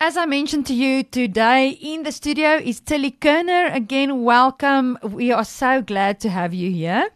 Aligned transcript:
As 0.00 0.16
I 0.16 0.26
mentioned 0.26 0.64
to 0.66 0.74
you 0.74 1.02
today 1.02 1.70
in 1.70 2.04
the 2.04 2.12
studio 2.12 2.54
is 2.54 2.78
Tillie 2.78 3.10
Korner. 3.20 3.74
Again, 3.74 4.22
welcome. 4.22 4.96
We 5.02 5.32
are 5.32 5.44
so 5.44 5.82
glad 5.82 6.20
to 6.20 6.28
have 6.30 6.54
you 6.54 6.70
here. 6.70 7.10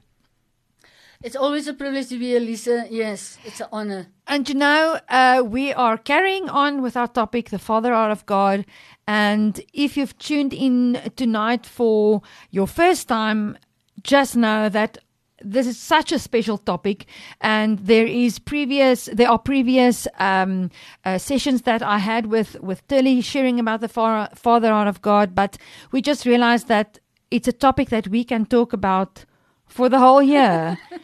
It's 1.22 1.36
always 1.36 1.68
a 1.68 1.74
privilege 1.74 2.08
to 2.08 2.18
be 2.18 2.30
here, 2.30 2.40
Lisa. 2.40 2.88
Yes, 2.90 3.38
it's 3.44 3.60
an 3.60 3.68
honor. 3.70 4.08
And 4.26 4.48
you 4.48 4.56
know, 4.56 4.98
uh, 5.08 5.44
we 5.46 5.72
are 5.72 5.96
carrying 5.96 6.50
on 6.50 6.82
with 6.82 6.96
our 6.96 7.06
topic, 7.06 7.50
the 7.50 7.60
Father 7.60 7.92
Heart 7.92 8.10
of 8.10 8.26
God. 8.26 8.66
And 9.06 9.60
if 9.72 9.96
you've 9.96 10.18
tuned 10.18 10.52
in 10.52 11.00
tonight 11.14 11.64
for 11.64 12.20
your 12.50 12.66
first 12.66 13.06
time, 13.06 13.58
just 14.02 14.36
know 14.36 14.68
that 14.68 14.98
this 15.44 15.66
is 15.66 15.78
such 15.78 16.12
a 16.12 16.18
special 16.18 16.58
topic 16.58 17.06
and 17.40 17.78
there 17.80 18.06
is 18.06 18.38
previous 18.38 19.06
there 19.12 19.30
are 19.30 19.38
previous 19.38 20.06
um, 20.18 20.70
uh, 21.04 21.18
sessions 21.18 21.62
that 21.62 21.82
i 21.82 21.98
had 21.98 22.26
with 22.26 22.60
with 22.60 22.86
tillie 22.88 23.20
sharing 23.20 23.58
about 23.60 23.80
the 23.80 23.88
far, 23.88 24.28
father 24.34 24.70
heart 24.70 24.88
of 24.88 25.02
god 25.02 25.34
but 25.34 25.58
we 25.90 26.00
just 26.02 26.26
realized 26.26 26.68
that 26.68 26.98
it's 27.30 27.48
a 27.48 27.52
topic 27.52 27.88
that 27.88 28.08
we 28.08 28.24
can 28.24 28.44
talk 28.44 28.72
about 28.72 29.24
for 29.66 29.88
the 29.88 29.98
whole 29.98 30.22
year. 30.22 30.78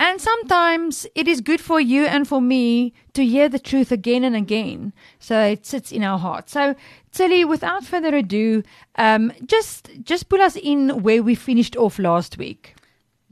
And 0.00 0.20
sometimes 0.20 1.06
it 1.14 1.28
is 1.28 1.40
good 1.40 1.60
for 1.60 1.80
you 1.80 2.04
and 2.04 2.26
for 2.26 2.40
me 2.40 2.92
to 3.12 3.24
hear 3.24 3.48
the 3.48 3.60
truth 3.60 3.92
again 3.92 4.24
and 4.24 4.34
again. 4.34 4.92
So 5.20 5.40
it 5.40 5.64
sits 5.64 5.92
in 5.92 6.02
our 6.02 6.18
heart. 6.18 6.50
So 6.50 6.74
tillie 7.12 7.44
without 7.44 7.84
further 7.84 8.14
ado 8.14 8.64
um, 8.96 9.32
just 9.46 9.88
just 10.02 10.28
pull 10.28 10.42
us 10.42 10.56
in 10.56 11.02
where 11.02 11.22
we 11.22 11.36
finished 11.36 11.76
off 11.76 11.98
last 12.00 12.38
week 12.38 12.73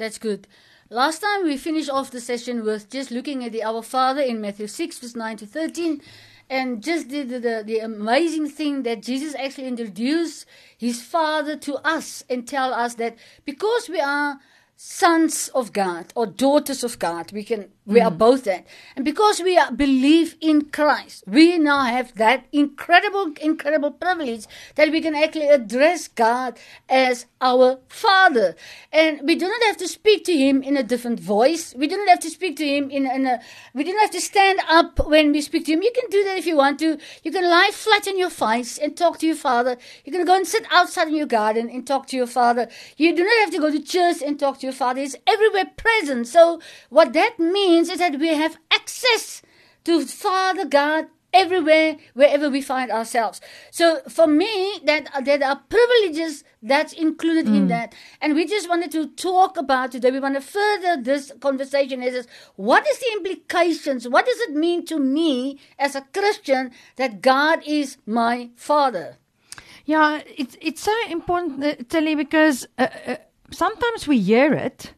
That's 0.03 0.19
good. 0.19 0.49
Last 0.91 1.21
time 1.21 1.45
we 1.45 1.57
finished 1.57 1.89
off 1.89 2.11
the 2.11 2.21
session 2.21 2.65
with 2.65 2.91
just 2.91 3.13
looking 3.13 3.45
at 3.45 3.53
the 3.53 3.63
Our 3.63 3.83
Father 3.83 4.21
in 4.21 4.41
Matthew 4.41 4.67
6, 4.67 4.99
verse 4.99 5.15
9 5.15 5.37
to 5.37 5.47
13, 5.47 6.03
and 6.51 6.83
just 6.83 7.07
did 7.07 7.29
the, 7.29 7.39
the, 7.39 7.63
the 7.65 7.79
amazing 7.79 8.49
thing 8.49 8.83
that 8.83 9.01
Jesus 9.01 9.37
actually 9.37 9.69
introduced 9.69 10.45
his 10.77 11.01
Father 11.01 11.55
to 11.59 11.77
us 11.87 12.25
and 12.29 12.49
tell 12.49 12.75
us 12.75 12.95
that 12.97 13.17
because 13.45 13.89
we 13.89 14.01
are 14.01 14.41
sons 14.75 15.47
of 15.55 15.73
God 15.73 16.13
or 16.17 16.27
daughters 16.27 16.83
of 16.83 16.99
God. 16.99 17.31
We 17.31 17.45
can 17.45 17.69
we 17.85 17.99
mm. 17.99 18.05
are 18.05 18.11
both 18.11 18.45
that. 18.45 18.67
And 18.95 19.05
because 19.05 19.41
we 19.41 19.59
are, 19.59 19.73
believe 19.73 20.37
in 20.41 20.67
Christ, 20.67 21.25
we 21.27 21.59
now 21.59 21.85
have 21.85 22.15
that 22.15 22.47
incredible 22.53 23.33
incredible 23.41 23.91
privilege 23.91 24.47
that 24.77 24.91
we 24.91 25.01
can 25.01 25.15
actually 25.15 25.49
address 25.49 26.07
God 26.09 26.59
as 26.89 27.27
our 27.41 27.81
father. 27.89 28.55
And 28.93 29.21
we 29.25 29.35
do 29.35 29.49
not 29.49 29.63
have 29.65 29.77
to 29.79 29.89
speak 29.89 30.25
to 30.27 30.37
him 30.37 30.63
in 30.63 30.77
a 30.77 30.83
different 30.83 31.19
voice. 31.19 31.75
We 31.75 31.89
do 31.89 31.97
not 31.97 32.09
have 32.09 32.21
to 32.21 32.31
speak 32.31 32.57
to 32.59 32.67
him 32.67 32.91
in, 32.91 33.07
in 33.07 33.27
a 33.27 33.41
we 33.75 33.85
do 33.85 33.93
not 33.93 34.03
have 34.03 34.11
to 34.13 34.21
stand 34.21 34.61
up 34.69 35.05
when 35.09 35.33
we 35.33 35.41
speak 35.41 35.67
to 35.67 35.73
him. 35.73 35.83
You 35.83 35.93
can 35.93 36.09
do 36.09 36.23
that 36.25 36.39
if 36.39 36.47
you 36.47 36.57
want 36.57 36.79
to. 36.81 36.99
You 37.25 37.33
can 37.33 37.49
lie 37.49 37.71
flat 37.73 38.07
on 38.07 38.19
your 38.19 38.31
face 38.31 38.79
and 38.79 38.97
talk 38.97 39.19
to 39.19 39.27
your 39.27 39.37
father. 39.37 39.77
You 40.05 40.13
can 40.13 40.25
go 40.25 40.37
and 40.37 40.47
sit 40.47 40.67
outside 40.71 41.09
in 41.09 41.17
your 41.17 41.27
garden 41.27 41.69
and 41.69 41.87
talk 41.87 42.07
to 42.09 42.17
your 42.17 42.27
father. 42.29 42.69
You 42.97 43.17
do 43.17 43.25
not 43.25 43.41
have 43.41 43.51
to 43.51 43.59
go 43.59 43.71
to 43.73 43.83
church 43.83 44.23
and 44.23 44.39
talk 44.39 44.61
to 44.61 44.67
your 44.67 44.73
father. 44.73 45.01
He's 45.01 45.17
everywhere 45.27 45.71
present. 45.77 46.29
So 46.29 46.61
what 46.91 47.13
that 47.15 47.39
means 47.41 47.72
is 47.79 47.99
that 47.99 48.19
we 48.19 48.29
have 48.29 48.57
access 48.71 49.43
to 49.85 50.07
Father 50.07 50.65
God 50.65 51.07
everywhere, 51.33 51.97
wherever 52.15 52.51
we 52.51 52.61
find 52.61 52.91
ourselves. 52.91 53.41
So 53.71 54.01
for 54.09 54.27
me, 54.27 54.81
that 54.85 55.09
there 55.25 55.43
are 55.43 55.63
privileges 55.69 56.45
that's 56.63 56.93
included 56.93 57.47
mm. 57.47 57.57
in 57.57 57.69
that, 57.69 57.95
and 58.21 58.35
we 58.35 58.47
just 58.47 58.69
wanted 58.69 58.93
to 58.93 59.09
talk 59.09 59.57
about 59.57 59.93
today. 59.93 60.11
We 60.11 60.21
want 60.21 60.35
to 60.35 60.41
further 60.41 61.03
this 61.03 61.33
conversation. 61.41 62.03
Is 62.03 62.27
what 62.57 62.87
is 62.87 62.99
the 62.99 63.13
implications? 63.15 64.09
What 64.09 64.27
does 64.27 64.41
it 64.41 64.55
mean 64.55 64.85
to 64.87 64.99
me 64.99 65.59
as 65.79 65.95
a 65.95 66.03
Christian 66.13 66.71
that 66.97 67.23
God 67.23 67.63
is 67.67 67.97
my 68.07 68.51
Father? 68.55 69.17
Yeah, 69.85 70.21
it's 70.27 70.57
it's 70.61 70.83
so 70.83 70.95
important, 71.09 71.65
uh, 71.65 71.77
Tillie, 71.89 72.15
because. 72.15 72.67
Uh, 72.79 72.89
uh, 73.07 73.17
sometimes 73.53 74.09
we 74.09 74.19
hear 74.19 74.53
it. 74.53 74.95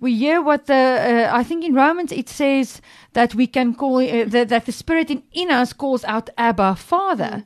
We 0.00 0.16
hear 0.16 0.40
what 0.40 0.66
the 0.66 0.74
uh, 0.74 1.36
I 1.36 1.42
think 1.42 1.64
in 1.64 1.74
Romans 1.74 2.12
it 2.12 2.28
says 2.28 2.80
that 3.14 3.34
we 3.34 3.46
can 3.46 3.74
call 3.74 3.98
uh, 3.98 4.24
that, 4.26 4.48
that 4.48 4.66
the 4.66 4.72
Spirit 4.72 5.10
in, 5.10 5.22
in 5.32 5.50
us 5.50 5.72
calls 5.72 6.04
out 6.04 6.30
Abba, 6.38 6.76
Father. 6.76 7.44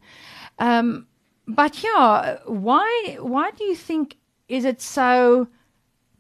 Mm. 0.60 0.66
Um, 0.66 1.06
but 1.46 1.82
yeah, 1.82 2.38
why 2.46 3.16
why 3.20 3.50
do 3.52 3.64
you 3.64 3.74
think 3.76 4.16
is 4.48 4.64
it 4.64 4.80
so 4.80 5.48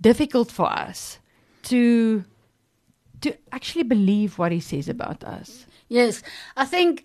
difficult 0.00 0.50
for 0.50 0.66
us 0.66 1.18
to 1.64 2.24
to 3.20 3.34
actually 3.52 3.84
believe 3.84 4.38
what 4.38 4.52
He 4.52 4.60
says 4.60 4.88
about 4.88 5.22
us? 5.24 5.66
Yes, 5.88 6.22
I 6.56 6.64
think 6.64 7.04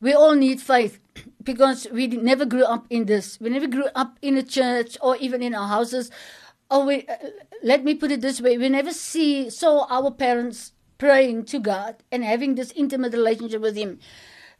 we 0.00 0.14
all 0.14 0.34
need 0.34 0.60
faith 0.60 0.98
because 1.42 1.86
we 1.92 2.06
never 2.06 2.44
grew 2.44 2.64
up 2.64 2.86
in 2.90 3.04
this. 3.04 3.38
We 3.40 3.50
never 3.50 3.66
grew 3.66 3.86
up 3.94 4.18
in 4.22 4.36
a 4.36 4.42
church 4.42 4.96
or 5.00 5.16
even 5.16 5.42
in 5.42 5.54
our 5.54 5.68
houses 5.68 6.10
oh, 6.72 6.86
we, 6.86 7.06
uh, 7.06 7.16
let 7.62 7.84
me 7.84 7.94
put 7.94 8.10
it 8.10 8.22
this 8.22 8.40
way: 8.40 8.58
we 8.58 8.68
never 8.68 8.92
see 8.92 9.50
saw 9.50 9.86
our 9.90 10.10
parents 10.10 10.72
praying 10.98 11.44
to 11.46 11.60
God 11.60 11.96
and 12.10 12.24
having 12.24 12.56
this 12.56 12.72
intimate 12.72 13.12
relationship 13.12 13.62
with 13.62 13.76
Him. 13.76 14.00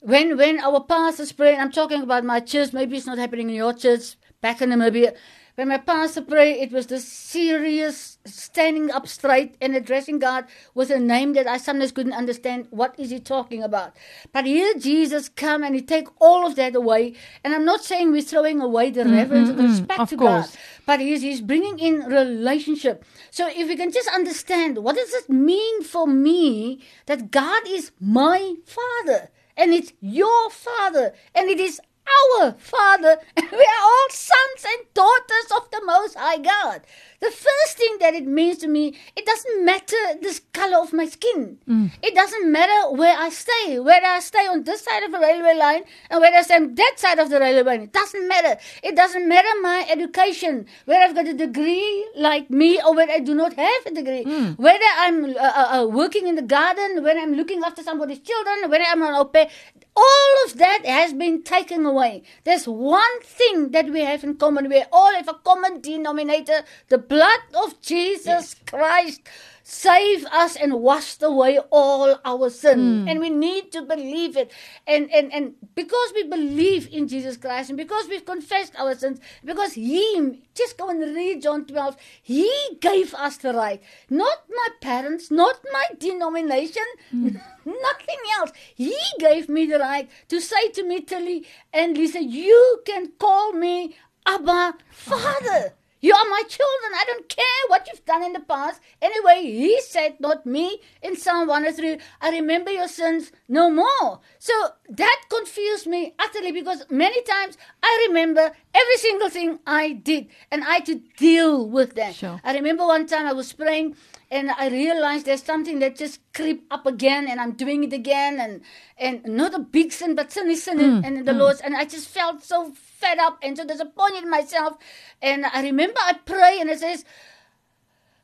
When 0.00 0.36
when 0.36 0.60
our 0.60 0.84
pastors 0.84 1.32
pray, 1.32 1.56
I'm 1.56 1.72
talking 1.72 2.02
about 2.02 2.24
my 2.24 2.40
church. 2.40 2.72
Maybe 2.72 2.96
it's 2.98 3.06
not 3.06 3.18
happening 3.18 3.50
in 3.50 3.56
your 3.56 3.72
church 3.74 4.16
back 4.40 4.62
in 4.62 4.70
Namibia. 4.70 5.16
When 5.54 5.68
my 5.68 5.76
pastor 5.76 6.22
prayed, 6.22 6.62
it 6.62 6.72
was 6.72 6.86
the 6.86 6.98
serious 6.98 8.16
standing 8.24 8.90
up 8.90 9.06
straight 9.06 9.56
and 9.60 9.76
addressing 9.76 10.18
God 10.18 10.46
with 10.74 10.90
a 10.90 10.98
name 10.98 11.34
that 11.34 11.46
I 11.46 11.58
sometimes 11.58 11.92
couldn't 11.92 12.14
understand. 12.14 12.68
What 12.70 12.98
is 12.98 13.10
he 13.10 13.20
talking 13.20 13.62
about? 13.62 13.94
But 14.32 14.46
here 14.46 14.72
Jesus 14.78 15.28
come 15.28 15.62
and 15.62 15.74
he 15.74 15.82
take 15.82 16.08
all 16.22 16.46
of 16.46 16.56
that 16.56 16.74
away. 16.74 17.14
And 17.44 17.54
I'm 17.54 17.66
not 17.66 17.84
saying 17.84 18.12
we're 18.12 18.22
throwing 18.22 18.62
away 18.62 18.90
the 18.90 19.04
mm, 19.04 19.12
reverence 19.12 19.50
mm, 19.50 19.58
and 19.58 19.68
respect 19.68 20.00
mm, 20.00 20.08
to 20.08 20.16
course. 20.16 20.50
God, 20.52 20.58
but 20.86 21.00
he's, 21.00 21.20
he's 21.20 21.42
bringing 21.42 21.78
in 21.78 22.06
relationship. 22.06 23.04
So 23.30 23.48
if 23.48 23.68
we 23.68 23.76
can 23.76 23.92
just 23.92 24.08
understand 24.08 24.78
what 24.78 24.96
does 24.96 25.12
it 25.12 25.28
mean 25.28 25.82
for 25.82 26.06
me 26.06 26.80
that 27.06 27.30
God 27.30 27.62
is 27.68 27.92
my 28.00 28.54
father 28.64 29.30
and 29.56 29.74
it's 29.74 29.92
your 30.00 30.48
father 30.48 31.12
and 31.34 31.50
it 31.50 31.60
is 31.60 31.78
our 32.18 32.52
Father, 32.52 33.18
and 33.36 33.46
we 33.50 33.58
are 33.58 33.82
all 33.82 34.08
sons 34.10 34.66
and 34.66 34.86
daughters 34.94 35.48
of 35.56 35.70
the 35.70 35.82
Most 35.84 36.16
High 36.16 36.38
God. 36.38 36.82
The 37.22 37.30
first 37.30 37.78
thing 37.78 37.98
that 38.00 38.14
it 38.14 38.26
means 38.26 38.58
to 38.58 38.66
me, 38.66 38.96
it 39.14 39.24
doesn't 39.24 39.64
matter 39.64 40.02
the 40.20 40.40
color 40.52 40.78
of 40.82 40.92
my 40.92 41.06
skin. 41.06 41.58
Mm. 41.68 41.92
It 42.02 42.16
doesn't 42.16 42.50
matter 42.50 42.90
where 42.96 43.16
I 43.16 43.28
stay, 43.30 43.78
whether 43.78 44.06
I 44.06 44.18
stay 44.18 44.44
on 44.48 44.64
this 44.64 44.82
side 44.82 45.04
of 45.04 45.12
the 45.12 45.20
railway 45.20 45.54
line 45.54 45.82
and 46.10 46.20
whether 46.20 46.36
I 46.38 46.42
stay 46.42 46.56
on 46.56 46.74
that 46.74 46.94
side 46.96 47.20
of 47.20 47.30
the 47.30 47.38
railway 47.38 47.62
line. 47.62 47.82
It 47.82 47.92
doesn't 47.92 48.26
matter. 48.26 48.58
It 48.82 48.96
doesn't 48.96 49.28
matter 49.28 49.48
my 49.62 49.86
education, 49.88 50.66
whether 50.84 51.04
I've 51.04 51.14
got 51.14 51.28
a 51.28 51.34
degree 51.34 52.08
like 52.16 52.50
me 52.50 52.80
or 52.82 52.92
whether 52.92 53.12
I 53.12 53.20
do 53.20 53.34
not 53.34 53.52
have 53.54 53.86
a 53.86 53.92
degree, 53.92 54.24
mm. 54.24 54.58
whether 54.58 54.90
I'm 54.98 55.24
uh, 55.24 55.38
uh, 55.38 55.68
uh, 55.76 55.86
working 55.86 56.26
in 56.26 56.34
the 56.34 56.42
garden, 56.42 57.04
when 57.04 57.16
I'm 57.16 57.34
looking 57.34 57.62
after 57.62 57.84
somebody's 57.84 58.18
children, 58.18 58.68
whether 58.68 58.84
I'm 58.84 59.00
on 59.00 59.14
au 59.14 59.26
pair. 59.26 59.48
All 59.94 60.34
of 60.46 60.56
that 60.56 60.86
has 60.86 61.12
been 61.12 61.42
taken 61.44 61.84
away. 61.84 62.01
There's 62.44 62.66
one 62.66 63.20
thing 63.22 63.70
that 63.70 63.90
we 63.90 64.00
have 64.00 64.24
in 64.24 64.36
common. 64.36 64.68
We 64.68 64.84
all 64.92 65.14
have 65.14 65.28
a 65.28 65.34
common 65.34 65.80
denominator 65.80 66.64
the 66.88 66.98
blood 66.98 67.40
of 67.64 67.80
Jesus 67.80 68.26
yes. 68.26 68.56
Christ 68.66 69.20
saved 69.62 70.26
us 70.32 70.56
and 70.56 70.74
washed 70.74 71.22
away 71.22 71.58
all 71.70 72.18
our 72.24 72.50
sin. 72.50 73.04
Mm. 73.04 73.10
And 73.10 73.20
we 73.20 73.30
need 73.30 73.72
to 73.72 73.82
believe 73.82 74.36
it. 74.36 74.52
And, 74.86 75.10
and, 75.12 75.32
and 75.32 75.54
because 75.74 76.12
we 76.14 76.24
believe 76.24 76.88
in 76.92 77.08
Jesus 77.08 77.36
Christ 77.36 77.70
and 77.70 77.76
because 77.76 78.08
we've 78.08 78.24
confessed 78.24 78.74
our 78.78 78.94
sins, 78.94 79.20
because 79.44 79.74
He, 79.74 80.42
just 80.54 80.76
go 80.76 80.88
and 80.88 81.00
read 81.00 81.42
John 81.42 81.64
12, 81.66 81.96
He 82.22 82.50
gave 82.80 83.14
us 83.14 83.36
the 83.36 83.52
right. 83.52 83.82
Not 84.10 84.38
my 84.48 84.68
parents, 84.80 85.30
not 85.30 85.56
my 85.72 85.84
denomination, 85.98 86.84
mm. 87.14 87.34
nothing 87.64 88.22
else. 88.38 88.52
He 88.74 88.96
gave 89.18 89.48
me 89.48 89.66
the 89.66 89.78
right 89.78 90.10
to 90.28 90.40
say 90.40 90.68
to 90.70 90.84
me, 90.86 91.00
Tillie 91.00 91.46
and 91.72 91.96
Lisa, 91.96 92.22
you 92.22 92.82
can 92.84 93.12
call 93.18 93.52
me 93.52 93.94
Abba 94.26 94.74
Father. 94.90 95.74
You 96.02 96.12
are 96.14 96.28
my 96.28 96.42
children. 96.48 96.92
I 96.96 97.04
don't 97.06 97.28
care 97.28 97.62
what 97.68 97.86
you've 97.86 98.04
done 98.22 98.34
in 98.34 98.40
the 98.40 98.46
past. 98.46 98.80
Anyway, 99.00 99.42
he 99.42 99.80
said, 99.80 100.16
not 100.20 100.46
me, 100.46 100.80
in 101.02 101.16
Psalm 101.16 101.48
103, 101.48 101.98
I 102.20 102.30
remember 102.30 102.70
your 102.70 102.88
sins 102.88 103.32
no 103.48 103.70
more. 103.70 104.20
So 104.38 104.52
that 104.88 105.22
confused 105.28 105.86
me 105.86 106.14
utterly 106.18 106.52
because 106.52 106.84
many 106.90 107.22
times 107.22 107.56
I 107.82 108.06
remember 108.08 108.52
every 108.74 108.96
single 108.96 109.28
thing 109.28 109.58
I 109.66 109.92
did 109.92 110.28
and 110.50 110.64
I 110.64 110.74
had 110.74 110.86
to 110.86 111.00
deal 111.16 111.68
with 111.68 111.94
that. 111.96 112.14
Sure. 112.14 112.40
I 112.44 112.54
remember 112.54 112.86
one 112.86 113.06
time 113.06 113.26
I 113.26 113.32
was 113.32 113.52
praying 113.52 113.96
and 114.30 114.50
I 114.50 114.68
realized 114.68 115.26
there's 115.26 115.42
something 115.42 115.78
that 115.80 115.96
just 115.96 116.20
creep 116.32 116.64
up 116.70 116.86
again 116.86 117.28
and 117.28 117.38
I'm 117.38 117.52
doing 117.52 117.84
it 117.84 117.92
again 117.92 118.40
and 118.40 118.62
and 118.96 119.22
not 119.26 119.52
a 119.52 119.58
big 119.58 119.92
sin 119.92 120.14
but 120.14 120.32
sin 120.32 120.50
is 120.50 120.62
sin 120.62 120.78
mm, 120.78 121.06
and 121.06 121.26
the 121.26 121.32
mm. 121.32 121.38
Lord's 121.38 121.60
and 121.60 121.76
I 121.76 121.84
just 121.84 122.08
felt 122.08 122.42
so 122.42 122.72
fed 122.72 123.18
up 123.18 123.38
and 123.42 123.58
so 123.58 123.66
disappointed 123.66 124.22
in 124.24 124.30
myself 124.30 124.78
and 125.20 125.44
I 125.44 125.60
remember 125.62 126.00
I 126.00 126.14
pray 126.24 126.58
and 126.60 126.70
it 126.70 126.80
says 126.80 127.04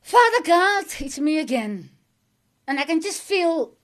Father 0.09 0.43
God 0.43 0.85
it's 1.01 1.19
me 1.19 1.39
again 1.39 1.91
and 2.67 2.81
I 2.81 2.85
can 2.85 3.01
just 3.03 3.21
feel 3.21 3.77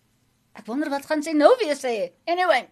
I 0.56 0.62
wonder 0.66 0.88
wat 0.88 1.04
gaan 1.04 1.22
sy 1.22 1.34
nou 1.36 1.52
sê 1.76 2.12
anyway 2.26 2.62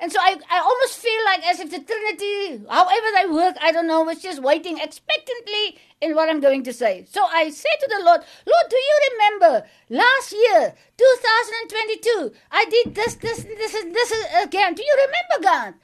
And 0.00 0.12
so 0.12 0.18
I, 0.20 0.36
I 0.50 0.58
almost 0.58 0.98
feel 0.98 1.24
like 1.24 1.46
as 1.48 1.60
if 1.60 1.70
the 1.70 1.78
Trinity, 1.78 2.64
however 2.68 3.08
they 3.14 3.26
work, 3.32 3.56
I 3.60 3.70
don't 3.72 3.86
know, 3.86 4.02
was 4.02 4.20
just 4.20 4.42
waiting 4.42 4.78
expectantly 4.78 5.78
in 6.00 6.14
what 6.16 6.28
I'm 6.28 6.40
going 6.40 6.64
to 6.64 6.72
say. 6.72 7.06
So 7.08 7.24
I 7.24 7.50
say 7.50 7.68
to 7.80 7.88
the 7.88 8.04
Lord, 8.04 8.20
Lord, 8.44 8.66
do 8.68 8.76
you 8.76 8.96
remember 9.12 9.66
last 9.88 10.32
year, 10.32 10.74
2022, 10.98 12.32
I 12.50 12.64
did 12.66 12.94
this, 12.94 13.14
this, 13.14 13.44
this, 13.44 13.72
this 13.72 14.12
again. 14.42 14.74
Do 14.74 14.82
you 14.82 14.96
remember, 15.06 15.48
God? 15.48 15.74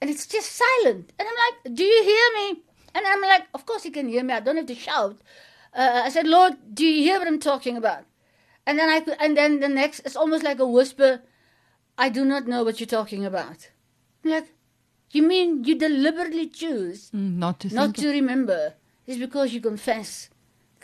And 0.00 0.10
it's 0.10 0.26
just 0.26 0.50
silent. 0.50 1.12
And 1.18 1.28
I'm 1.28 1.40
like, 1.46 1.74
do 1.76 1.84
you 1.84 2.02
hear 2.02 2.26
me? 2.42 2.62
And 2.94 3.06
I'm 3.06 3.20
like, 3.22 3.44
of 3.54 3.64
course 3.66 3.82
he 3.84 3.90
can 3.90 4.08
hear 4.08 4.22
me. 4.22 4.34
I 4.34 4.40
don't 4.40 4.56
have 4.56 4.66
to 4.66 4.74
shout. 4.74 5.18
Uh, 5.74 6.02
I 6.04 6.08
said, 6.10 6.26
Lord, 6.26 6.54
do 6.74 6.84
you 6.84 7.02
hear 7.02 7.18
what 7.18 7.28
I'm 7.28 7.40
talking 7.40 7.76
about? 7.76 8.04
And 8.66 8.78
then 8.78 8.88
I 8.88 9.02
and 9.18 9.36
then 9.36 9.60
the 9.60 9.68
next, 9.68 10.00
it's 10.00 10.16
almost 10.16 10.44
like 10.44 10.58
a 10.58 10.66
whisper. 10.66 11.22
I 11.98 12.08
do 12.08 12.24
not 12.24 12.46
know 12.46 12.64
what 12.64 12.80
you're 12.80 12.86
talking 12.86 13.24
about. 13.24 13.70
I'm 14.24 14.30
like, 14.30 14.48
you 15.10 15.22
mean 15.22 15.64
you 15.64 15.74
deliberately 15.78 16.48
choose 16.48 17.10
Mm, 17.12 17.36
not 17.36 17.60
to 17.60 17.74
not 17.74 17.94
to 17.96 18.08
remember? 18.08 18.74
It's 19.06 19.18
because 19.18 19.52
you 19.52 19.60
confess. 19.60 20.30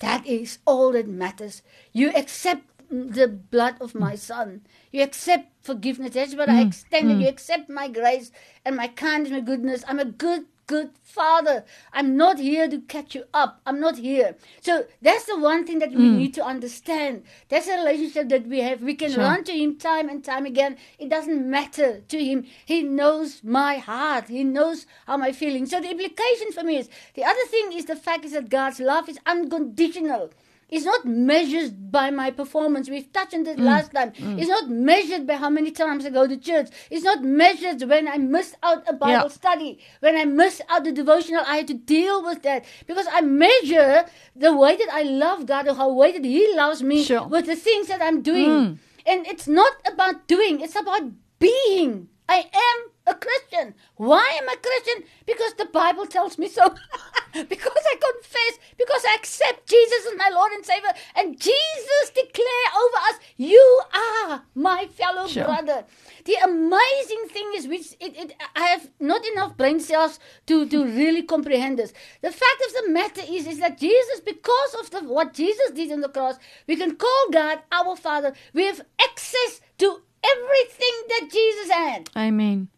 That 0.00 0.26
is 0.26 0.58
all 0.66 0.92
that 0.92 1.08
matters. 1.08 1.62
You 1.92 2.10
accept 2.14 2.62
the 2.90 3.28
blood 3.28 3.76
of 3.80 3.94
my 3.94 4.14
son. 4.14 4.62
You 4.90 5.02
accept 5.02 5.52
forgiveness. 5.62 6.14
That's 6.14 6.34
what 6.34 6.48
I 6.48 6.62
extended. 6.62 7.20
You 7.20 7.28
accept 7.28 7.68
my 7.68 7.88
grace 7.88 8.30
and 8.64 8.76
my 8.76 8.88
kindness, 8.88 9.32
my 9.32 9.40
goodness. 9.40 9.84
I'm 9.86 9.98
a 9.98 10.04
good, 10.04 10.46
good 10.68 10.90
father. 11.02 11.64
I'm 11.92 12.16
not 12.16 12.38
here 12.38 12.68
to 12.68 12.78
catch 12.82 13.14
you 13.16 13.24
up. 13.34 13.60
I'm 13.66 13.80
not 13.80 13.96
here. 13.98 14.36
So 14.60 14.84
that's 15.02 15.24
the 15.24 15.38
one 15.38 15.66
thing 15.66 15.80
that 15.80 15.90
we 15.90 16.04
mm. 16.04 16.16
need 16.18 16.34
to 16.34 16.44
understand. 16.44 17.24
That's 17.48 17.66
a 17.66 17.78
relationship 17.78 18.28
that 18.28 18.46
we 18.46 18.60
have. 18.60 18.82
We 18.82 18.94
can 18.94 19.10
Sure. 19.10 19.24
run 19.24 19.42
to 19.44 19.52
him 19.52 19.76
time 19.76 20.08
and 20.08 20.22
time 20.22 20.46
again. 20.46 20.76
It 20.98 21.08
doesn't 21.08 21.50
matter 21.50 22.02
to 22.12 22.24
him. 22.24 22.46
He 22.64 22.82
knows 22.82 23.42
my 23.42 23.78
heart. 23.78 24.28
He 24.28 24.44
knows 24.44 24.86
how 25.06 25.20
I'm 25.20 25.32
feeling. 25.32 25.66
So 25.66 25.80
the 25.80 25.90
implication 25.90 26.52
for 26.52 26.62
me 26.62 26.76
is 26.76 26.88
the 27.14 27.24
other 27.24 27.46
thing 27.46 27.72
is 27.72 27.86
the 27.86 27.96
fact 27.96 28.24
is 28.26 28.32
that 28.32 28.50
God's 28.50 28.78
love 28.78 29.08
is 29.08 29.18
unconditional. 29.26 30.30
It's 30.70 30.84
not 30.84 31.04
measured 31.06 31.90
by 31.90 32.10
my 32.10 32.30
performance. 32.30 32.90
We've 32.90 33.10
touched 33.12 33.32
on 33.34 33.42
this 33.44 33.56
Mm. 33.56 33.64
last 33.64 33.92
time. 33.92 34.12
It's 34.40 34.48
not 34.48 34.68
measured 34.68 35.26
by 35.26 35.36
how 35.36 35.48
many 35.48 35.70
times 35.70 36.04
I 36.04 36.10
go 36.10 36.26
to 36.26 36.36
church. 36.36 36.68
It's 36.90 37.04
not 37.04 37.22
measured 37.22 37.82
when 37.88 38.06
I 38.06 38.18
missed 38.18 38.56
out 38.62 38.82
a 38.86 38.92
Bible 38.92 39.12
Yeah. 39.30 39.38
study, 39.40 39.78
when 40.00 40.16
I 40.16 40.24
missed 40.26 40.60
out 40.68 40.84
the 40.84 40.92
devotional. 40.92 41.42
I 41.46 41.56
had 41.58 41.68
to 41.68 41.74
deal 41.74 42.22
with 42.22 42.42
that 42.42 42.66
because 42.86 43.06
I 43.10 43.22
measure 43.22 44.04
the 44.36 44.54
way 44.54 44.76
that 44.76 44.90
I 44.92 45.02
love 45.04 45.46
God 45.46 45.68
or 45.68 45.74
how 45.74 45.88
way 45.90 46.12
that 46.12 46.24
He 46.24 46.54
loves 46.54 46.82
me 46.82 47.02
Sure. 47.02 47.26
with 47.26 47.46
the 47.46 47.56
things 47.56 47.86
that 47.88 48.02
I'm 48.02 48.20
doing. 48.20 48.50
Mm. 48.50 48.78
And 49.06 49.26
it's 49.26 49.48
not 49.48 49.72
about 49.86 50.26
doing, 50.28 50.60
it's 50.60 50.76
about 50.76 51.04
being. 51.38 52.08
I 52.28 52.40
am 52.68 52.78
a 53.06 53.14
Christian. 53.14 53.74
Why 53.96 54.38
am 54.42 54.46
I 54.50 54.56
Christian? 54.56 55.04
Because 55.24 55.54
the 55.54 55.64
Bible 55.64 56.04
tells 56.04 56.36
me 56.36 56.46
so. 56.46 56.74
because 57.44 57.82
I 57.92 57.96
confess, 57.96 58.58
because 58.76 59.04
I 59.04 59.14
accept 59.16 59.68
Jesus 59.68 60.06
as 60.10 60.18
my 60.18 60.30
Lord 60.32 60.52
and 60.52 60.64
Savior. 60.64 60.90
And 61.16 61.38
Jesus 61.38 62.10
declare 62.14 62.68
over 62.76 62.96
us, 63.08 63.18
you 63.36 63.80
are 63.94 64.42
my 64.54 64.86
fellow 64.86 65.26
Sure. 65.28 65.44
brother. 65.44 65.84
The 66.24 66.34
amazing 66.44 67.28
thing 67.30 67.50
is, 67.54 67.66
which 67.68 67.92
it, 68.00 68.16
it, 68.16 68.34
I 68.54 68.66
have 68.66 68.90
not 69.00 69.24
enough 69.26 69.56
brain 69.56 69.80
cells 69.80 70.18
to, 70.46 70.66
to 70.68 70.84
really 70.84 71.22
comprehend 71.22 71.78
this. 71.78 71.92
The 72.20 72.30
fact 72.30 72.62
of 72.66 72.72
the 72.84 72.90
matter 72.92 73.22
is, 73.28 73.46
is 73.46 73.58
that 73.60 73.78
Jesus, 73.78 74.20
because 74.20 74.74
of 74.80 74.90
the, 74.90 75.00
what 75.00 75.32
Jesus 75.32 75.70
did 75.70 75.92
on 75.92 76.00
the 76.00 76.08
cross, 76.08 76.36
we 76.66 76.76
can 76.76 76.96
call 76.96 77.30
God 77.32 77.60
our 77.72 77.96
Father. 77.96 78.32
We 78.52 78.64
have 78.64 78.82
access 79.00 79.60
to 79.78 80.02
everything 80.24 80.94
that 81.08 81.28
Jesus 81.30 81.70
had. 81.70 82.10
Amen. 82.16 82.68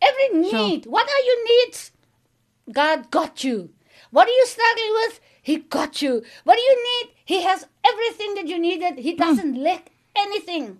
Every 0.00 0.48
Sure. 0.50 0.68
need. 0.68 0.86
What 0.86 1.06
are 1.08 1.24
your 1.26 1.44
needs? 1.66 1.90
God 2.72 3.10
got 3.10 3.44
you. 3.44 3.70
What 4.14 4.28
are 4.28 4.30
you 4.30 4.46
struggling 4.46 4.92
with? 4.92 5.20
He 5.42 5.56
got 5.56 6.00
you. 6.00 6.22
What 6.44 6.54
do 6.54 6.62
you 6.62 6.76
need? 6.90 7.14
He 7.24 7.42
has 7.42 7.66
everything 7.84 8.36
that 8.36 8.46
you 8.46 8.60
needed. 8.60 8.98
He 8.98 9.14
doesn't 9.14 9.60
lack 9.60 9.90
anything. 10.14 10.78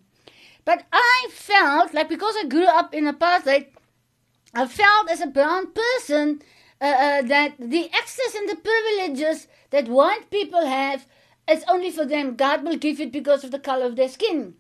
But 0.65 0.85
I 0.93 1.27
felt 1.33 1.93
like 1.93 2.09
because 2.09 2.37
I 2.39 2.45
grew 2.47 2.67
up 2.67 2.95
in 2.95 3.07
apartheid, 3.07 3.67
I 4.55 4.69
felt 4.69 5.11
as 5.11 5.21
a 5.21 5.27
brown 5.27 5.73
person 5.73 6.43
uh, 6.81 6.85
uh, 6.85 7.23
that 7.23 7.57
the 7.59 7.91
access 7.93 8.37
and 8.37 8.49
the 8.49 8.55
privileges 8.55 9.49
that 9.71 9.89
white 9.89 10.31
people 10.31 10.65
have, 10.65 11.09
it's 11.49 11.65
only 11.69 11.91
for 11.91 12.07
them. 12.07 12.37
God 12.37 12.63
will 12.63 12.77
give 12.77 13.01
it 13.01 13.11
because 13.11 13.43
of 13.43 13.51
the 13.51 13.59
color 13.59 13.87
of 13.87 13.97
their 13.97 14.09
skin. 14.09 14.55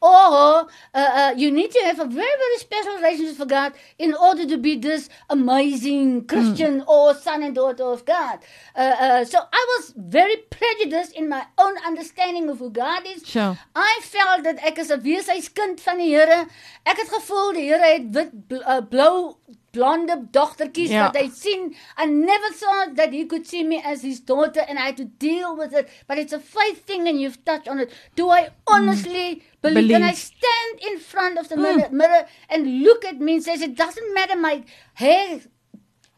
Or 0.00 0.10
uh, 0.12 0.66
uh, 0.94 1.34
you 1.36 1.50
need 1.50 1.72
to 1.72 1.80
have 1.80 1.98
a 1.98 2.04
very, 2.04 2.36
very 2.44 2.58
special 2.58 2.94
relationship 2.94 3.36
for 3.36 3.46
God 3.46 3.72
in 3.98 4.14
order 4.14 4.46
to 4.46 4.56
be 4.56 4.76
this 4.76 5.08
amazing 5.28 6.26
Christian 6.26 6.84
or 6.86 7.14
son 7.14 7.42
and 7.42 7.54
daughter 7.54 7.84
of 7.84 8.04
God. 8.04 8.38
Uh, 8.76 8.80
uh, 8.80 9.24
so 9.24 9.38
I 9.52 9.66
was 9.76 9.94
very 9.96 10.36
prejudiced 10.36 11.16
in 11.16 11.28
my 11.28 11.44
own 11.58 11.74
understanding 11.84 12.48
of 12.48 12.58
who 12.58 12.70
God 12.70 13.02
is. 13.06 13.26
Sure. 13.26 13.58
I 13.74 14.00
felt 14.02 14.44
dat 14.44 14.58
ek 14.62 14.78
is 14.78 14.90
'n 14.90 15.02
weeshuiskind 15.02 15.80
van 15.80 15.98
die 15.98 16.14
Here. 16.14 16.46
Ek 16.84 16.96
het 16.96 17.08
gevoel 17.08 17.52
die 17.52 17.66
Here 17.72 17.92
het 17.92 18.06
wit 18.14 18.30
bl 18.48 18.62
uh, 18.62 18.80
blou 18.88 19.34
blonde 19.72 20.16
dogtertjies 20.32 20.90
Ja. 20.90 21.02
wat 21.06 21.16
hy 21.16 21.28
sien. 21.34 21.74
I 21.96 22.06
never 22.06 22.50
thought 22.52 22.94
that 22.96 23.12
he 23.12 23.24
could 23.26 23.46
see 23.46 23.64
me 23.64 23.80
as 23.84 24.02
his 24.02 24.20
daughter 24.20 24.60
and 24.68 24.78
I 24.78 24.86
had 24.86 24.96
to 24.96 25.04
deal 25.04 25.56
with 25.56 25.72
it. 25.74 25.88
But 26.06 26.18
it's 26.18 26.32
a 26.32 26.40
faith 26.40 26.84
thing 26.86 27.06
and 27.08 27.20
you've 27.20 27.44
touched 27.44 27.68
on 27.68 27.78
it. 27.80 27.92
Do 28.16 28.30
I 28.30 28.48
honestly 28.66 29.42
believe? 29.62 29.90
Can 29.90 30.02
I 30.02 30.12
Believe. 30.12 30.16
stand 30.16 30.80
in 30.92 30.98
front 30.98 31.38
of 31.38 31.48
the 31.48 31.56
mirror, 31.56 31.88
mirror 31.90 32.26
and 32.48 32.82
look 32.82 33.04
at 33.04 33.20
me 33.20 33.34
and 33.34 33.42
says 33.44 33.60
it 33.62 33.76
doesn't 33.76 34.14
matter 34.14 34.36
my 34.36 34.62
hair 34.94 35.40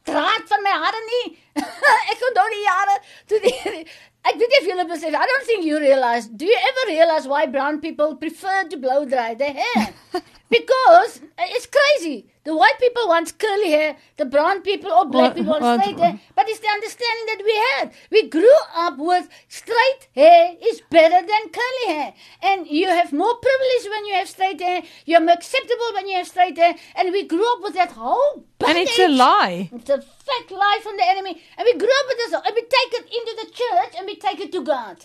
draad 0.05 0.43
van 0.49 0.63
my 0.63 0.71
hare 0.85 1.01
nie. 1.09 1.37
ek 2.13 2.23
onthou 2.29 2.47
die 2.55 2.63
jare 2.67 2.95
toe 3.29 3.41
die 3.45 3.85
Ek 4.23 4.35
weet 4.37 4.51
nie 4.53 4.59
of 4.61 4.67
julle 4.69 4.85
besef, 4.89 5.15
I 5.17 5.27
don't 5.29 5.47
think 5.49 5.65
you 5.65 5.79
realize, 5.81 6.27
do 6.29 6.45
you 6.45 6.57
ever 6.71 6.83
realize 6.91 7.27
why 7.27 7.47
brown 7.47 7.81
people 7.81 8.17
prefer 8.17 8.65
to 8.69 8.77
blow 8.77 9.07
dry 9.07 9.33
their 9.35 9.55
hair? 9.55 9.95
because 10.51 11.21
uh, 11.39 11.47
it's 11.57 11.67
crazy. 11.67 12.27
The 12.43 12.57
white 12.57 12.79
people 12.81 13.07
want 13.07 13.39
curly 13.39 13.71
hair, 13.71 13.97
the 14.17 14.25
brown 14.25 14.63
people 14.63 14.91
or 14.91 15.05
black 15.05 15.35
Well, 15.35 15.35
people 15.35 15.61
want 15.61 15.83
straight 15.83 15.99
hair. 15.99 16.21
But 16.35 16.49
it's 16.49 16.59
the 16.59 16.69
understanding 16.69 17.27
that 17.27 17.43
we 17.45 17.55
had. 17.71 17.93
We 18.11 18.29
grew 18.29 18.57
up 18.75 18.99
with 18.99 19.29
straight 19.49 20.09
hair 20.15 20.57
is 20.61 20.81
better 20.91 21.21
than 21.27 21.51
curly 21.51 21.95
hair. 21.95 22.15
And 22.43 22.67
you 22.67 22.89
have 22.89 23.13
more 23.13 23.35
privilege 23.37 23.91
when 23.91 24.07
you 24.07 24.15
have 24.15 24.29
straight 24.29 24.61
hair. 24.61 24.83
You're 25.05 25.21
more 25.21 25.35
acceptable 25.35 25.93
when 25.95 26.09
you 26.09 26.17
have 26.17 26.29
straight 26.29 26.57
hair. 26.57 26.75
And 26.97 27.13
we 27.13 27.27
grew 27.27 27.47
up 27.53 27.63
with 27.63 27.75
that 27.75 27.93
whole 27.93 28.45
And 28.67 28.79
it's 28.79 28.99
a 28.99 29.09
lie. 29.09 29.71
It's 29.73 29.91
a 29.91 30.01
fake 30.01 30.51
lie 30.51 30.81
from 30.83 30.97
the 30.97 31.07
enemy. 31.09 31.41
And 31.59 31.65
we 31.65 31.77
grew 31.79 31.89
up 32.01 32.07
with 32.09 32.17
this, 32.17 32.33
and 32.33 32.55
we 32.55 32.63
take 32.63 32.93
it 33.01 33.05
into 33.05 33.33
the 33.45 33.51
church 33.53 33.93
and 33.99 34.07
we 34.07 34.17
take 34.17 34.41
it 34.41 34.51
to 34.53 34.65
God. 34.65 35.05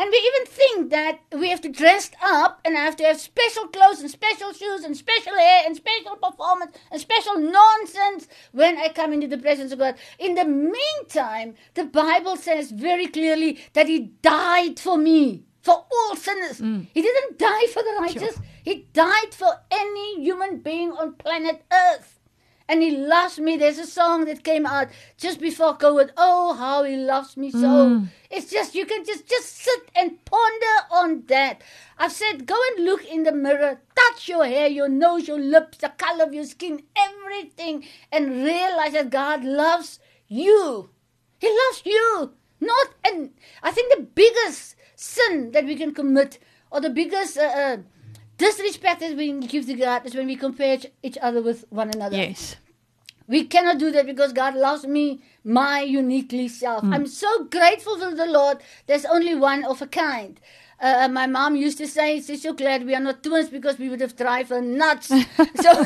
And 0.00 0.10
we 0.10 0.16
even 0.16 0.46
think 0.46 0.90
that 0.92 1.20
we 1.38 1.50
have 1.50 1.60
to 1.60 1.68
dress 1.68 2.10
up 2.22 2.62
and 2.64 2.74
have 2.74 2.96
to 2.96 3.04
have 3.04 3.20
special 3.20 3.66
clothes 3.68 4.00
and 4.00 4.10
special 4.10 4.54
shoes 4.54 4.82
and 4.82 4.96
special 4.96 5.34
hair 5.34 5.64
and 5.66 5.76
special 5.76 6.16
performance 6.16 6.74
and 6.90 6.98
special 6.98 7.36
nonsense 7.36 8.26
when 8.52 8.78
I 8.78 8.88
come 8.88 9.12
into 9.12 9.26
the 9.26 9.36
presence 9.36 9.72
of 9.72 9.78
God. 9.78 9.96
In 10.18 10.36
the 10.36 10.46
meantime, 10.46 11.54
the 11.74 11.84
Bible 11.84 12.36
says 12.36 12.70
very 12.70 13.08
clearly 13.08 13.58
that 13.74 13.88
He 13.88 14.12
died 14.22 14.80
for 14.80 14.96
me, 14.96 15.44
for 15.60 15.84
all 15.92 16.16
sinners. 16.16 16.62
Mm. 16.62 16.86
He 16.94 17.02
didn't 17.02 17.38
die 17.38 17.66
for 17.66 17.82
the 17.82 17.96
righteous, 18.00 18.38
He 18.64 18.86
died 18.94 19.34
for 19.34 19.52
any 19.70 20.22
human 20.22 20.60
being 20.60 20.92
on 20.92 21.12
planet 21.12 21.62
Earth. 21.70 22.19
And 22.70 22.82
he 22.82 22.90
loves 22.92 23.40
me. 23.40 23.56
There's 23.56 23.78
a 23.78 23.86
song 23.86 24.26
that 24.26 24.44
came 24.44 24.64
out 24.64 24.88
just 25.16 25.40
before 25.40 25.76
COVID. 25.76 26.10
Oh, 26.16 26.54
how 26.54 26.84
he 26.84 26.94
loves 26.96 27.36
me 27.36 27.50
so. 27.50 27.86
It's 28.30 28.48
just 28.48 28.76
you 28.76 28.86
can 28.86 29.04
just 29.04 29.26
just 29.26 29.56
sit 29.56 29.90
and 29.96 30.24
ponder 30.24 30.76
on 30.92 31.24
that. 31.26 31.62
I've 31.98 32.12
said 32.12 32.46
go 32.46 32.54
and 32.68 32.84
look 32.84 33.04
in 33.04 33.24
the 33.24 33.32
mirror, 33.32 33.80
touch 33.96 34.28
your 34.28 34.46
hair, 34.46 34.68
your 34.68 34.88
nose, 34.88 35.26
your 35.26 35.40
lips, 35.40 35.78
the 35.78 35.88
color 35.88 36.24
of 36.24 36.32
your 36.32 36.44
skin, 36.44 36.82
everything, 36.96 37.86
and 38.12 38.44
realize 38.44 38.92
that 38.92 39.10
God 39.10 39.44
loves 39.44 39.98
you. 40.28 40.90
He 41.40 41.48
loves 41.48 41.82
you. 41.84 42.34
Not 42.60 42.88
and 43.04 43.30
I 43.64 43.72
think 43.72 43.92
the 43.96 44.02
biggest 44.02 44.76
sin 44.94 45.50
that 45.52 45.64
we 45.64 45.74
can 45.74 45.92
commit, 45.92 46.38
or 46.70 46.80
the 46.80 46.90
biggest 46.90 47.36
uh, 47.36 47.42
uh, 47.42 47.76
disrespect 48.40 49.00
that 49.00 49.16
we 49.16 49.28
can 49.28 49.40
give 49.40 49.66
to 49.66 49.74
God, 49.74 50.06
is 50.06 50.14
when 50.14 50.26
we 50.26 50.36
compare 50.36 50.78
each- 51.02 51.18
other 51.28 51.42
with 51.42 51.64
one 51.70 51.90
another. 51.90 52.16
Yes. 52.16 52.56
We 53.28 53.44
cannot 53.44 53.78
do 53.78 53.92
that 53.92 54.06
because 54.06 54.32
God 54.32 54.54
loves 54.56 54.84
me, 54.86 55.22
my 55.44 55.82
uniquely 55.82 56.48
self. 56.48 56.82
I'm 56.82 57.06
so 57.06 57.44
grateful 57.44 57.96
to 57.98 58.10
the 58.22 58.26
Lord. 58.26 58.58
There's 58.88 59.04
only 59.04 59.36
one 59.36 59.64
of 59.64 59.80
a 59.80 59.86
kind. 59.86 60.40
Uh, 60.80 61.06
my 61.08 61.26
mom 61.26 61.54
used 61.54 61.78
to 61.78 61.86
say, 61.86 62.20
she's 62.20 62.42
so 62.42 62.52
glad 62.54 62.84
we 62.86 62.94
are 62.94 63.00
not 63.00 63.22
twins 63.22 63.50
because 63.50 63.78
we 63.78 63.88
would 63.88 64.00
have 64.00 64.16
drive 64.16 64.48
her 64.48 64.60
nuts. 64.60 65.08
so, 65.64 65.70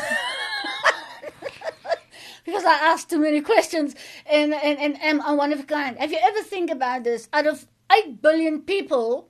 because 2.47 2.65
I 2.65 2.79
asked 2.91 3.11
too 3.11 3.19
many 3.19 3.41
questions 3.41 3.95
and, 4.25 4.55
and, 4.55 4.79
and 4.79 5.03
am 5.03 5.21
I'm 5.21 5.37
one 5.37 5.53
of 5.53 5.61
a 5.61 5.65
kind. 5.65 5.99
Have 5.99 6.13
you 6.13 6.21
ever 6.23 6.43
think 6.43 6.71
about 6.71 7.05
this? 7.05 7.29
Out 7.33 7.47
of 7.47 7.67
8 7.93 8.23
billion 8.23 8.63
people, 8.63 9.29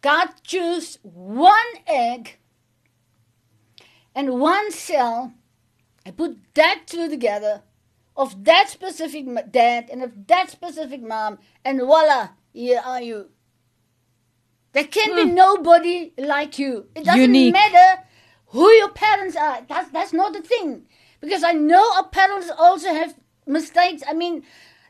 God 0.00 0.28
chose 0.44 0.98
one 1.02 1.72
egg 1.86 2.38
and 4.14 4.40
one 4.40 4.70
cell, 4.70 5.32
I 6.06 6.10
put 6.10 6.38
that 6.54 6.82
two 6.86 7.08
together 7.08 7.62
of 8.16 8.44
that 8.44 8.68
specific 8.68 9.26
dad 9.50 9.88
and 9.90 10.02
of 10.02 10.26
that 10.28 10.50
specific 10.50 11.02
mom, 11.02 11.38
and 11.64 11.80
voila, 11.80 12.28
here 12.52 12.80
are 12.84 13.02
you. 13.02 13.30
There 14.72 14.84
can 14.84 15.14
be 15.14 15.28
hmm. 15.28 15.34
nobody 15.34 16.12
like 16.18 16.58
you. 16.58 16.86
It 16.94 17.04
doesn't 17.04 17.20
Unique. 17.20 17.52
matter 17.52 18.02
who 18.46 18.70
your 18.72 18.90
parents 18.90 19.36
are. 19.36 19.62
That's 19.68 19.90
that's 19.90 20.12
not 20.12 20.32
the 20.32 20.42
thing. 20.42 20.86
Because 21.20 21.42
I 21.42 21.52
know 21.52 21.82
our 21.96 22.08
parents 22.08 22.50
also 22.56 22.88
have 22.88 23.14
mistakes. 23.46 24.02
I 24.06 24.12
mean, 24.12 24.42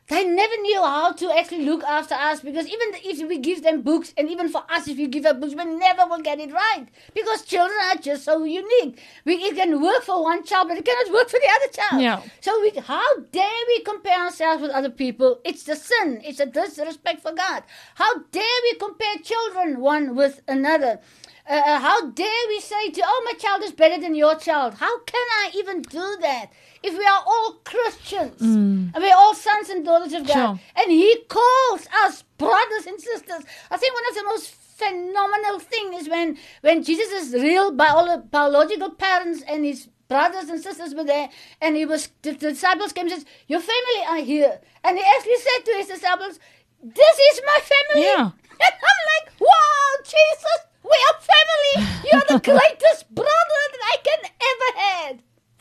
they 0.07 0.23
never 0.23 0.55
knew 0.61 0.81
how 0.83 1.13
to 1.13 1.31
actually 1.35 1.65
look 1.65 1.83
after 1.83 2.13
us 2.13 2.41
because 2.41 2.67
even 2.67 2.89
if 2.93 3.27
we 3.27 3.39
give 3.39 3.63
them 3.63 3.81
books 3.81 4.13
and 4.17 4.29
even 4.29 4.49
for 4.49 4.63
us 4.69 4.87
if 4.87 4.99
you 4.99 5.07
give 5.07 5.25
us 5.25 5.37
books 5.37 5.55
we 5.55 5.65
never 5.65 6.05
will 6.05 6.21
get 6.21 6.39
it 6.39 6.51
right 6.53 6.85
because 7.15 7.43
children 7.43 7.77
are 7.85 7.95
just 7.95 8.23
so 8.23 8.43
unique. 8.43 9.01
We 9.25 9.35
it 9.35 9.55
can 9.55 9.81
work 9.81 10.03
for 10.03 10.21
one 10.23 10.43
child 10.43 10.67
but 10.67 10.77
it 10.77 10.85
cannot 10.85 11.11
work 11.11 11.29
for 11.29 11.39
the 11.39 11.49
other 11.55 11.71
child. 11.73 12.01
Yeah. 12.01 12.21
so 12.39 12.61
we, 12.61 12.71
how 12.81 13.19
dare 13.31 13.63
we 13.67 13.81
compare 13.81 14.19
ourselves 14.19 14.61
with 14.61 14.71
other 14.71 14.91
people? 14.91 15.39
It's 15.43 15.63
the 15.63 15.75
sin. 15.75 16.21
It's 16.23 16.39
a 16.39 16.45
disrespect 16.45 17.21
for 17.21 17.33
god. 17.33 17.63
How 17.95 18.19
dare 18.31 18.59
we 18.63 18.77
compare 18.77 19.15
children 19.23 19.79
one 19.79 20.15
with 20.15 20.41
another 20.47 20.99
uh, 21.47 21.79
how 21.79 22.09
dare 22.09 22.47
we 22.49 22.59
say 22.59 22.89
to 22.89 23.01
oh 23.05 23.21
my 23.25 23.33
child 23.33 23.63
is 23.63 23.71
better 23.71 23.99
than 24.01 24.15
your 24.15 24.35
child. 24.35 24.75
How 24.75 24.99
can 25.01 25.25
i 25.43 25.51
even 25.55 25.81
do 25.83 26.17
that 26.21 26.51
if 26.83 26.97
we 26.97 27.05
are 27.05 27.23
all 27.25 27.53
christians? 27.63 28.41
And 28.41 28.93
we're 28.95 29.15
all 29.15 29.33
sons 29.35 29.69
and 29.69 29.85
daughters 29.85 30.13
of 30.13 30.25
god. 30.27 30.33
Sure. 30.33 30.59
and 30.77 30.91
he 30.91 31.23
calls 31.29 31.87
us 32.03 32.23
brothers 32.37 32.85
and 32.87 32.99
sisters. 32.99 33.43
I 33.71 33.77
think 33.77 33.93
one 33.93 34.03
of 34.09 34.15
the 34.15 34.23
most 34.23 34.49
phenomenal 34.51 35.59
thing 35.59 35.93
is 35.93 36.09
when 36.09 36.37
when 36.61 36.83
jesus 36.83 37.09
is 37.11 37.33
real 37.41 37.71
bio- 37.71 38.17
biological 38.17 38.89
parents 38.91 39.41
and 39.47 39.63
his 39.63 39.87
brothers 40.09 40.49
and 40.49 40.61
sisters 40.61 40.93
were 40.93 41.03
there 41.05 41.29
and 41.61 41.75
he 41.77 41.85
was 41.85 42.09
the 42.23 42.33
disciples 42.33 42.91
came 42.91 43.05
and 43.05 43.13
says 43.15 43.25
your 43.47 43.59
family 43.61 43.99
are 44.09 44.23
here. 44.23 44.59
And 44.83 44.97
he 44.97 45.03
actually 45.03 45.37
said 45.47 45.65
to 45.65 45.71
his 45.77 45.87
disciples 45.87 46.39
this 46.83 47.17
is 47.31 47.41
my 47.45 47.59
family. 47.71 48.05
Yeah. 48.07 48.31
and 48.65 48.73
i'm 48.89 49.01
like 49.13 49.39
wow 49.39 49.89
jesus 50.03 50.59
we 50.91 50.97
are 51.07 51.17
family 51.33 51.75
you're 52.11 52.27
the 52.33 52.41
greatest 52.51 53.03
brother 53.21 53.61
that 53.73 53.83
i 53.93 53.97
can 54.07 54.21
ever 54.51 54.69
had 54.87 55.13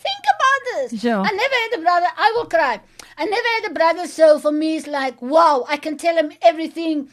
think 0.06 0.24
about 0.34 0.60
this 0.90 1.00
Sure. 1.00 1.22
i 1.28 1.30
never 1.42 1.58
had 1.64 1.78
a 1.78 1.82
brother 1.82 2.06
i 2.16 2.32
will 2.36 2.46
cry 2.56 2.80
i 3.18 3.24
never 3.24 3.50
had 3.56 3.70
a 3.70 3.74
brother 3.74 4.06
so 4.06 4.38
for 4.38 4.52
me 4.52 4.76
it's 4.76 4.86
like 4.86 5.20
wow 5.22 5.64
i 5.68 5.76
can 5.76 5.96
tell 5.96 6.16
him 6.16 6.32
everything 6.42 7.08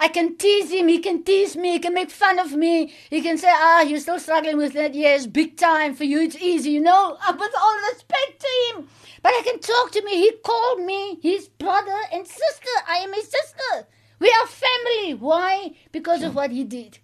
I 0.00 0.06
can 0.06 0.36
tease 0.36 0.70
him, 0.70 0.86
he 0.86 1.00
can 1.00 1.24
tease 1.24 1.56
me, 1.56 1.72
he 1.72 1.78
can 1.80 1.92
make 1.92 2.12
fun 2.12 2.38
of 2.38 2.52
me. 2.52 2.92
He 3.10 3.20
can 3.20 3.36
say, 3.36 3.48
ah, 3.50 3.80
you're 3.80 3.98
still 3.98 4.20
struggling 4.20 4.56
with 4.56 4.74
that. 4.74 4.94
Yes, 4.94 5.26
big 5.26 5.56
time. 5.56 5.92
For 5.96 6.04
you, 6.04 6.20
it's 6.20 6.36
easy, 6.36 6.70
you 6.70 6.80
know, 6.80 7.16
uh, 7.26 7.32
with 7.36 7.50
all 7.60 7.78
respect 7.90 8.38
to 8.38 8.48
him. 8.78 8.88
But 9.24 9.32
I 9.34 9.42
can 9.42 9.58
talk 9.58 9.90
to 9.90 10.04
me. 10.04 10.12
He 10.20 10.30
called 10.50 10.82
me 10.82 11.18
his 11.20 11.48
brother 11.48 11.98
and 12.12 12.24
sister. 12.24 12.74
I 12.88 12.98
am 12.98 13.12
his 13.12 13.24
sister. 13.24 13.88
We 14.20 14.28
are 14.40 14.46
family. 14.46 15.14
Why? 15.14 15.74
Because 15.90 16.22
of 16.22 16.36
what 16.36 16.52
he 16.52 16.62
did. 16.62 17.00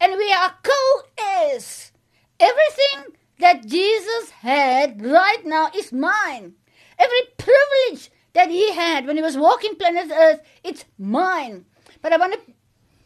And 0.00 0.16
we 0.16 0.32
are 0.32 0.54
co 0.62 1.02
heirs. 1.18 1.92
Everything 2.40 3.16
that 3.38 3.66
Jesus 3.66 4.30
had 4.42 5.02
right 5.04 5.44
now 5.44 5.70
is 5.74 5.92
mine. 5.92 6.54
Every 6.98 7.22
privilege 7.36 8.10
that 8.32 8.50
he 8.50 8.72
had 8.72 9.06
when 9.06 9.16
he 9.16 9.22
was 9.22 9.36
walking 9.36 9.74
planet 9.76 10.10
Earth, 10.12 10.40
it's 10.62 10.84
mine. 10.98 11.64
But 12.02 12.12
I 12.12 12.16
want 12.16 12.34
to 12.34 12.40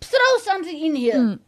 throw 0.07 0.39
something 0.43 0.79
in 0.79 0.95
here. 0.97 1.39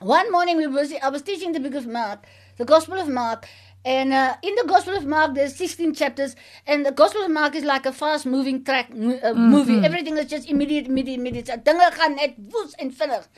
One 0.00 0.30
morning 0.32 0.56
we 0.56 0.66
was 0.66 0.92
I 1.02 1.08
was 1.10 1.22
teaching 1.22 1.52
the 1.52 1.60
book 1.60 1.74
of 1.74 1.86
Mark, 1.86 2.24
the 2.58 2.64
Gospel 2.64 2.98
of 3.00 3.08
Mark, 3.08 3.46
and 3.84 4.12
uh, 4.12 4.36
in 4.42 4.54
the 4.56 4.64
Gospel 4.66 4.94
of 4.96 5.06
Mark 5.06 5.34
there's 5.34 5.54
16 5.56 5.94
chapters, 5.94 6.34
and 6.66 6.84
the 6.84 6.90
Gospel 6.92 7.22
of 7.24 7.30
Mark 7.30 7.54
is 7.54 7.64
like 7.64 7.86
a 7.86 7.92
fast-moving 7.92 8.64
track 8.64 8.90
uh, 8.90 9.32
movie. 9.34 9.78
Everything 9.84 10.16
is 10.18 10.26
just 10.26 10.48
immediate, 10.48 10.86
immediate, 10.86 11.18
immediate. 11.20 11.64
Dinge 11.64 11.90
gaan 11.92 12.14
net 12.14 12.34
woes 12.50 12.74
en 12.78 12.90
vinnig. 12.92 13.28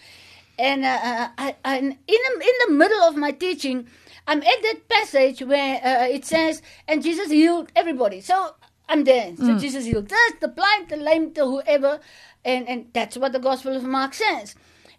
And 0.58 0.84
uh, 0.84 0.88
uh, 1.02 1.28
I, 1.36 1.56
I, 1.64 1.78
in, 1.78 1.96
the, 2.06 2.32
in 2.40 2.68
the 2.68 2.72
middle 2.74 3.02
of 3.02 3.16
my 3.16 3.32
teaching, 3.32 3.86
I'm 4.26 4.38
at 4.38 4.62
that 4.62 4.88
passage 4.88 5.42
where 5.42 5.84
uh, 5.84 6.06
it 6.06 6.24
says, 6.24 6.62
and 6.88 7.02
Jesus 7.02 7.30
healed 7.30 7.70
everybody. 7.74 8.20
So 8.20 8.54
I'm 8.88 9.04
there. 9.04 9.34
So 9.36 9.58
Jesus 9.58 9.84
healed 9.84 10.08
this, 10.08 10.32
the 10.40 10.48
blind, 10.48 10.88
the 10.88 10.96
lame, 10.96 11.32
the 11.32 11.44
whoever. 11.44 12.00
And, 12.44 12.68
and 12.68 12.86
that's 12.92 13.16
what 13.16 13.32
the 13.32 13.38
Gospel 13.38 13.76
of 13.76 13.84
Mark 13.84 14.14
says. 14.14 14.54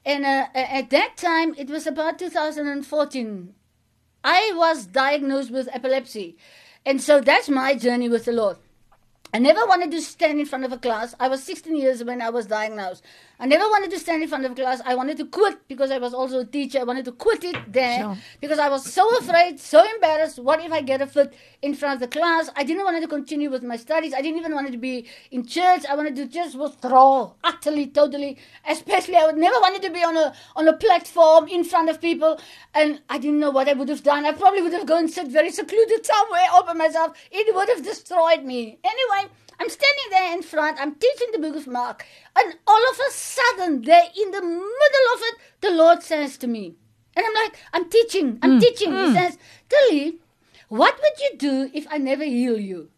And 0.06 0.26
uh, 0.26 0.48
at 0.54 0.90
that 0.92 1.18
time, 1.18 1.56
it 1.58 1.70
was 1.70 1.88
about 1.88 2.20
2014. 2.20 3.54
I 4.24 4.54
was 4.56 4.86
diagnosed 4.88 5.52
with 5.52 5.70
epilepsy. 5.72 6.38
And 6.86 7.02
so 7.02 7.22
that's 7.22 7.50
my 7.50 7.76
journey 7.76 8.10
with 8.10 8.26
the 8.26 8.32
Lord. 8.32 8.58
I 9.34 9.40
never 9.40 9.66
wanted 9.66 9.92
to 9.92 10.02
stand 10.02 10.40
in 10.40 10.46
front 10.46 10.64
of 10.64 10.72
a 10.72 10.78
class. 10.78 11.14
I 11.20 11.28
was 11.28 11.44
16 11.44 11.76
years 11.76 12.04
when 12.04 12.22
I 12.22 12.30
was 12.30 12.46
diagnosed. 12.46 13.04
I 13.40 13.46
never 13.46 13.66
wanted 13.66 13.92
to 13.92 14.00
stand 14.00 14.24
in 14.24 14.30
front 14.30 14.46
of 14.46 14.56
class. 14.56 14.82
I 14.86 14.96
wanted 14.96 15.18
to 15.18 15.26
quit 15.26 15.68
because 15.68 15.92
I 15.92 15.98
was 15.98 16.14
also 16.14 16.40
a 16.40 16.46
teacher. 16.46 16.80
I 16.80 16.84
wanted 16.84 17.06
to 17.06 17.12
quit 17.12 17.44
it 17.44 17.58
there 17.72 18.00
Sure. 18.00 18.18
because 18.40 18.60
I 18.60 18.70
was 18.70 18.86
so 18.92 19.04
afraid, 19.18 19.60
so 19.60 19.84
embarrassed. 19.96 20.40
What 20.40 20.64
if 20.64 20.72
I 20.72 20.82
get 20.82 21.02
a 21.02 21.08
foot 21.08 21.34
in 21.62 21.74
front 21.76 21.96
of 21.96 22.00
the 22.00 22.08
class? 22.08 22.50
I 22.56 22.64
didn't 22.64 22.84
want 22.86 23.02
to 23.02 23.08
continue 23.08 23.50
with 23.50 23.64
my 23.64 23.76
studies. 23.76 24.14
I 24.14 24.22
didn't 24.22 24.40
even 24.40 24.54
want 24.54 24.72
to 24.72 24.78
be 24.78 25.06
in 25.32 25.46
church. 25.46 25.84
I 25.90 25.96
wanted 25.96 26.16
to 26.16 26.28
just 26.28 26.58
withdraw 26.58 27.34
utterly, 27.44 27.88
totally. 27.88 28.38
Especially, 28.68 29.18
I 29.18 29.26
would 29.26 29.38
never 29.38 29.60
wanted 29.60 29.82
to 29.84 29.90
be 29.92 30.04
on 30.04 30.16
a 30.16 30.34
on 30.56 30.68
a 30.68 30.78
platform 30.78 31.48
in 31.48 31.64
front 31.64 31.90
of 31.90 32.00
people. 32.00 32.40
And 32.74 33.02
I 33.10 33.18
didn't 33.18 33.40
know 33.40 33.52
what 33.52 33.68
I 33.68 33.74
would 33.74 33.90
have 33.90 34.04
done. 34.04 34.26
I 34.26 34.32
probably 34.32 34.62
would 34.62 34.74
have 34.74 34.86
gone 34.86 35.00
and 35.06 35.12
sit 35.12 35.28
very 35.28 35.52
secluded 35.52 36.06
somewhere 36.06 36.48
all 36.54 36.64
by 36.66 36.74
myself. 36.74 37.18
It 37.32 37.54
would 37.54 37.70
have 37.70 37.84
destroyed 37.84 38.44
me. 38.44 38.80
Anyway. 38.84 39.32
I'm 39.60 39.70
standing 39.70 40.10
there 40.12 40.34
in 40.34 40.44
front, 40.44 40.80
I'm 40.80 40.96
teaching 40.96 41.30
the 41.32 41.40
book 41.40 41.56
of 41.56 41.68
Mark, 41.68 42.06
and 42.36 42.56
all 42.68 42.90
of 42.92 43.00
a 43.00 43.12
sudden, 43.12 43.82
there 43.82 44.10
in 44.16 44.32
the 44.32 44.42
middle 44.42 45.08
of 45.14 45.22
it, 45.22 45.36
the 45.62 45.72
Lord 45.72 46.04
says 46.04 46.38
to 46.40 46.48
me, 46.48 46.76
and 47.16 47.26
I'm 47.26 47.34
like, 47.34 47.58
I'm 47.74 47.90
teaching, 47.90 48.40
I'm 48.42 48.58
mm, 48.58 48.62
teaching. 48.62 48.92
He 48.92 48.98
mm. 48.98 49.14
says, 49.14 49.38
Tillie, 49.70 50.20
what 50.68 51.00
would 51.00 51.20
you 51.22 51.38
do 51.38 51.72
if 51.74 51.88
I 51.90 51.98
never 51.98 52.26
heal 52.26 52.60
you? 52.60 52.90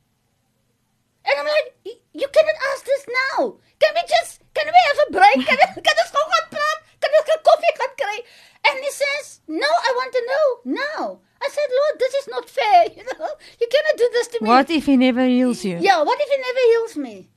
And 1.23 1.39
I'm 1.39 1.45
like, 1.45 1.97
you 2.13 2.27
cannot 2.33 2.55
ask 2.73 2.85
this 2.85 3.05
now. 3.07 3.57
Can 3.79 3.93
we 3.93 4.01
just, 4.07 4.41
can 4.53 4.65
we 4.65 4.81
have 4.87 4.99
a 5.07 5.11
break? 5.11 5.47
Can, 5.47 5.57
can 5.85 6.01
ons 6.03 6.11
gou 6.15 6.25
gaan 6.33 6.47
praat? 6.55 6.86
Kan 7.07 7.19
ons 7.19 7.29
'n 7.35 7.41
koffie 7.47 7.73
gaan 7.79 7.93
kry? 8.01 8.17
And 8.67 8.83
he 8.83 8.91
says, 8.91 9.39
no, 9.47 9.69
I 9.87 9.91
want 9.95 10.11
to 10.13 10.21
know 10.31 10.47
now. 10.83 11.19
I 11.41 11.47
said, 11.55 11.69
Lord, 11.79 11.99
this 11.99 12.13
is 12.19 12.27
not 12.27 12.49
fair. 12.49 12.83
You 12.97 13.03
know, 13.03 13.29
you 13.61 13.67
cannot 13.73 13.97
do 13.97 14.09
this 14.11 14.27
to 14.29 14.37
me. 14.41 14.47
What 14.49 14.69
if 14.69 14.85
he 14.85 14.97
never 14.97 15.25
heals 15.25 15.63
you? 15.63 15.77
Yeah, 15.79 16.01
what 16.03 16.19
if 16.19 16.29
he 16.33 16.37
never 16.47 16.63
heals 16.71 16.97
me? 16.97 17.29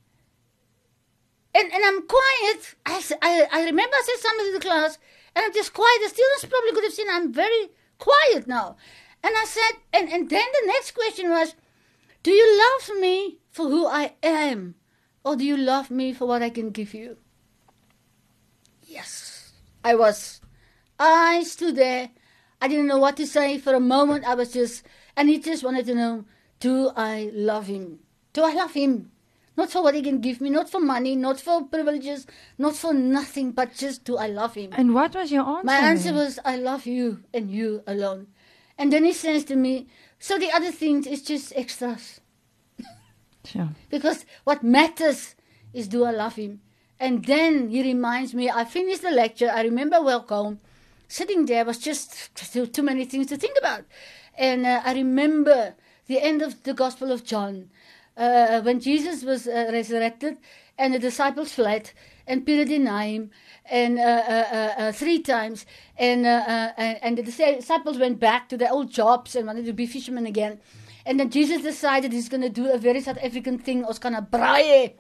And 1.55 1.73
and 1.75 1.83
I'm 1.89 2.00
quiet. 2.17 2.61
I 2.87 3.47
I 3.59 3.61
remember 3.71 3.95
I 4.00 4.03
said 4.07 4.21
something 4.27 4.47
to 4.47 4.53
the 4.59 4.67
class, 4.69 4.99
and 5.35 5.45
I'm 5.45 5.53
just 5.53 5.73
quiet. 5.73 5.99
The 6.03 6.11
students 6.17 6.45
probably 6.53 6.73
could 6.73 6.85
have 6.89 6.99
seen 6.99 7.09
I'm 7.11 7.33
very 7.33 7.62
quiet 7.99 8.47
now. 8.47 8.77
And 9.23 9.35
I 9.37 9.45
said, 9.45 9.73
and, 9.93 10.09
and 10.09 10.31
then 10.31 10.49
the 10.61 10.67
next 10.67 10.93
question 10.93 11.29
was, 11.31 11.55
Do 12.23 12.31
you 12.31 12.47
love 12.65 13.00
me 13.00 13.39
for 13.50 13.69
who 13.69 13.87
I 13.87 14.15
am, 14.23 14.75
or 15.25 15.37
do 15.37 15.45
you 15.45 15.57
love 15.57 15.91
me 15.91 16.12
for 16.12 16.27
what 16.27 16.43
I 16.43 16.50
can 16.50 16.71
give 16.71 16.95
you? 16.95 17.19
Yes, 18.87 19.30
I 19.85 19.95
was. 19.95 20.41
I 20.99 21.43
stood 21.45 21.77
there. 21.77 22.11
I 22.61 22.69
didn't 22.69 22.87
know 22.87 22.99
what 22.99 23.17
to 23.17 23.27
say. 23.27 23.59
For 23.59 23.75
a 23.75 23.81
moment, 23.81 24.25
I 24.25 24.35
was 24.35 24.53
just, 24.53 24.83
and 25.17 25.29
he 25.29 25.39
just 25.39 25.65
wanted 25.65 25.87
to 25.87 25.95
know, 25.95 26.25
do 26.61 26.91
I 26.95 27.31
love 27.33 27.67
him? 27.67 28.01
Do 28.33 28.45
I 28.45 28.53
love 28.53 28.75
him? 28.75 29.11
Not 29.57 29.71
for 29.71 29.83
what 29.83 29.95
he 29.95 30.03
can 30.03 30.21
give 30.21 30.41
me, 30.41 30.51
not 30.51 30.71
for 30.71 30.81
money, 30.81 31.17
not 31.17 31.41
for 31.41 31.65
privileges, 31.65 32.27
not 32.59 32.77
for 32.77 32.95
nothing, 32.95 33.53
but 33.53 33.75
just 33.75 34.05
do 34.05 34.17
I 34.17 34.27
love 34.27 34.55
him? 34.55 34.71
And 34.73 34.95
what 34.95 35.15
was 35.15 35.33
your 35.33 35.45
answer? 35.45 35.65
My 35.67 35.77
answer 35.79 36.13
was, 36.13 36.39
I 36.45 36.57
love 36.57 36.87
you 36.87 37.25
and 37.35 37.51
you 37.51 37.83
alone. 37.87 38.29
And 38.79 38.93
then 38.93 39.05
he 39.05 39.13
says 39.13 39.45
to 39.47 39.57
me, 39.57 39.89
so 40.19 40.39
the 40.39 40.53
other 40.53 40.71
things 40.71 41.07
is 41.07 41.23
just 41.23 41.53
extras. 41.57 42.21
Sure. 43.45 43.71
Because 43.91 44.25
what 44.45 44.63
matters 44.63 45.35
is 45.73 45.89
do 45.89 46.05
I 46.05 46.11
love 46.11 46.37
him? 46.37 46.61
And 47.00 47.25
then 47.25 47.71
he 47.71 47.83
reminds 47.83 48.35
me, 48.35 48.50
I 48.50 48.64
finished 48.64 49.00
the 49.00 49.11
lecture, 49.11 49.50
I 49.50 49.62
remember 49.62 50.02
well 50.02 50.26
home, 50.28 50.61
sitting 51.09 51.47
there 51.47 51.64
was 51.64 51.78
just 51.78 52.35
too, 52.35 52.66
too 52.66 52.83
many 52.83 53.07
things 53.07 53.26
to 53.28 53.38
think 53.38 53.57
about. 53.59 53.85
And 54.37 54.66
uh, 54.66 54.83
I 54.85 54.92
remember 54.92 55.75
the 56.09 56.21
end 56.21 56.42
of 56.42 56.62
the 56.62 56.75
Gospel 56.75 57.11
of 57.11 57.25
John, 57.25 57.71
uh, 58.19 58.61
when 58.61 58.80
Jesus 58.80 59.25
was 59.25 59.49
uh, 59.49 59.71
resurrected 59.73 60.37
and 60.76 60.92
the 60.92 60.99
disciples 60.99 61.54
fled 61.54 61.90
and 62.26 62.45
Peter 62.45 62.66
denied 62.66 63.14
him 63.14 63.30
and 63.71 63.99
uh, 63.99 64.02
uh, 64.02 64.47
uh, 64.52 64.75
uh, 64.83 64.92
three 64.92 65.21
times 65.21 65.64
and, 65.97 66.26
and 66.26 67.16
the 67.16 67.23
disciples 67.23 67.99
went 67.99 68.21
back 68.21 68.49
to 68.50 68.59
their 68.59 68.73
old 68.73 68.90
jobs 68.90 69.35
and 69.35 69.47
wanted 69.47 69.64
to 69.64 69.73
be 69.73 69.87
fishermen 69.87 70.26
again. 70.26 70.61
And 71.07 71.19
then 71.19 71.30
Jesus 71.30 71.62
decided 71.62 72.12
he's 72.12 72.28
going 72.28 72.42
to 72.42 72.50
do 72.50 72.71
a 72.71 72.76
very 72.76 73.00
South 73.00 73.19
African 73.23 73.59
thing, 73.59 73.85
ons 73.85 73.99
gaan 73.99 74.14
'n 74.14 74.26
braai 74.30 74.62
hê. 74.62 74.92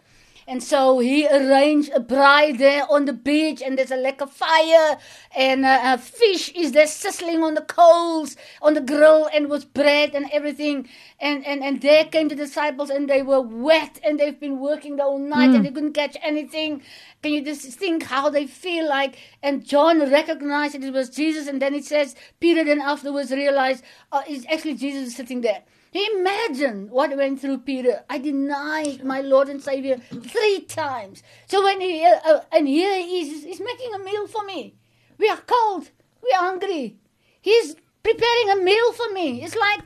And 0.50 0.64
so 0.64 0.98
he 0.98 1.28
arranged 1.28 1.92
a 1.94 2.00
braai 2.00 2.58
there 2.58 2.84
on 2.90 3.04
the 3.04 3.12
beach, 3.12 3.62
and 3.62 3.78
there's 3.78 3.92
a 3.92 3.96
lekker 3.96 4.28
fire, 4.28 4.98
and 5.32 5.64
uh, 5.64 5.80
a 5.84 5.96
fish 5.96 6.48
is 6.56 6.72
there 6.72 6.88
sizzling 6.88 7.44
on 7.44 7.54
the 7.54 7.60
coals, 7.60 8.36
on 8.60 8.74
the 8.74 8.80
grill, 8.80 9.28
and 9.32 9.48
with 9.48 9.72
bread 9.72 10.12
and 10.12 10.28
everything. 10.32 10.88
And, 11.20 11.46
and, 11.46 11.62
and 11.62 11.80
there 11.80 12.04
came 12.04 12.26
the 12.26 12.34
disciples, 12.34 12.90
and 12.90 13.08
they 13.08 13.22
were 13.22 13.40
wet, 13.40 14.00
and 14.02 14.18
they've 14.18 14.40
been 14.40 14.58
working 14.58 14.96
the 14.96 15.04
whole 15.04 15.20
night, 15.20 15.54
and 15.54 15.64
they 15.64 15.70
couldn't 15.70 15.92
catch 15.92 16.16
anything. 16.20 16.82
Can 17.22 17.32
you 17.32 17.44
just 17.44 17.62
think 17.78 18.02
how 18.02 18.28
they 18.28 18.48
feel 18.48 18.88
like? 18.88 19.16
And 19.44 19.64
John 19.64 20.00
recognized 20.10 20.74
that 20.74 20.82
it 20.82 20.92
was 20.92 21.10
Jesus, 21.10 21.46
and 21.46 21.62
then 21.62 21.76
it 21.76 21.84
says 21.84 22.16
Peter 22.40 22.64
then 22.64 22.80
afterwards 22.80 23.30
realized 23.30 23.84
uh, 24.10 24.22
it's 24.26 24.46
actually 24.52 24.74
Jesus 24.74 25.14
sitting 25.14 25.42
there. 25.42 25.62
Imagine 25.92 26.88
what 26.88 27.16
went 27.16 27.40
through 27.40 27.58
Peter. 27.58 28.04
I 28.08 28.18
denied 28.18 29.04
my 29.04 29.20
Lord 29.20 29.48
and 29.48 29.60
Savior 29.60 29.96
three 29.98 30.60
times. 30.60 31.22
So 31.46 31.64
when 31.64 31.80
he 31.80 32.04
uh, 32.04 32.20
uh, 32.24 32.40
and 32.52 32.68
here 32.68 32.96
he 32.96 33.22
is, 33.22 33.44
he's 33.44 33.60
making 33.60 33.92
a 33.94 33.98
meal 33.98 34.28
for 34.28 34.44
me. 34.44 34.76
We 35.18 35.28
are 35.28 35.40
cold. 35.46 35.90
We 36.22 36.30
are 36.38 36.44
hungry. 36.44 36.98
He's 37.40 37.74
preparing 38.02 38.50
a 38.50 38.62
meal 38.62 38.92
for 38.92 39.12
me. 39.12 39.42
It's 39.42 39.56
like, 39.56 39.80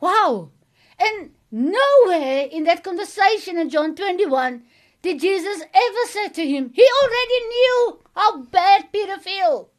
wow. 0.00 0.50
And 0.98 1.30
nowhere 1.50 2.48
in 2.50 2.64
that 2.64 2.82
conversation 2.82 3.58
in 3.58 3.70
John 3.70 3.94
21 3.94 4.62
did 5.02 5.20
Jesus 5.20 5.62
ever 5.62 6.06
say 6.06 6.28
to 6.28 6.48
him, 6.48 6.70
he 6.74 6.86
already 7.02 7.46
knew 7.46 8.00
how 8.14 8.42
bad 8.42 8.92
Peter 8.92 9.18
felt. 9.18 9.71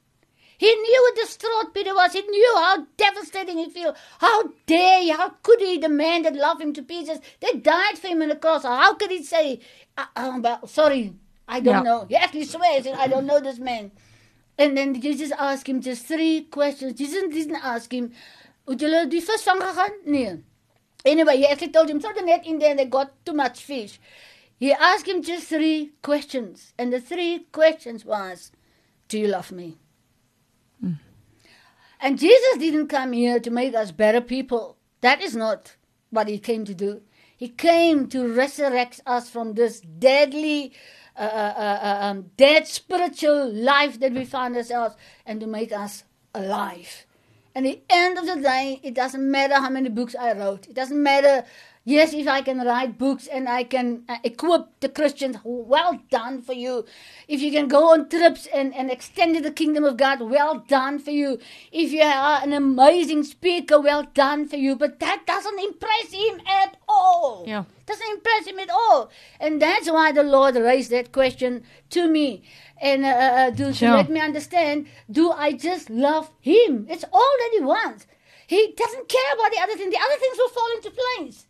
He 0.64 0.74
knew 0.74 1.00
how 1.06 1.22
distraught 1.22 1.74
Peter 1.74 1.94
was. 1.94 2.14
He 2.14 2.22
knew 2.22 2.52
how 2.56 2.88
devastating 2.96 3.58
he 3.58 3.70
felt. 3.70 3.98
How 4.20 4.44
dare 4.66 5.02
he, 5.02 5.10
how 5.10 5.30
could 5.48 5.60
he, 5.60 5.78
the 5.78 5.90
man 5.90 6.22
that 6.22 6.36
loved 6.36 6.62
him 6.62 6.72
to 6.74 6.82
pieces, 6.82 7.20
that 7.42 7.64
died 7.64 7.98
for 7.98 8.08
him 8.08 8.22
on 8.22 8.30
the 8.30 8.38
cross, 8.38 8.64
how 8.64 8.94
could 8.94 9.12
he 9.12 9.22
say, 9.24 9.60
uh, 9.98 10.06
uh, 10.16 10.40
well, 10.42 10.66
sorry, 10.66 11.16
I 11.50 11.60
don't 11.60 11.74
Yeah. 11.74 11.82
know. 11.90 12.06
He 12.08 12.16
actually 12.16 12.46
swears, 12.46 12.88
I 12.88 13.08
don't 13.08 13.26
know 13.26 13.42
this 13.42 13.60
man. 13.60 13.92
And 14.58 14.78
then 14.78 15.02
Jesus 15.02 15.32
asked 15.50 15.68
him 15.68 15.82
just 15.82 16.06
three 16.06 16.44
questions. 16.60 16.94
Jesus 16.94 17.24
didn't 17.38 17.62
ask 17.74 17.92
him, 17.92 18.14
"Hoe 18.66 18.76
julle 18.76 19.04
die 19.10 19.20
vis 19.20 19.44
vang 19.44 19.60
gegaan?" 19.60 19.94
Nee. 20.06 20.34
Anyway, 21.14 21.38
he 21.44 21.46
actually 21.46 21.74
told 21.78 21.90
him, 21.90 22.00
throw 22.00 22.14
the 22.14 22.22
net 22.22 22.46
in 22.48 22.60
there 22.60 22.70
and 22.70 22.80
they 22.80 22.86
got 22.86 23.12
too 23.26 23.34
much 23.34 23.60
fish. 23.62 24.00
He 24.58 24.72
asked 24.72 25.08
him 25.08 25.22
just 25.22 25.48
three 25.48 25.92
questions. 26.02 26.72
And 26.78 26.94
the 26.94 27.02
three 27.02 27.48
questions 27.52 28.06
was, 28.06 28.52
do 29.10 29.20
you 29.20 29.28
love 29.28 29.52
me? 29.52 29.78
And 32.04 32.20
Jesus 32.20 32.58
didn't 32.58 32.90
come 32.90 33.14
here 33.14 33.40
to 33.40 33.50
make 33.50 33.74
us 33.74 33.94
better 33.94 34.20
people. 34.20 34.76
That 35.00 35.22
is 35.22 35.38
not 35.38 35.78
what 36.10 36.28
he 36.28 36.38
came 36.38 36.66
to 36.66 36.74
do. 36.74 37.02
He 37.38 37.48
came 37.48 38.10
to 38.10 38.28
resurrect 38.28 39.00
us 39.06 39.30
from 39.30 39.54
this 39.54 39.80
deadly, 39.80 40.74
uh, 41.16 41.22
uh, 41.22 41.54
uh, 41.58 41.98
um, 42.02 42.32
dead 42.36 42.68
spiritual 42.68 43.50
life 43.50 44.02
that 44.02 44.12
we 44.12 44.26
find 44.26 44.54
ourselves 44.58 44.98
and 45.26 45.40
to 45.40 45.48
make 45.48 45.72
us 45.72 46.04
alive. 46.36 47.06
And 47.56 47.66
at 47.66 47.72
the 47.72 47.82
end 47.90 48.18
of 48.18 48.26
the 48.26 48.36
day, 48.36 48.82
it 48.84 48.96
doesn't 48.96 49.32
matter 49.32 49.56
how 49.56 49.70
many 49.70 49.88
books 49.88 50.14
I 50.14 50.34
wrote. 50.34 50.68
It 50.68 50.74
doesn't 50.74 51.02
matter, 51.02 51.46
yes, 51.86 52.14
if 52.14 52.28
I 52.28 52.42
can 52.42 52.60
write 52.60 52.98
books 52.98 53.28
and 53.28 53.48
I 53.48 53.64
can 53.64 54.04
uh, 54.08 54.18
equip 54.24 54.80
the 54.80 54.90
Christians, 54.90 55.38
well 55.44 56.00
done 56.10 56.42
for 56.42 56.54
you. 56.54 56.86
If 57.28 57.42
you 57.42 57.52
can 57.52 57.68
go 57.68 57.92
on 57.94 58.10
trips 58.10 58.48
and, 58.54 58.74
and 58.74 58.90
extend 58.92 59.44
the 59.44 59.52
kingdom 59.52 59.84
of 59.84 59.98
God, 59.98 60.22
well 60.22 60.64
done 60.68 61.00
for 61.00 61.12
you. 61.12 61.40
If 61.72 61.92
you 61.92 62.04
are 62.04 62.42
an 62.42 62.54
amazing 62.54 63.24
speaker, 63.24 63.80
well 63.80 64.04
done 64.14 64.48
for 64.48 64.56
you. 64.56 64.76
But 64.76 65.00
that 65.00 65.26
doesn't 65.26 65.60
impress 65.60 66.12
him 66.12 66.42
at 66.48 66.78
all. 66.88 67.44
Yeah. 67.48 67.64
Doesn't 67.86 68.12
impress 68.12 68.48
him 68.48 68.60
at 68.60 68.70
all. 68.70 69.10
And 69.40 69.62
that's 69.62 69.90
why 69.90 70.12
the 70.12 70.24
Lord 70.24 70.56
raised 70.56 70.92
that 70.92 71.12
question 71.12 71.64
to 71.90 72.08
me. 72.08 72.44
And 72.82 73.06
uh, 73.06 73.08
uh, 73.08 73.52
to, 73.52 73.74
to 73.74 73.92
let 73.92 74.10
me 74.10 74.20
understand, 74.20 74.88
do 75.10 75.32
I 75.32 75.54
just 75.54 75.90
love 75.90 76.32
him? 76.40 76.86
It's 76.90 77.06
all 77.12 77.36
that 77.40 77.50
he 77.54 77.62
wants. 77.62 78.08
He 78.48 78.74
doesn't 78.78 79.10
care 79.10 79.34
about 79.34 79.52
the 79.52 79.60
other 79.62 79.76
things. 79.76 79.94
The 79.94 80.02
other 80.02 80.20
things 80.20 80.38
will 80.38 80.50
fall 80.50 80.70
into 80.76 80.92
place. 80.92 81.46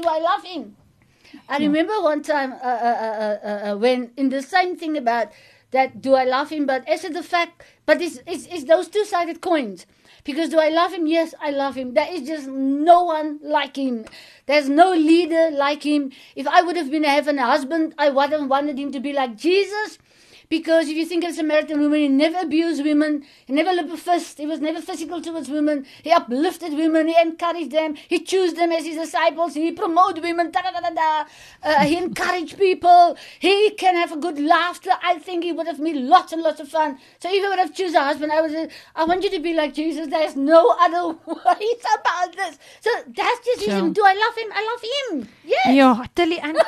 Do 0.00 0.08
I 0.08 0.18
love 0.18 0.44
him? 0.44 0.76
I 1.48 1.58
remember 1.58 2.00
one 2.00 2.22
time 2.22 2.52
uh, 2.52 2.56
uh, 2.56 2.58
uh, 2.60 3.38
uh, 3.44 3.72
uh, 3.72 3.76
when 3.76 4.10
in 4.16 4.30
the 4.30 4.42
same 4.42 4.76
thing 4.76 4.96
about 4.96 5.30
that, 5.72 6.00
do 6.00 6.14
I 6.14 6.24
love 6.24 6.50
him? 6.50 6.66
But 6.66 6.88
as 6.88 7.02
to 7.02 7.10
the 7.10 7.22
fact, 7.22 7.62
but 7.86 8.00
it's, 8.00 8.18
it's, 8.26 8.46
it's 8.46 8.64
those 8.64 8.88
two 8.88 9.04
sided 9.04 9.40
coins. 9.40 9.86
Because 10.24 10.48
do 10.48 10.58
I 10.58 10.68
love 10.68 10.92
him? 10.92 11.06
Yes, 11.06 11.34
I 11.40 11.50
love 11.50 11.76
him. 11.76 11.94
There 11.94 12.12
is 12.12 12.26
just 12.26 12.46
no 12.46 13.04
one 13.04 13.40
like 13.42 13.76
him. 13.76 14.04
There's 14.46 14.68
no 14.68 14.92
leader 14.92 15.50
like 15.50 15.82
him. 15.82 16.12
If 16.34 16.46
I 16.46 16.62
would 16.62 16.76
have 16.76 16.90
been 16.90 17.04
having 17.04 17.38
a 17.38 17.46
husband, 17.46 17.94
I 17.96 18.10
would 18.10 18.30
have 18.32 18.48
wanted 18.48 18.78
him 18.78 18.92
to 18.92 19.00
be 19.00 19.12
like 19.12 19.36
Jesus. 19.36 19.98
Because 20.50 20.88
if 20.88 20.96
you 20.96 21.06
think 21.06 21.22
of 21.24 21.32
Samaritan 21.32 21.80
women, 21.80 22.00
he 22.00 22.08
never 22.08 22.38
abused 22.40 22.82
women. 22.84 23.24
He 23.46 23.52
never 23.52 23.72
left 23.72 23.88
a 23.90 23.96
fist. 23.96 24.36
He 24.38 24.46
was 24.46 24.60
never 24.60 24.80
physical 24.80 25.22
towards 25.22 25.48
women. 25.48 25.86
He 26.02 26.10
uplifted 26.10 26.72
women. 26.74 27.06
He 27.06 27.16
encouraged 27.20 27.70
them. 27.70 27.94
He 27.94 28.18
chose 28.18 28.54
them 28.54 28.72
as 28.72 28.84
his 28.84 28.96
disciples. 28.96 29.54
He 29.54 29.70
promoted 29.70 30.24
women. 30.24 30.50
Da, 30.50 30.62
da, 30.62 30.72
da, 30.72 30.80
da, 30.80 30.90
da. 30.90 31.24
Uh, 31.62 31.84
he 31.84 31.96
encouraged 31.96 32.58
people. 32.58 33.16
He 33.38 33.70
can 33.70 33.94
have 33.94 34.10
a 34.12 34.16
good 34.16 34.40
laughter. 34.40 34.90
I 35.02 35.18
think 35.20 35.44
he 35.44 35.52
would 35.52 35.68
have 35.68 35.78
made 35.78 35.96
lots 35.96 36.32
and 36.32 36.42
lots 36.42 36.58
of 36.60 36.68
fun. 36.68 36.98
So 37.20 37.28
if 37.32 37.44
I 37.44 37.48
would 37.48 37.58
have 37.60 37.72
chosen 37.74 37.96
a 37.96 38.04
husband, 38.04 38.32
I 38.32 38.40
would 38.40 38.72
I 38.96 39.04
want 39.04 39.22
you 39.22 39.30
to 39.30 39.38
be 39.38 39.54
like 39.54 39.72
Jesus. 39.72 40.08
There's 40.08 40.34
no 40.34 40.74
other 40.80 41.16
ways 41.26 41.82
about 42.00 42.34
this. 42.34 42.58
So 42.80 42.90
that's 43.06 43.46
just 43.46 43.60
Sure. 43.62 43.74
him. 43.78 43.92
Do 43.92 44.02
I 44.04 44.14
love 44.14 44.36
him? 44.36 44.50
I 44.52 44.62
love 44.70 44.82
him. 45.22 45.28
Yes. 45.44 45.66
Yeah, 45.76 46.04
Tillie, 46.16 46.40
and 46.40 46.58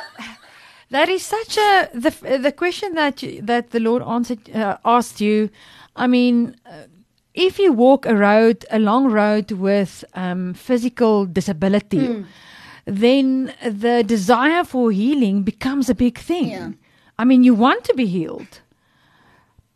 that 0.93 1.09
is 1.09 1.23
such 1.35 1.57
a 1.57 1.89
the 2.05 2.11
the 2.47 2.51
question 2.61 2.93
that 3.01 3.21
you, 3.23 3.41
that 3.51 3.71
the 3.71 3.79
Lord 3.79 4.01
answered 4.15 4.43
uh, 4.55 4.77
asked 4.95 5.19
you. 5.27 5.49
I 5.95 6.07
mean, 6.07 6.55
uh, 6.65 6.85
if 7.33 7.59
you 7.59 7.71
walk 7.85 8.05
a 8.05 8.15
road, 8.15 8.65
a 8.71 8.79
long 8.79 9.05
road 9.11 9.51
with 9.51 9.93
um, 10.13 10.53
physical 10.53 11.25
disability, 11.39 12.05
Hmm. 12.07 12.23
then 12.85 13.53
the 13.83 14.03
desire 14.03 14.63
for 14.63 14.91
healing 14.91 15.43
becomes 15.43 15.89
a 15.89 15.95
big 15.95 16.17
thing. 16.29 16.49
Yeah. 16.49 16.71
I 17.21 17.23
mean, 17.25 17.43
you 17.43 17.53
want 17.55 17.83
to 17.85 17.93
be 17.93 18.05
healed. 18.05 18.59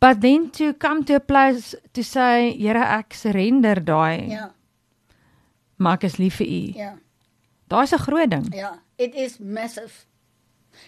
But 0.00 0.20
then 0.20 0.50
to 0.58 0.74
come 0.74 1.04
to 1.04 1.14
a 1.14 1.20
place 1.20 1.74
to 1.94 2.02
say, 2.04 2.52
Here 2.52 2.76
ek 2.98 3.14
surrender 3.14 3.74
daai, 3.90 4.28
Yeah. 4.30 4.50
maar 5.78 5.94
ek 5.98 6.04
is 6.04 6.18
lief 6.18 6.38
vir 6.38 6.46
u. 6.46 6.72
Yeah. 6.76 6.94
Daai's 7.70 7.92
'n 7.92 7.98
groot 8.04 8.30
ding. 8.30 8.46
Yeah, 8.54 8.76
it 8.98 9.14
is 9.14 9.38
massive. 9.40 10.06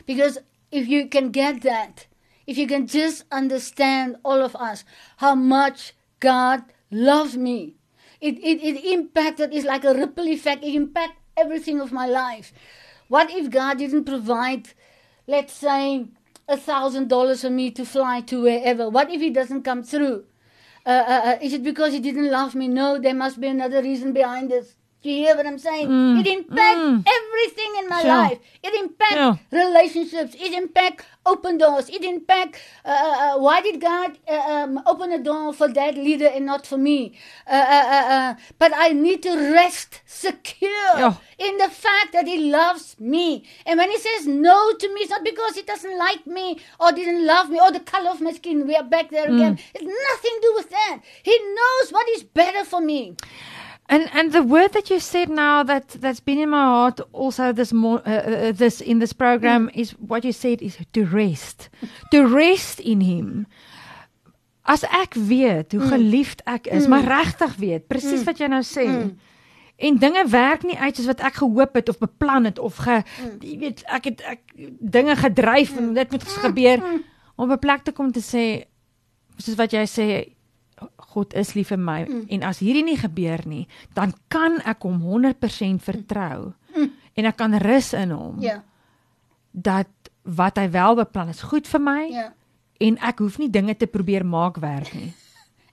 Because 0.06 0.38
if 0.70 0.88
you 0.88 1.08
can 1.08 1.30
get 1.30 1.62
that, 1.62 2.06
if 2.46 2.58
you 2.58 2.66
can 2.66 2.86
just 2.86 3.24
understand 3.30 4.16
all 4.24 4.42
of 4.42 4.56
us 4.56 4.84
how 5.18 5.34
much 5.34 5.92
God 6.20 6.64
loves 6.90 7.36
me, 7.36 7.76
it, 8.20 8.36
it, 8.38 8.62
it 8.62 8.84
impacted, 8.84 9.54
it's 9.54 9.64
like 9.64 9.84
a 9.84 9.94
ripple 9.94 10.28
effect, 10.28 10.64
it 10.64 10.74
impacted 10.74 11.16
everything 11.36 11.80
of 11.80 11.92
my 11.92 12.06
life. 12.06 12.52
What 13.08 13.30
if 13.30 13.50
God 13.50 13.78
didn't 13.78 14.04
provide, 14.04 14.70
let's 15.26 15.52
say, 15.52 16.06
a 16.48 16.56
thousand 16.56 17.08
dollars 17.08 17.42
for 17.42 17.50
me 17.50 17.70
to 17.72 17.84
fly 17.84 18.20
to 18.22 18.42
wherever? 18.42 18.90
What 18.90 19.10
if 19.10 19.20
He 19.20 19.30
doesn't 19.30 19.62
come 19.62 19.82
through? 19.82 20.24
Uh, 20.84 20.88
uh, 20.90 21.22
uh, 21.24 21.38
is 21.42 21.52
it 21.52 21.62
because 21.62 21.92
He 21.92 22.00
didn't 22.00 22.30
love 22.30 22.54
me? 22.54 22.68
No, 22.68 22.98
there 22.98 23.14
must 23.14 23.40
be 23.40 23.48
another 23.48 23.82
reason 23.82 24.12
behind 24.12 24.50
this. 24.50 24.76
Do 25.02 25.08
you 25.10 25.16
hear 25.24 25.36
what 25.36 25.46
I'm 25.46 25.58
saying? 25.58 25.88
it 26.18 26.26
impacts 26.26 26.80
mm. 26.80 27.04
everything 27.18 27.72
in 27.78 27.88
my 27.88 28.02
life. 28.02 28.38
It 28.62 28.74
impacts 28.74 29.14
Yeah. 29.14 29.36
relationships. 29.50 30.34
It 30.38 30.52
impacts 30.52 31.04
open 31.24 31.56
doors. 31.58 31.88
It 31.88 32.04
impacts 32.04 32.58
uh, 32.84 32.88
uh, 32.90 33.16
uh, 33.24 33.38
why 33.38 33.60
did 33.62 33.80
God 33.80 34.18
uh, 34.28 34.34
um, 34.34 34.82
open 34.86 35.12
a 35.12 35.22
door 35.22 35.52
for 35.54 35.68
that 35.68 35.94
leader 35.94 36.26
and 36.26 36.44
not 36.44 36.66
for 36.66 36.76
me? 36.76 37.18
Uh, 37.46 37.54
uh, 37.54 38.34
but 38.58 38.72
I 38.76 38.90
need 38.90 39.22
to 39.22 39.36
rest 39.54 40.00
secure 40.06 40.92
Yeah. 40.98 41.14
in 41.38 41.56
the 41.56 41.68
fact 41.70 42.12
that 42.12 42.26
He 42.26 42.50
loves 42.50 42.96
me. 43.00 43.44
And 43.64 43.78
when 43.78 43.90
He 43.90 43.98
says 43.98 44.26
no 44.26 44.72
to 44.74 44.88
me, 44.94 45.00
it's 45.02 45.10
not 45.10 45.24
because 45.24 45.56
He 45.56 45.62
doesn't 45.62 45.96
like 45.96 46.26
me 46.26 46.60
or 46.78 46.92
didn't 46.92 47.24
love 47.26 47.48
me 47.48 47.58
or 47.58 47.70
the 47.72 47.80
color 47.80 48.10
of 48.10 48.20
my 48.20 48.32
skin. 48.32 48.66
We 48.66 48.76
are 48.76 48.84
back 48.84 49.10
there 49.10 49.30
again. 49.32 49.58
It's 49.74 49.84
nothing 49.84 50.34
to 50.36 50.40
do 50.42 50.52
with 50.56 50.70
that. 50.70 51.00
He 51.22 51.38
knows 51.56 51.90
what 51.90 52.08
is 52.10 52.22
better 52.22 52.64
for 52.64 52.80
me. 52.80 53.16
And 53.90 54.08
and 54.14 54.32
the 54.32 54.44
word 54.44 54.72
that 54.72 54.88
you 54.88 55.00
said 55.00 55.28
now 55.28 55.64
that 55.64 55.96
that's 56.00 56.20
been 56.20 56.38
in 56.38 56.50
my 56.50 56.62
heart 56.62 57.00
also 57.12 57.52
this 57.52 57.72
more 57.72 58.00
uh, 58.06 58.10
uh, 58.10 58.52
this 58.52 58.80
in 58.80 59.00
this 59.00 59.12
program 59.12 59.68
is 59.74 59.90
what 59.98 60.22
you 60.24 60.32
said 60.32 60.62
is 60.62 60.78
to 60.92 61.04
rest. 61.04 61.68
to 62.12 62.22
rest 62.24 62.78
in 62.78 63.00
him. 63.00 63.46
As 64.62 64.84
ek 64.84 65.18
weet 65.18 65.72
hoe 65.74 65.82
geliefd 65.90 66.44
ek 66.46 66.70
is, 66.70 66.86
maar 66.86 67.02
regtig 67.02 67.56
weet 67.58 67.88
presies 67.90 68.22
wat 68.28 68.38
jy 68.38 68.46
nou 68.46 68.62
sê. 68.62 68.86
En 69.80 69.98
dinge 69.98 70.22
werk 70.28 70.62
nie 70.62 70.78
uit 70.78 70.94
soos 70.94 71.10
wat 71.10 71.26
ek 71.26 71.40
gehoop 71.42 71.74
het 71.74 71.88
of 71.90 71.98
beplan 71.98 72.46
het 72.46 72.62
of 72.62 72.78
ge 72.86 73.02
jy 73.42 73.58
weet 73.58 73.82
ek 73.90 74.04
het 74.12 74.22
ek 74.38 74.42
dinge 74.78 75.16
gedryf 75.18 75.74
en 75.80 75.94
dit 75.98 76.10
moet 76.14 76.22
gebeur 76.46 76.78
om 77.34 77.50
op 77.50 77.58
'n 77.58 77.64
plek 77.66 77.82
te 77.82 77.92
kom 77.92 78.12
te 78.12 78.22
sê 78.22 78.70
soos 79.34 79.58
wat 79.58 79.74
jy 79.74 79.82
sê 79.88 80.06
God 81.14 81.34
is 81.34 81.54
lief 81.54 81.68
vir 81.72 81.78
my 81.78 82.00
mm. 82.06 82.26
en 82.30 82.42
as 82.48 82.60
hierdie 82.62 82.84
nie 82.86 82.96
gebeur 82.96 83.42
nie, 83.46 83.66
dan 83.94 84.12
kan 84.28 84.60
ek 84.64 84.82
hom 84.86 85.00
100% 85.02 85.82
vertrou 85.84 86.52
mm. 86.76 86.90
en 87.16 87.30
ek 87.30 87.36
kan 87.36 87.56
rus 87.60 87.92
in 87.94 88.10
hom 88.14 88.36
Yeah. 88.40 88.60
dat 89.52 89.88
wat 90.24 90.58
hy 90.60 90.68
wel 90.70 90.94
beplan 91.00 91.28
is 91.32 91.42
goed 91.42 91.66
vir 91.66 91.80
my 91.80 92.02
Yeah. 92.10 92.30
en 92.80 92.98
ek 93.02 93.18
hoef 93.18 93.38
nie 93.38 93.50
dinge 93.50 93.74
te 93.74 93.86
probeer 93.86 94.24
maak 94.24 94.56
werk 94.62 94.94
nie. 94.94 95.12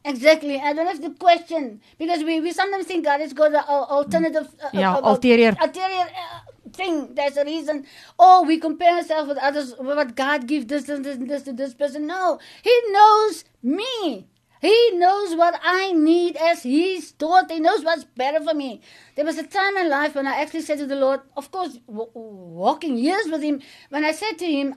Exactly. 0.07 0.55
I 0.55 0.71
don't 0.73 0.87
have 0.87 1.01
to 1.01 1.11
question 1.19 1.81
because 1.99 2.23
we, 2.23 2.39
we 2.39 2.53
sometimes 2.53 2.85
think 2.85 3.03
God 3.03 3.19
has 3.19 3.33
got 3.33 3.51
an 3.53 3.63
alternative, 3.67 4.47
uh, 4.63 4.69
Yeah, 4.71 4.95
uh, 4.95 5.01
ulterior. 5.11 5.51
ulterior 5.59 6.07
uh, 6.07 6.39
thing. 6.71 7.13
There's 7.13 7.35
a 7.35 7.43
reason. 7.43 7.85
Oh, 8.17 8.43
we 8.47 8.57
compare 8.57 8.95
ourselves 8.95 9.27
with 9.27 9.37
others. 9.37 9.73
What 9.77 10.15
God 10.15 10.47
gives 10.47 10.67
this 10.67 10.87
and 10.87 11.03
this 11.03 11.17
and 11.17 11.29
this 11.29 11.43
to 11.43 11.51
this 11.51 11.73
person. 11.73 12.07
No, 12.07 12.39
He 12.63 12.71
knows 12.91 13.43
me. 13.61 14.27
He 14.61 14.91
knows 14.93 15.35
what 15.35 15.59
I 15.63 15.91
need 15.91 16.35
as 16.37 16.63
He's 16.63 17.11
taught. 17.11 17.51
He 17.51 17.59
knows 17.59 17.83
what's 17.83 18.03
better 18.03 18.43
for 18.43 18.53
me. 18.53 18.81
There 19.15 19.25
was 19.25 19.37
a 19.37 19.45
time 19.45 19.77
in 19.77 19.89
life 19.89 20.15
when 20.15 20.27
I 20.27 20.41
actually 20.41 20.61
said 20.61 20.79
to 20.79 20.87
the 20.87 20.95
Lord, 20.95 21.21
of 21.35 21.51
course, 21.51 21.77
w- 21.87 22.09
walking 22.13 22.97
years 22.97 23.27
with 23.27 23.41
Him, 23.43 23.61
when 23.89 24.03
I 24.03 24.11
said 24.11 24.37
to 24.39 24.45
Him, 24.45 24.75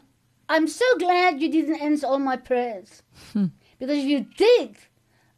I'm 0.48 0.66
so 0.66 0.84
glad 0.98 1.40
you 1.40 1.50
didn't 1.50 1.80
answer 1.80 2.06
all 2.06 2.18
my 2.18 2.36
prayers. 2.36 3.02
Hmm. 3.32 3.46
Because 3.78 3.98
if 3.98 4.04
you 4.04 4.26
did, 4.36 4.76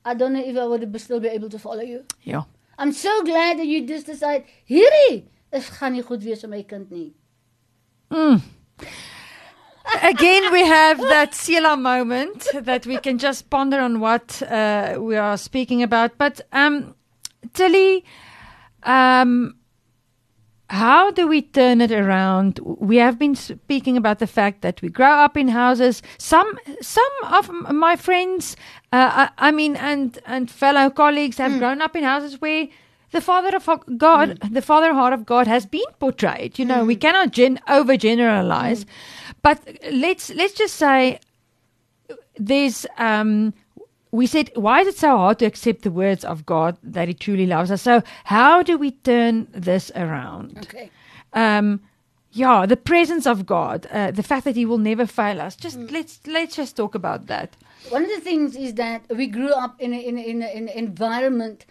I 0.05 0.14
don't 0.14 0.33
know 0.33 0.42
if 0.44 0.57
I 0.57 0.66
would 0.66 1.00
still 1.00 1.20
be 1.20 1.28
able 1.28 1.48
to 1.50 1.59
follow 1.59 1.83
you. 1.83 2.05
Yeah. 2.22 2.42
I'm 2.78 2.92
so 2.92 3.22
glad 3.22 3.59
that 3.59 3.66
you 3.66 3.87
just 3.87 4.07
decide, 4.07 4.44
hierdie 4.68 5.26
is 5.52 5.68
gaan 5.70 5.92
nie 5.92 6.02
goed 6.02 6.24
wees 6.24 6.42
vir 6.42 6.48
my 6.50 6.62
kind 6.62 6.90
nie. 6.90 7.12
Hmm. 8.11 8.40
Again, 10.03 10.53
we 10.53 10.64
have 10.66 10.99
that 10.99 11.33
Sela 11.33 11.81
moment 11.81 12.47
that 12.55 12.87
we 12.87 12.97
can 12.99 13.18
just 13.18 13.51
ponder 13.51 13.81
on 13.81 14.01
what 14.01 14.42
uh, 14.42 14.97
we 14.99 15.16
are 15.16 15.37
speaking 15.37 15.83
about. 15.83 16.18
But 16.18 16.40
um, 16.53 16.95
Tillie, 17.53 18.05
um, 18.85 19.57
how 20.71 21.11
do 21.11 21.27
we 21.29 21.42
turn 21.42 21.81
it 21.81 21.92
around? 21.92 22.59
We 22.62 22.97
have 22.97 23.18
been 23.18 23.35
speaking 23.35 23.97
about 23.97 24.18
the 24.21 24.27
fact 24.27 24.62
that 24.62 24.81
we 24.83 24.88
grow 24.88 25.11
up 25.11 25.37
in 25.37 25.49
houses. 25.49 26.03
Some, 26.16 26.59
some 26.81 27.12
of 27.25 27.51
my 27.75 27.97
friends, 27.97 28.57
uh, 28.92 29.29
I, 29.38 29.49
I 29.49 29.51
mean, 29.51 29.77
and 29.77 30.18
and 30.27 30.51
fellow 30.51 30.90
colleagues 30.90 31.38
have 31.38 31.59
grown 31.59 31.83
up 31.83 31.95
in 31.97 32.05
houses 32.05 32.40
where 32.40 32.68
the 33.11 33.21
Father 33.21 33.55
of 33.55 33.68
God, 33.99 34.38
the 34.51 34.62
Father 34.62 34.95
heart 34.95 35.12
of 35.12 35.27
God, 35.27 35.47
has 35.47 35.66
been 35.66 35.85
portrayed. 35.99 36.59
You 36.59 36.64
know, 36.64 36.85
we 36.87 36.97
cannot 36.97 37.33
gen- 37.33 37.61
overgeneralize, 37.68 38.87
but 39.42 39.59
let's 39.90 40.31
let's 40.31 40.55
just 40.55 40.76
say 40.76 41.18
there's 42.37 42.87
um 42.98 43.52
we 44.11 44.26
said 44.26 44.50
why 44.55 44.81
is 44.81 44.88
it 44.88 44.98
so 44.98 45.16
hard 45.16 45.38
to 45.38 45.46
accept 45.46 45.83
the 45.83 45.90
words 45.90 46.24
of 46.24 46.44
God 46.46 46.76
that 46.83 47.09
he 47.09 47.14
truly 47.14 47.46
loves 47.46 47.70
us? 47.70 47.83
So 47.83 48.02
how 48.24 48.62
do 48.62 48.78
we 48.78 48.92
turn 48.92 49.48
this 49.52 49.90
around? 49.94 50.59
Okay. 50.59 50.90
um 51.33 51.81
yeah 52.33 52.66
the 52.66 52.76
presence 52.76 53.26
of 53.26 53.44
God 53.46 53.87
uh, 53.90 54.11
the 54.11 54.22
fact 54.22 54.44
that 54.44 54.57
he 54.57 54.64
will 54.66 54.78
never 54.78 55.07
fail 55.07 55.40
us. 55.40 55.57
Just 55.57 55.78
let's 55.90 56.20
let's 56.26 56.57
just 56.57 56.76
talk 56.76 56.94
about 56.94 57.26
that. 57.26 57.57
One 57.90 58.05
of 58.05 58.11
the 58.11 58.20
things 58.20 58.57
is 58.57 58.74
that 58.74 59.02
we 59.11 59.26
grew 59.26 59.50
up 59.50 59.81
in 59.81 59.92
a, 59.92 59.98
in 59.98 60.16
a, 60.18 60.20
in, 60.22 60.42
a, 60.42 60.46
in 60.57 60.68
an 60.68 60.78
environment 60.78 61.66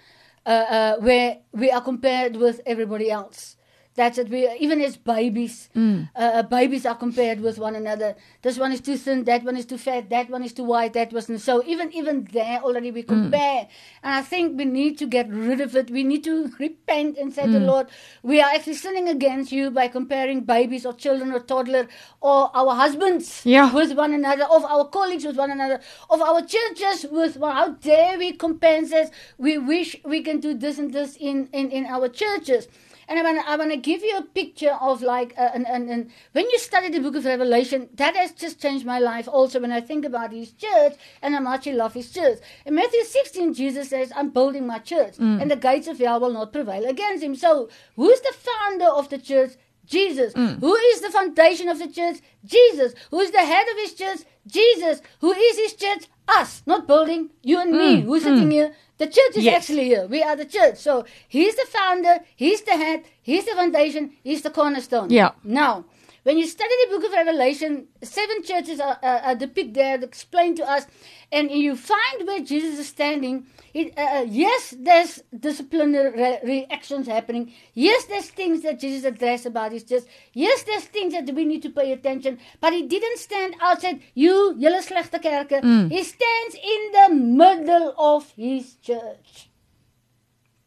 uh, 0.46 0.50
uh, 0.50 0.96
where 0.98 1.38
we 1.54 1.72
are 1.72 1.82
compared 1.82 2.36
with 2.36 2.60
everybody 2.66 3.10
else. 3.10 3.56
That's 3.94 4.18
it. 4.18 4.30
We 4.30 4.50
even 4.60 4.80
as 4.82 4.96
babies, 4.96 5.70
uh, 5.76 6.06
uh, 6.16 6.44
babies 6.44 6.86
are 6.86 6.96
compared 6.96 7.42
with 7.42 7.58
one 7.60 7.76
another. 7.76 8.16
This 8.42 8.58
one 8.58 8.72
is 8.72 8.80
too 8.80 8.96
thin. 8.96 9.26
That 9.26 9.44
one 9.44 9.58
is 9.58 9.66
too 9.66 9.78
fat. 9.78 10.10
That 10.10 10.30
one 10.30 10.44
is 10.44 10.54
too 10.54 10.64
white. 10.64 10.94
That 10.94 11.12
wasn't 11.12 11.42
so. 11.42 11.62
Even 11.66 11.92
even 11.92 12.26
there 12.32 12.62
already 12.62 12.92
we 12.92 13.04
compare, 13.04 13.68
and 14.02 14.14
I 14.16 14.22
think 14.22 14.58
we 14.58 14.64
need 14.64 14.98
to 15.00 15.06
get 15.06 15.30
rid 15.30 15.60
of 15.60 15.76
it. 15.76 15.92
We 15.92 16.06
need 16.06 16.24
to 16.24 16.52
repent 16.60 17.18
and 17.18 17.34
say 17.34 17.48
to 17.48 17.52
the 17.52 17.60
Lord, 17.60 17.88
we 18.24 18.40
are 18.42 18.50
actually 18.56 18.76
sinning 18.76 19.10
against 19.10 19.52
you 19.52 19.70
by 19.72 19.90
comparing 19.90 20.42
babies 20.42 20.86
or 20.86 20.94
children 20.94 21.34
or 21.34 21.42
toddler 21.42 21.88
or 22.22 22.50
our 22.56 22.74
husbands 22.76 23.42
Yeah. 23.46 23.74
with 23.74 23.92
one 23.98 24.14
another, 24.14 24.46
of 24.46 24.64
our 24.64 24.86
colleagues 24.88 25.26
with 25.26 25.36
one 25.36 25.52
another, 25.52 25.82
of 26.10 26.22
our 26.22 26.42
churches 26.42 27.06
with 27.12 27.36
one. 27.36 27.56
How 27.56 27.70
dare 27.72 28.18
we 28.18 28.32
compare 28.32 28.78
and 28.78 28.88
says 28.88 29.12
we 29.38 29.58
wish 29.58 29.98
we 30.06 30.22
can 30.24 30.40
do 30.40 30.54
this 30.54 30.80
and 30.80 30.94
this 30.94 31.18
in, 31.20 31.50
in, 31.52 31.70
in 31.72 31.86
our 31.88 32.08
churches. 32.08 32.70
And 33.12 33.20
I 33.20 33.24
want 33.24 33.50
I 33.50 33.56
want 33.58 33.72
to 33.72 33.78
give 33.78 34.04
you 34.04 34.18
a 34.18 34.22
picture 34.22 34.76
of 34.80 35.02
like, 35.02 35.34
uh, 35.38 35.50
and, 35.54 35.68
and, 35.68 35.90
and 35.90 36.12
when 36.32 36.50
you 36.50 36.58
study 36.58 36.88
the 36.88 37.02
book 37.02 37.18
of 37.18 37.26
Revelation, 37.26 37.90
that 37.96 38.16
has 38.16 38.32
just 38.32 38.62
changed 38.62 38.86
my 38.86 39.00
life 39.00 39.28
also 39.28 39.60
when 39.60 39.74
I 39.74 39.82
think 39.82 40.06
about 40.06 40.32
his 40.32 40.54
church 40.54 40.94
and 41.22 41.34
how 41.34 41.42
much 41.42 41.66
he 41.66 41.74
loves 41.74 41.96
his 41.96 42.10
church. 42.10 42.40
In 42.66 42.76
Matthew 42.76 43.04
16, 43.04 43.54
Jesus 43.54 43.90
says, 43.90 44.14
I'm 44.16 44.30
building 44.30 44.66
my 44.66 44.80
church, 44.80 45.16
and 45.42 45.52
the 45.52 45.58
gates 45.58 45.90
of 45.90 46.00
hell 46.00 46.22
will 46.22 46.32
not 46.32 46.54
prevail 46.54 46.86
against 46.86 47.22
him. 47.22 47.36
So, 47.36 47.68
who's 47.98 48.22
the 48.22 48.34
founder 48.34 48.86
of 48.86 49.10
the 49.10 49.18
church? 49.18 49.52
Jesus. 49.86 50.34
Mm. 50.34 50.60
Who 50.60 50.76
is 50.76 51.02
the 51.02 51.10
foundation 51.10 51.68
of 51.68 51.80
the 51.80 51.88
church? 51.88 52.18
Jesus. 52.46 52.94
Who 53.10 53.20
is 53.20 53.32
the 53.32 53.40
head 53.40 53.68
of 53.70 53.78
his 53.78 53.94
church? 53.94 54.20
Jesus. 54.48 55.02
Who 55.20 55.32
is 55.34 55.58
his 55.58 55.74
church? 55.74 56.08
Us. 56.28 56.64
Not 56.66 56.88
building. 56.88 57.30
You 57.44 57.60
and 57.60 57.72
me. 57.72 58.02
Mm, 58.02 58.04
Who's 58.04 58.24
sitting 58.24 58.50
mm. 58.50 58.52
here? 58.52 58.74
The 58.98 59.08
church 59.08 59.36
is 59.38 59.44
Yes. 59.44 59.64
actually 59.64 59.86
here. 59.86 60.06
We 60.06 60.22
are 60.22 60.36
the 60.36 60.46
church. 60.46 60.78
So 60.78 61.06
he's 61.28 61.56
the 61.56 61.66
founder, 61.66 62.20
he's 62.36 62.62
the 62.62 62.78
head, 62.78 63.04
he's 63.22 63.46
the 63.46 63.56
foundation, 63.56 64.12
he's 64.24 64.44
the 64.44 64.52
cornerstone. 64.52 65.10
Yeah. 65.10 65.32
Now, 65.44 65.86
when 66.24 66.38
you 66.38 66.46
study 66.48 66.70
the 66.84 66.96
book 66.96 67.06
of 67.06 67.14
Revelation, 67.14 67.88
seven 68.04 68.44
churches 68.44 68.80
are, 68.80 69.00
are, 69.02 69.20
are 69.20 69.36
depicted 69.36 69.74
there, 69.74 70.04
explained 70.04 70.58
to 70.58 70.70
us, 70.70 70.86
and 71.32 71.50
you 71.50 71.76
find 71.76 72.28
where 72.28 72.42
Jesus 72.42 72.78
is 72.78 72.88
standing. 72.88 73.48
It, 73.74 73.94
uh, 73.98 74.20
uh, 74.20 74.26
yes, 74.28 74.76
there's 74.78 75.24
disciplinary 75.38 76.12
re- 76.12 76.40
reactions 76.44 77.08
happening. 77.08 77.54
Yes, 77.74 78.06
there's 78.06 78.30
things 78.30 78.62
that 78.64 78.80
Jesus 78.80 79.06
addressed 79.06 79.46
about 79.46 79.72
his 79.72 79.84
church. 79.84 80.04
Yes, 80.34 80.64
there's 80.64 80.84
things 80.84 81.14
that 81.14 81.34
we 81.34 81.46
need 81.46 81.62
to 81.64 81.70
pay 81.70 81.92
attention. 81.92 82.38
But 82.60 82.74
he 82.74 82.84
didn't 82.84 83.18
stand 83.18 83.56
outside, 83.62 84.02
you, 84.14 84.56
julle 84.60 84.82
slechte 84.84 85.22
kerke. 85.24 85.90
He 85.90 86.04
stands 86.04 86.56
in 86.56 86.92
the 86.92 87.16
middle 87.16 87.96
of 87.98 88.32
his 88.36 88.76
church. 88.76 89.50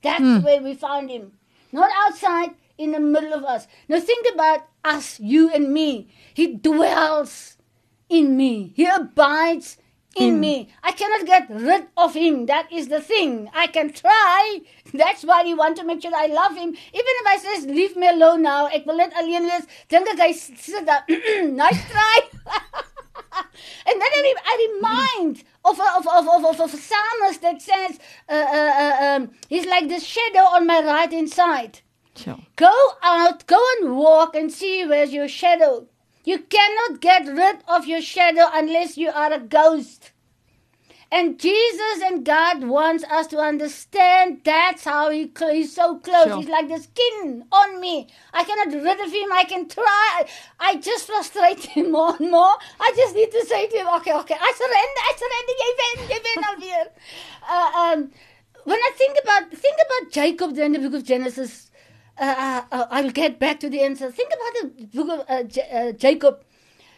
That's 0.02 0.44
where 0.44 0.62
we 0.62 0.74
found 0.74 1.10
him. 1.10 1.32
Not 1.72 1.90
outside, 2.04 2.50
in 2.78 2.92
the 2.92 3.00
middle 3.00 3.32
of 3.32 3.44
us. 3.44 3.66
Now 3.88 4.00
think 4.00 4.26
about 4.34 4.66
us, 4.84 5.20
you 5.20 5.50
and 5.50 5.72
me. 5.72 6.08
He 6.34 6.54
dwells 6.54 7.56
in 8.08 8.36
me. 8.36 8.72
He 8.74 8.86
abides 8.86 9.78
in 10.16 10.40
me. 10.40 10.68
I 10.82 10.92
cannot 10.92 11.26
get 11.26 11.48
rid 11.50 11.86
of 11.96 12.14
him. 12.14 12.46
That 12.46 12.70
is 12.72 12.88
the 12.88 13.00
thing. 13.00 13.50
I 13.54 13.66
can 13.66 13.92
try. 13.92 14.60
That's 14.94 15.24
why 15.24 15.44
he 15.44 15.54
want 15.54 15.76
to 15.78 15.84
make 15.84 16.02
sure 16.02 16.12
I 16.14 16.26
love 16.26 16.56
him. 16.56 16.68
Even 16.68 16.76
if 16.92 17.26
I 17.26 17.38
says, 17.38 17.66
leave 17.66 17.96
me 17.96 18.08
alone 18.08 18.42
now, 18.42 18.66
ek 18.66 18.86
wil 18.86 18.96
net 18.96 19.14
alleen 19.18 19.48
wees, 19.50 19.66
dink 19.88 20.08
ek 20.14 20.20
hy 20.22 20.30
sit 20.32 20.86
daar, 20.86 21.02
nice 21.50 21.82
try. 21.90 22.20
and 23.86 24.00
then 24.00 24.12
I, 24.18 24.20
re- 24.22 24.44
I 24.44 24.54
remind 24.68 25.44
of 25.64 25.80
of, 25.80 26.06
of, 26.06 26.28
of, 26.28 26.44
of, 26.44 26.60
of 26.60 26.74
a 26.74 26.76
psalmist 26.76 27.42
that 27.42 27.62
says, 27.62 27.98
uh, 28.28 28.34
uh, 28.34 28.72
uh, 28.84 29.16
um, 29.16 29.30
he's 29.48 29.66
like 29.66 29.88
the 29.88 29.98
shadow 30.00 30.46
on 30.54 30.66
my 30.66 30.80
right 30.84 31.10
hand 31.10 31.30
side. 31.30 31.80
Sure. 32.16 32.38
Go 32.56 32.72
out, 33.02 33.46
go 33.46 33.60
and 33.80 33.96
walk 33.96 34.34
and 34.34 34.52
see 34.52 34.84
where's 34.86 35.12
your 35.12 35.28
shadow. 35.28 35.86
You 36.24 36.38
cannot 36.38 37.00
get 37.00 37.26
rid 37.26 37.58
of 37.68 37.86
your 37.86 38.00
shadow 38.00 38.48
unless 38.52 38.96
you 38.96 39.10
are 39.10 39.32
a 39.32 39.40
ghost. 39.40 40.12
And 41.12 41.38
Jesus 41.38 42.02
and 42.02 42.24
God 42.24 42.64
wants 42.64 43.04
us 43.04 43.28
to 43.28 43.38
understand 43.38 44.40
that's 44.42 44.84
how 44.84 45.10
he 45.10 45.30
cl- 45.36 45.52
he's 45.52 45.72
so 45.72 45.98
close. 45.98 46.26
Sure. 46.26 46.36
He's 46.38 46.48
like 46.48 46.68
the 46.68 46.80
skin 46.80 47.44
on 47.52 47.80
me. 47.80 48.08
I 48.32 48.42
cannot 48.42 48.72
rid 48.74 48.98
of 48.98 49.12
him. 49.12 49.32
I 49.32 49.44
can 49.44 49.68
try. 49.68 50.26
I 50.58 50.76
just 50.76 51.06
frustrate 51.06 51.64
him 51.76 51.92
more 51.92 52.16
and 52.18 52.32
more. 52.32 52.56
I 52.80 52.92
just 52.96 53.14
need 53.14 53.30
to 53.30 53.44
say 53.46 53.68
to 53.68 53.76
him, 53.76 53.86
okay, 53.96 54.12
okay, 54.12 54.34
I 54.40 54.52
surrender, 54.56 55.00
I 55.08 55.12
surrender. 55.22 55.54
Jy 55.62 55.70
wen, 55.78 56.08
jy 56.08 56.18
wen 56.26 56.44
alweer. 56.50 56.86
Uh, 57.48 57.78
um, 57.82 58.10
when 58.64 58.78
I 58.78 58.90
think 58.96 59.16
about 59.22 59.50
think 59.52 59.76
about 59.86 60.10
Jacob 60.10 60.56
there 60.56 60.68
the 60.68 60.78
book 60.80 60.94
of 60.94 61.04
Genesis, 61.04 61.70
uh, 62.18 62.34
uh, 62.38 62.62
uh, 62.72 62.86
I'll 62.90 63.10
get 63.10 63.38
back 63.38 63.60
to 63.60 63.68
the 63.70 63.80
answer. 63.82 64.10
Think 64.10 64.30
about 64.32 64.52
the 64.78 64.86
book 64.96 65.08
of 65.10 65.24
uh, 65.28 65.42
J- 65.44 65.94
Jacob. 65.98 66.42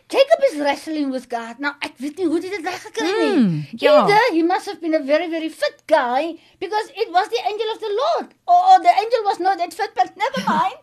Jacob 0.09 0.39
is 0.53 0.61
wrestling 0.61 1.11
with 1.11 1.29
God. 1.29 1.59
Now, 1.59 1.75
ek 1.83 1.97
weet 1.99 2.19
nie 2.21 2.27
hoe 2.31 2.39
dit 2.39 2.53
reg 2.63 2.77
gekry 2.79 3.07
nie. 3.11 3.31
Mm, 3.39 3.55
ja. 3.83 3.95
Either 4.05 4.21
he 4.37 4.43
must 4.47 4.67
have 4.71 4.81
been 4.81 4.95
a 4.95 5.01
very, 5.03 5.27
very 5.29 5.49
fit 5.49 5.83
guy 5.89 6.37
because 6.61 6.93
it 6.95 7.11
was 7.11 7.27
the 7.29 7.41
angel 7.45 7.67
of 7.75 7.81
the 7.81 7.91
Lord. 7.91 8.29
Or, 8.47 8.55
or 8.71 8.79
the 8.85 8.93
angel 9.03 9.25
was 9.25 9.41
not 9.41 9.59
that 9.59 9.75
fit, 9.75 9.91
but 9.97 10.15
never 10.17 10.45
mind. 10.51 10.79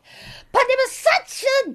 but 0.51 0.61
there 0.67 0.81
was 0.83 0.91
such 0.91 1.45
a 1.51 1.69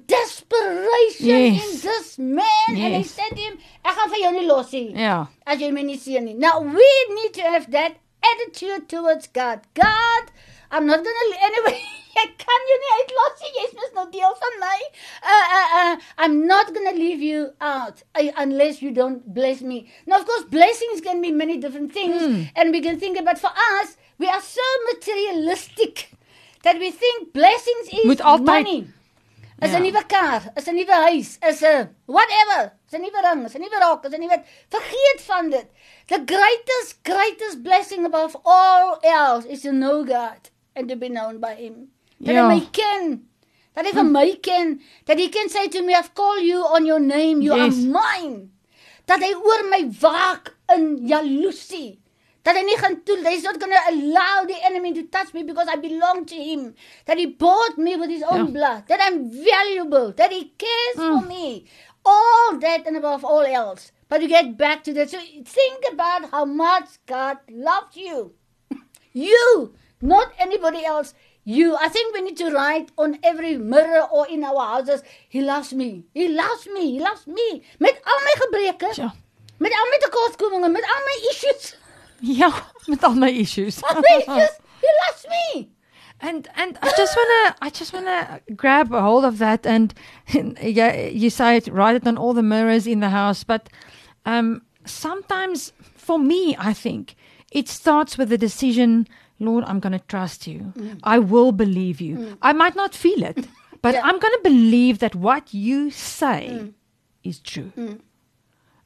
desperation 0.52 1.26
Yes. 1.26 1.64
in 1.64 1.80
this 1.88 2.18
man. 2.18 2.68
And 2.68 2.76
he 2.76 2.88
Yes. 2.98 3.10
said 3.16 3.30
to 3.30 3.40
him, 3.40 3.58
ek 3.84 3.96
gaan 3.96 4.10
vir 4.12 4.20
jou 4.26 4.32
nie 4.36 4.46
los 4.46 4.72
nie. 4.76 4.84
Ja. 5.06 5.16
As 5.46 5.58
jy 5.64 5.70
my 5.72 5.82
nie 5.88 5.96
sien 5.98 6.24
nie. 6.28 6.34
Now, 6.34 6.60
we 6.60 6.90
need 7.16 7.32
to 7.40 7.42
have 7.48 7.70
that 7.72 7.96
attitude 8.32 8.88
towards 8.92 9.26
God. 9.28 9.64
God, 9.74 10.30
I'm 10.70 10.86
not 10.86 11.02
going 11.04 11.16
to 11.32 11.38
anyway. 11.44 11.80
Ek 12.18 12.32
kan 12.42 12.62
jou 12.68 12.76
nie 12.82 12.92
uitlos 12.98 13.42
nie. 13.44 13.50
Jy's 13.56 13.74
mos 13.78 13.92
nou 13.94 14.04
deel 14.10 14.32
van 14.40 14.54
my. 14.60 14.78
Uh 15.22 15.46
uh 15.58 15.68
uh 15.80 15.96
I'm 16.18 16.46
not 16.48 16.72
going 16.74 16.88
to 16.92 16.96
leave 16.98 17.20
you 17.22 17.52
out 17.60 18.02
uh, 18.18 18.24
unless 18.36 18.82
you 18.82 18.90
don't 18.90 19.22
bless 19.34 19.60
me. 19.62 19.86
Now 20.06 20.18
of 20.18 20.26
course 20.26 20.44
blessings 20.44 21.00
can 21.00 21.20
be 21.22 21.30
many 21.30 21.58
different 21.58 21.92
things 21.92 22.48
and 22.56 22.72
we 22.72 22.80
can 22.80 22.98
think 22.98 23.18
about 23.20 23.38
for 23.38 23.52
us 23.80 23.96
we 24.18 24.26
are 24.26 24.40
so 24.40 24.66
materialistic 24.92 26.10
that 26.64 26.78
we 26.78 26.90
think 26.90 27.32
blessings 27.32 27.88
is 27.92 28.04
Moet 28.04 28.20
altyd- 28.20 28.44
money. 28.46 28.78
is 29.62 29.72
'n 29.74 29.84
Ja. 29.84 29.90
nuwe 29.90 30.02
kar, 30.08 30.42
is 30.56 30.66
'n 30.68 30.74
nuwe 30.74 30.96
huis, 31.06 31.38
is 31.48 31.62
'n 31.62 31.88
whatever, 32.06 32.72
is 32.88 32.94
'n 32.94 33.02
nuwe 33.02 33.22
ring, 33.26 33.44
is 33.46 33.54
'n 33.56 33.62
nuwe 33.62 33.78
rok, 33.80 34.04
is 34.06 34.12
'n 34.14 34.20
nuwe 34.20 34.42
vergeet 34.74 35.20
van 35.30 35.50
dit. 35.50 35.66
The 36.08 36.18
greatest 36.34 37.02
greatest 37.04 37.62
blessing 37.62 38.04
above 38.04 38.36
all 38.44 38.98
else 39.02 39.44
is 39.46 39.62
to 39.62 39.72
know 39.72 40.04
God 40.04 40.50
and 40.78 40.88
to 40.88 40.96
be 40.96 41.08
known 41.08 41.38
by 41.40 41.54
him. 41.58 41.90
Dat 42.20 42.34
Ja. 42.34 42.48
hy 42.48 42.54
my 42.54 42.66
ken. 42.72 43.28
Dat 43.74 43.86
hy 43.86 43.92
vir 43.92 44.04
my 44.04 44.30
ken, 44.42 44.80
dat 45.06 45.18
hy 45.18 45.28
kan 45.28 45.48
say 45.48 45.68
to 45.68 45.82
me 45.82 45.94
I've 45.94 46.14
called 46.14 46.42
you 46.42 46.62
on 46.64 46.86
your 46.86 47.00
name, 47.00 47.42
you 47.42 47.54
Yes. 47.54 47.74
are 47.84 47.88
mine. 47.98 48.50
Dat 49.06 49.20
hy 49.22 49.32
oor 49.34 49.64
my 49.70 49.82
waak 50.00 50.54
in 50.74 51.06
jaloesie. 51.08 51.98
Dat 52.42 52.56
hy 52.56 52.62
nie 52.64 52.76
gaan 52.78 53.02
toe, 53.04 53.16
he's 53.28 53.42
not 53.44 53.58
going 53.60 53.72
to 53.72 53.82
allow 53.92 54.44
the 54.46 54.56
enemy 54.64 54.92
to 54.94 55.02
touch 55.08 55.32
me 55.34 55.42
because 55.42 55.68
I 55.68 55.76
belong 55.76 56.24
to 56.26 56.34
him. 56.34 56.74
That 57.06 57.18
he 57.18 57.26
bought 57.26 57.76
me 57.78 57.96
with 57.96 58.10
his 58.10 58.22
own 58.22 58.46
Ja. 58.46 58.52
blood. 58.52 58.82
That 58.88 59.00
I'm 59.06 59.28
valuable. 59.30 60.12
That 60.16 60.32
he 60.32 60.52
cares 60.56 60.96
Mm. 60.96 61.20
for 61.20 61.26
me. 61.28 61.64
All 62.04 62.58
that 62.60 62.86
and 62.86 62.96
above 62.96 63.24
all 63.24 63.44
else. 63.44 63.92
But 64.08 64.20
to 64.20 64.26
get 64.26 64.56
back 64.56 64.82
to 64.84 64.92
that, 64.94 65.10
so 65.10 65.18
think 65.44 65.84
about 65.92 66.30
how 66.30 66.44
much 66.46 66.88
God 67.06 67.36
loves 67.50 67.96
you. 67.96 68.32
You, 69.12 69.74
not 70.00 70.32
anybody 70.38 70.84
else. 70.84 71.14
You. 71.44 71.76
I 71.80 71.88
think 71.88 72.14
we 72.14 72.20
need 72.20 72.36
to 72.38 72.50
write 72.50 72.90
on 72.98 73.18
every 73.22 73.56
mirror 73.56 74.02
or 74.12 74.26
in 74.28 74.44
our 74.44 74.60
houses, 74.74 75.02
He 75.28 75.40
loves 75.40 75.72
me. 75.72 76.04
He 76.12 76.28
loves 76.28 76.66
me. 76.74 76.92
He 76.92 77.00
loves 77.00 77.26
me. 77.26 77.62
Met 77.80 78.02
al 78.06 78.18
my 78.24 78.34
gebreke, 78.36 78.96
Ja. 78.96 79.12
met 79.58 79.72
al 79.72 79.86
my 79.90 79.98
tekortkominge, 80.02 80.70
met 80.72 80.82
al 80.84 81.02
my 81.04 81.18
issues. 81.30 81.76
Ja, 82.20 82.52
met 82.86 83.02
al 83.04 83.14
my 83.14 83.30
issues. 83.30 83.82
Al 83.82 83.94
my 83.94 84.16
issues. 84.26 84.50
He 84.80 84.88
loves 85.06 85.26
me. 85.28 85.70
And 86.20 86.48
and 86.56 86.76
I 86.82 86.90
just 86.96 87.16
wanna 87.16 87.54
I 87.62 87.70
just 87.70 87.92
wanna 87.92 88.40
grab 88.56 88.92
a 88.92 89.00
hold 89.00 89.24
of 89.24 89.38
that 89.38 89.66
and 89.66 89.94
yeah, 90.60 90.92
you 91.06 91.30
say 91.30 91.56
it, 91.56 91.68
write 91.68 91.94
it 91.96 92.06
on 92.06 92.18
all 92.18 92.34
the 92.34 92.42
mirrors 92.42 92.86
in 92.86 93.00
the 93.00 93.08
house. 93.10 93.44
But 93.44 93.68
um, 94.26 94.62
sometimes 94.84 95.72
for 95.96 96.18
me, 96.18 96.56
I 96.58 96.74
think 96.74 97.14
it 97.52 97.68
starts 97.68 98.18
with 98.18 98.28
the 98.28 98.38
decision. 98.38 99.06
Lord, 99.40 99.64
I'm 99.64 99.78
going 99.80 99.92
to 99.92 100.04
trust 100.06 100.46
you. 100.46 100.72
I 101.04 101.18
will 101.18 101.52
believe 101.52 102.00
you. 102.00 102.36
I 102.42 102.52
might 102.52 102.74
not 102.74 102.94
feel 102.94 103.22
it, 103.22 103.46
but 103.82 103.94
Yeah. 103.94 104.02
I'm 104.04 104.18
going 104.18 104.34
to 104.34 104.40
believe 104.42 104.98
that 104.98 105.14
what 105.14 105.54
you 105.54 105.90
say 105.90 106.72
is 107.22 107.38
true. 107.40 107.70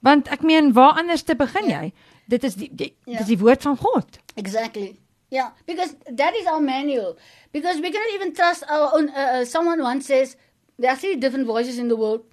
Want 0.03 0.29
ek 0.29 0.43
meen, 0.43 0.73
waar 0.75 0.99
anders 0.99 1.23
te 1.23 1.35
begin 1.37 1.69
Ja. 1.69 1.81
jy? 1.81 1.93
Dit 2.29 2.45
is 2.45 2.55
die, 2.55 2.69
die 2.75 2.95
Ja. 3.07 3.12
dit 3.12 3.21
is 3.21 3.27
die 3.27 3.38
woord 3.38 3.62
van 3.62 3.77
God. 3.77 4.19
Exactly. 4.35 4.99
Yeah, 5.31 5.51
because 5.67 5.95
that 6.17 6.35
is 6.37 6.47
our 6.47 6.61
manual. 6.61 7.17
Because 7.53 7.81
we 7.81 7.91
cannot 7.91 8.12
even 8.15 8.33
trust 8.35 8.65
our 8.69 8.91
own. 8.95 9.09
Uh, 9.09 9.41
uh, 9.41 9.45
someone 9.45 9.81
once 9.83 10.07
says 10.07 10.37
there 10.79 10.91
are 10.91 10.97
three 10.99 11.17
different 11.17 11.47
voices 11.47 11.79
in 11.79 11.88
the 11.88 11.97
world. 11.97 12.25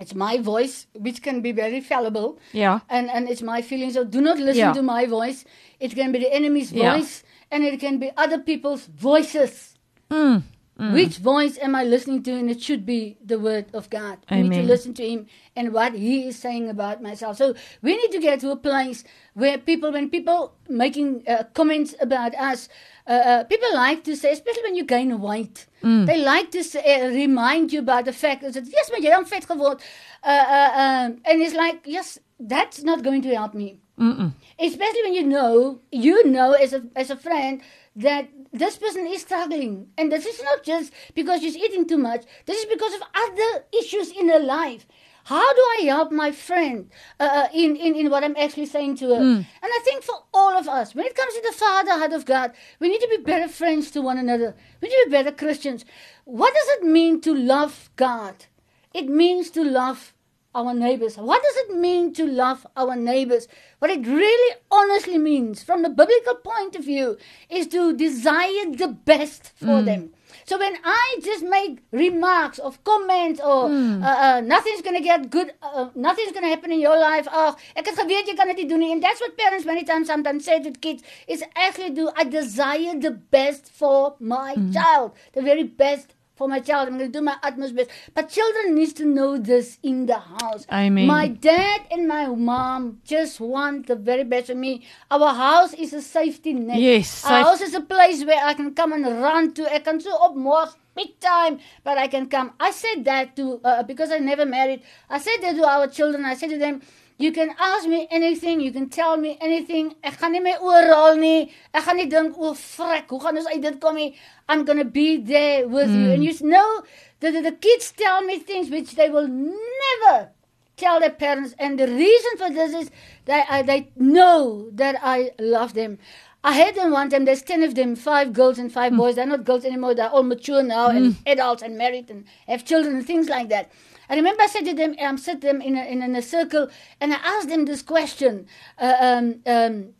It's 0.00 0.14
my 0.14 0.38
voice, 0.40 0.86
which 0.98 1.20
can 1.22 1.42
be 1.42 1.52
very 1.52 1.80
fallible, 1.80 2.38
Ja. 2.52 2.80
and 2.88 3.10
and 3.10 3.28
it's 3.28 3.42
my 3.42 3.60
feelings. 3.62 3.92
So 3.94 4.04
do 4.04 4.20
not 4.20 4.38
listen 4.38 4.56
Yeah. 4.58 4.72
to 4.74 4.82
my 4.82 5.06
voice. 5.06 5.44
It 5.78 5.94
can 5.94 6.12
be 6.12 6.18
the 6.18 6.32
enemy's 6.34 6.72
Yeah. 6.72 6.96
voice, 6.96 7.22
and 7.52 7.62
it 7.64 7.78
can 7.78 7.98
be 7.98 8.10
other 8.16 8.38
people's 8.38 8.86
voices. 8.86 9.74
Mm. 10.10 10.42
Which 10.90 11.18
voice 11.18 11.58
am 11.58 11.76
I 11.76 11.84
listening 11.84 12.24
to? 12.24 12.32
And 12.32 12.50
it 12.50 12.60
should 12.60 12.84
be 12.84 13.16
the 13.24 13.38
word 13.38 13.66
of 13.72 13.88
God. 13.88 14.18
I 14.28 14.42
need 14.42 14.52
to 14.54 14.62
listen 14.62 14.94
to 14.94 15.06
Him 15.06 15.26
and 15.54 15.72
what 15.72 15.94
He 15.94 16.26
is 16.26 16.36
saying 16.36 16.68
about 16.68 17.00
myself. 17.00 17.36
So 17.36 17.54
we 17.82 17.96
need 17.96 18.10
to 18.10 18.18
get 18.18 18.40
to 18.40 18.50
a 18.50 18.56
place 18.56 19.04
where 19.34 19.58
people, 19.58 19.92
when 19.92 20.10
people 20.10 20.54
making 20.68 21.22
uh, 21.28 21.44
comments 21.54 21.94
about 22.00 22.34
us, 22.34 22.68
uh, 23.06 23.12
uh, 23.12 23.44
people 23.44 23.72
like 23.74 24.02
to 24.04 24.16
say, 24.16 24.32
especially 24.32 24.62
when 24.64 24.74
you 24.74 24.84
gain 24.84 25.20
weight, 25.20 25.66
they 25.82 26.18
like 26.24 26.50
to 26.52 26.64
say, 26.64 26.82
uh, 27.00 27.08
remind 27.10 27.72
you 27.72 27.80
about 27.80 28.06
the 28.06 28.12
fact 28.12 28.42
that 28.42 28.54
yes, 28.56 28.90
maar 28.90 29.00
jy 29.02 29.10
het 29.14 29.28
vet 29.28 29.46
geword, 29.46 29.82
uh, 30.24 30.44
uh, 30.58 30.70
um, 30.84 31.16
and 31.24 31.42
it's 31.42 31.54
like 31.54 31.86
yes, 31.86 32.18
that's 32.38 32.82
not 32.82 33.02
going 33.02 33.22
to 33.22 33.34
help 33.34 33.54
me 33.54 33.81
Mm-mm. 33.98 34.32
especially 34.58 35.02
when 35.02 35.14
you 35.14 35.22
know 35.22 35.80
you 35.90 36.26
know 36.26 36.52
as 36.52 36.72
a 36.72 36.82
as 36.96 37.10
a 37.10 37.16
friend 37.16 37.60
that 37.94 38.28
this 38.52 38.76
person 38.76 39.06
is 39.06 39.22
struggling. 39.22 39.88
And 39.96 40.12
this 40.12 40.26
is 40.26 40.42
not 40.42 40.62
just 40.62 40.92
because 41.14 41.40
she's 41.40 41.56
eating 41.56 41.86
too 41.86 41.98
much. 41.98 42.24
This 42.46 42.58
is 42.58 42.66
because 42.66 42.94
of 42.94 43.02
other 43.14 43.64
issues 43.72 44.10
in 44.12 44.28
her 44.28 44.38
life. 44.38 44.86
How 45.24 45.54
do 45.54 45.60
i 45.78 45.82
help 45.84 46.10
my 46.10 46.32
friend 46.32 46.90
uh, 47.20 47.22
uh, 47.22 47.48
in, 47.54 47.76
in 47.76 47.94
in 47.94 48.10
what 48.10 48.24
i'm 48.24 48.36
actually 48.36 48.66
saying 48.66 48.96
to 48.96 49.10
her? 49.10 49.20
And 49.62 49.70
i 49.78 49.80
think 49.84 50.02
for 50.02 50.16
all 50.34 50.58
of 50.58 50.66
us 50.66 50.96
when 50.96 51.06
it 51.06 51.14
comes 51.14 51.34
to 51.34 51.42
the 51.42 51.52
fatherhood 51.52 52.12
of 52.12 52.24
god 52.24 52.50
we 52.80 52.88
need 52.88 53.00
to 53.00 53.06
be 53.08 53.18
better 53.18 53.46
friends 53.46 53.92
to 53.92 54.02
one 54.02 54.18
another. 54.18 54.56
We 54.80 54.88
need 54.88 54.96
to 55.04 55.06
be 55.06 55.12
better 55.12 55.30
christians. 55.30 55.84
What 56.24 56.52
does 56.52 56.68
it 56.76 56.82
mean 56.84 57.20
to 57.20 57.32
love 57.32 57.90
god? 57.94 58.46
It 58.92 59.08
means 59.08 59.50
to 59.50 59.62
love 59.62 60.12
our 60.54 60.74
neighbors. 60.74 61.16
What 61.16 61.42
does 61.42 61.56
it 61.64 61.76
mean 61.76 62.12
to 62.14 62.26
love 62.26 62.66
our 62.76 62.96
neighbors? 62.96 63.48
What 63.78 63.90
it 63.90 64.06
really 64.06 64.56
honestly 64.70 65.18
means, 65.18 65.62
from 65.62 65.82
the 65.82 65.90
biblical 65.90 66.36
point 66.36 66.76
of 66.76 66.84
view, 66.84 67.16
is 67.48 67.66
to 67.68 67.92
desire 67.96 68.66
the 68.72 68.88
best 68.88 69.52
for 69.56 69.82
them. 69.82 70.10
So 70.44 70.58
when 70.58 70.76
I 70.84 71.18
just 71.22 71.44
make 71.44 71.80
remarks 71.90 72.58
of 72.58 72.82
comments 72.84 73.40
or 73.40 73.66
uh, 73.66 74.00
uh, 74.00 74.40
nothing's 74.44 74.82
going 74.82 74.96
to 74.96 75.02
get 75.02 75.30
good, 75.30 75.52
uh, 75.62 75.90
nothing's 75.94 76.32
going 76.32 76.42
to 76.42 76.48
happen 76.48 76.72
in 76.72 76.80
your 76.80 76.98
life. 76.98 77.28
Oh, 77.30 77.56
ek 77.76 77.86
het 77.86 77.98
geweet 78.00 78.28
jy 78.28 78.36
kan 78.36 78.48
dit 78.50 78.62
nie 78.62 78.68
doen 78.68 78.82
nie. 78.82 78.92
And 78.92 79.02
that's 79.02 79.20
what 79.20 79.36
parents 79.36 79.66
many 79.68 79.84
times 79.84 80.08
sometimes 80.08 80.44
say 80.44 80.58
to 80.62 80.72
kids 80.72 81.02
is 81.28 81.44
actually 81.54 81.90
do 81.90 82.10
I 82.16 82.24
desire 82.24 82.98
the 82.98 83.12
best 83.12 83.70
for 83.70 84.16
my 84.18 84.56
child, 84.72 85.12
the 85.32 85.42
very 85.42 85.64
best 85.64 86.14
for 86.34 86.48
my 86.48 86.60
child. 86.60 86.88
I'm 86.88 86.98
going 86.98 87.12
to 87.12 87.18
do 87.18 87.22
my 87.24 87.36
utmost 87.42 87.76
best. 87.76 87.90
But 88.14 88.28
children 88.30 88.74
needs 88.74 88.92
to 88.94 89.04
know 89.04 89.38
this 89.38 89.78
in 89.82 90.06
the 90.06 90.18
house. 90.18 90.66
I 90.68 90.88
mean, 90.90 91.06
My 91.06 91.28
dad 91.28 91.82
and 91.90 92.08
my 92.08 92.26
mom 92.26 93.00
just 93.04 93.40
want 93.40 93.86
the 93.86 93.96
very 93.96 94.24
best 94.24 94.46
for 94.48 94.54
me. 94.54 94.84
Our 95.10 95.32
house 95.34 95.72
is 95.74 95.92
a 95.92 96.02
safety 96.02 96.54
net. 96.54 96.80
Yes, 96.80 97.24
Our 97.24 97.30
safe- 97.30 97.46
house 97.46 97.60
is 97.60 97.74
a 97.74 97.80
place 97.80 98.24
where 98.24 98.42
I 98.44 98.54
can 98.54 98.74
come 98.74 98.92
and 98.92 99.04
run 99.22 99.52
to. 99.54 99.72
I 99.72 99.78
can 99.80 100.00
so 100.00 100.10
op 100.10 100.34
mos 100.36 100.76
big 100.94 101.18
time, 101.20 101.58
but 101.84 101.96
I 101.98 102.06
can 102.08 102.26
come. 102.28 102.52
I 102.60 102.70
said 102.70 103.04
that 103.04 103.36
to 103.36 103.60
uh, 103.64 103.82
because 103.82 104.10
I 104.10 104.18
never 104.18 104.44
married. 104.44 104.82
I 105.08 105.18
said 105.18 105.38
that 105.42 105.54
to 105.56 105.64
our 105.66 105.86
children. 105.86 106.24
I 106.24 106.34
said 106.34 106.50
to 106.50 106.58
them. 106.58 106.82
You 107.18 107.30
can 107.32 107.54
ask 107.58 107.86
me 107.86 108.08
anything, 108.10 108.60
you 108.60 108.72
can 108.72 108.88
tell 108.88 109.16
me 109.16 109.38
anything. 109.40 109.94
Ek 110.02 110.18
gaan 110.18 110.32
nie 110.32 110.40
my 110.40 110.56
oorhaal 110.58 111.18
nie. 111.20 111.52
Ek 111.74 111.84
gaan 111.86 111.96
nie 112.00 112.08
dink 112.10 112.38
o, 112.38 112.52
frek, 112.58 113.10
hoe 113.10 113.20
gaan 113.22 113.38
ons 113.38 113.46
uit 113.52 113.62
dit 113.62 113.80
kom 113.80 113.96
nie? 113.96 114.14
I'm 114.48 114.64
going 114.64 114.78
to 114.78 114.84
be 114.84 115.18
there 115.18 115.68
with 115.68 115.90
you. 115.90 116.10
And 116.12 116.24
you 116.24 116.34
know 116.42 116.82
the, 117.20 117.30
the 117.30 117.42
the 117.42 117.52
kids 117.52 117.92
tell 117.92 118.22
me 118.22 118.38
things 118.38 118.70
which 118.70 118.96
they 118.96 119.08
will 119.08 119.28
never 119.28 120.30
tell 120.76 120.98
their 121.00 121.10
parents 121.10 121.54
and 121.58 121.78
the 121.78 121.86
reason 121.86 122.36
for 122.38 122.50
this 122.50 122.74
is 122.74 122.90
that 123.26 123.46
I, 123.48 123.62
they 123.62 123.90
know 123.96 124.68
that 124.72 124.96
I 125.02 125.32
love 125.38 125.74
them. 125.74 125.98
I 126.44 126.52
had 126.52 126.74
them 126.74 126.90
one 126.90 127.08
time, 127.08 127.24
there's 127.24 127.42
10 127.42 127.62
of 127.62 127.76
them, 127.76 127.94
five 127.94 128.32
girls 128.32 128.58
and 128.58 128.72
five 128.72 128.96
boys. 128.96 129.14
They're 129.14 129.26
not 129.26 129.44
girls 129.44 129.64
anymore, 129.64 129.94
they're 129.94 130.08
all 130.08 130.24
mature 130.24 130.62
now 130.62 130.88
and 130.88 131.16
adults 131.26 131.62
and 131.62 131.78
married 131.78 132.10
and 132.10 132.24
have 132.48 132.64
children 132.64 132.96
and 132.96 133.06
things 133.06 133.28
like 133.28 133.48
that. 133.50 133.70
I 134.12 134.16
remember 134.16 134.42
I 134.42 134.46
said 134.46 134.66
to 134.66 134.74
them, 134.74 134.94
I'm 135.00 135.16
sit 135.16 135.40
them 135.40 135.62
in 135.62 135.74
a, 135.74 135.84
in, 135.84 136.02
in 136.02 136.14
a 136.14 136.20
circle 136.20 136.68
and 137.00 137.14
I 137.14 137.16
asked 137.16 137.48
them 137.48 137.64
this 137.64 137.80
question 137.80 138.46
uh, 138.78 138.94
um, 139.00 139.40
um, 139.46 139.94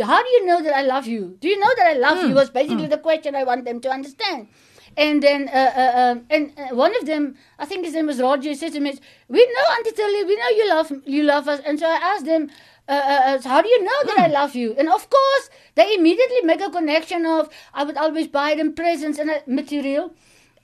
How 0.00 0.22
do 0.22 0.30
you 0.30 0.46
know 0.46 0.62
that 0.62 0.74
I 0.74 0.80
love 0.80 1.06
you? 1.06 1.36
Do 1.38 1.48
you 1.48 1.58
know 1.58 1.72
that 1.76 1.86
I 1.86 1.92
love 1.92 2.26
you? 2.26 2.34
Was 2.34 2.48
basically 2.48 2.86
the 2.86 2.96
question 2.96 3.34
I 3.36 3.44
want 3.44 3.66
them 3.66 3.78
to 3.82 3.90
understand. 3.90 4.48
And 4.96 5.22
then, 5.22 5.48
uh, 5.48 5.72
uh, 5.82 5.92
um, 6.00 6.26
and 6.30 6.52
uh, 6.56 6.74
one 6.74 6.96
of 6.96 7.04
them, 7.04 7.36
I 7.58 7.66
think 7.66 7.84
his 7.84 7.94
name 7.94 8.06
was 8.06 8.20
Roger, 8.20 8.48
he 8.50 8.54
said 8.54 8.72
to 8.72 8.80
me, 8.80 8.98
"We 9.28 9.44
know, 9.54 9.74
Auntie 9.76 9.92
Tillie, 9.92 10.24
we 10.24 10.36
know 10.36 10.48
you 10.48 10.68
love 10.68 10.92
you 11.06 11.22
love 11.22 11.48
us." 11.48 11.60
And 11.64 11.78
so 11.78 11.86
I 11.86 11.96
asked 12.10 12.26
them, 12.26 12.50
uh, 12.88 12.92
uh, 12.92 13.20
uh, 13.30 13.48
"How 13.48 13.62
do 13.62 13.70
you 13.70 13.82
know 13.82 14.00
that 14.04 14.18
I 14.18 14.26
love 14.26 14.54
you?" 14.54 14.74
And 14.78 14.90
of 14.90 15.08
course, 15.08 15.48
they 15.76 15.94
immediately 15.94 16.42
make 16.42 16.60
a 16.60 16.68
connection 16.68 17.24
of 17.24 17.48
I 17.72 17.84
would 17.84 17.96
always 17.96 18.28
buy 18.28 18.54
them 18.54 18.74
presents 18.74 19.18
and 19.18 19.30
uh, 19.30 19.40
material. 19.46 20.12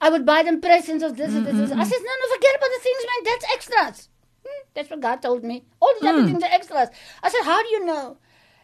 I 0.00 0.10
would 0.10 0.24
buy 0.24 0.42
them 0.42 0.60
presents 0.60 1.02
of 1.02 1.16
this 1.16 1.34
and 1.34 1.46
this. 1.46 1.54
I 1.54 1.74
mm-hmm. 1.74 1.82
said, 1.82 2.02
"No, 2.08 2.12
no, 2.20 2.34
forget 2.34 2.56
about 2.56 2.70
the 2.76 2.82
things, 2.82 3.02
man. 3.08 3.24
That's 3.24 3.54
extras." 3.54 4.08
Hmm, 4.46 4.62
that's 4.74 4.90
what 4.90 5.00
God 5.00 5.22
told 5.22 5.44
me. 5.44 5.64
All 5.80 5.92
these 5.94 6.08
other 6.08 6.20
hmm. 6.20 6.26
things 6.28 6.42
are 6.42 6.52
extras. 6.52 6.88
I 7.22 7.30
said, 7.30 7.42
"How 7.44 7.62
do 7.62 7.68
you 7.68 7.84
know?" 7.84 8.18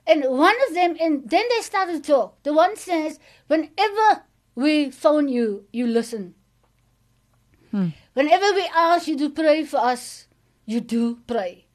And 0.06 0.24
one 0.24 0.56
of 0.68 0.74
them, 0.74 0.96
and 1.00 1.28
then 1.28 1.44
they 1.50 1.62
started 1.62 2.02
to 2.02 2.12
talk. 2.12 2.42
The 2.42 2.52
one 2.52 2.76
says, 2.76 3.18
"Whenever." 3.48 4.24
we 4.54 4.90
phone 4.90 5.28
you, 5.28 5.66
you 5.72 5.86
listen. 5.86 6.34
Hmm. 7.70 7.88
Whenever 8.12 8.52
we 8.54 8.68
ask 8.74 9.08
you 9.08 9.18
to 9.18 9.30
pray 9.30 9.64
for 9.64 9.78
us, 9.78 10.26
you 10.64 10.80
do 10.80 11.18
pray. 11.26 11.66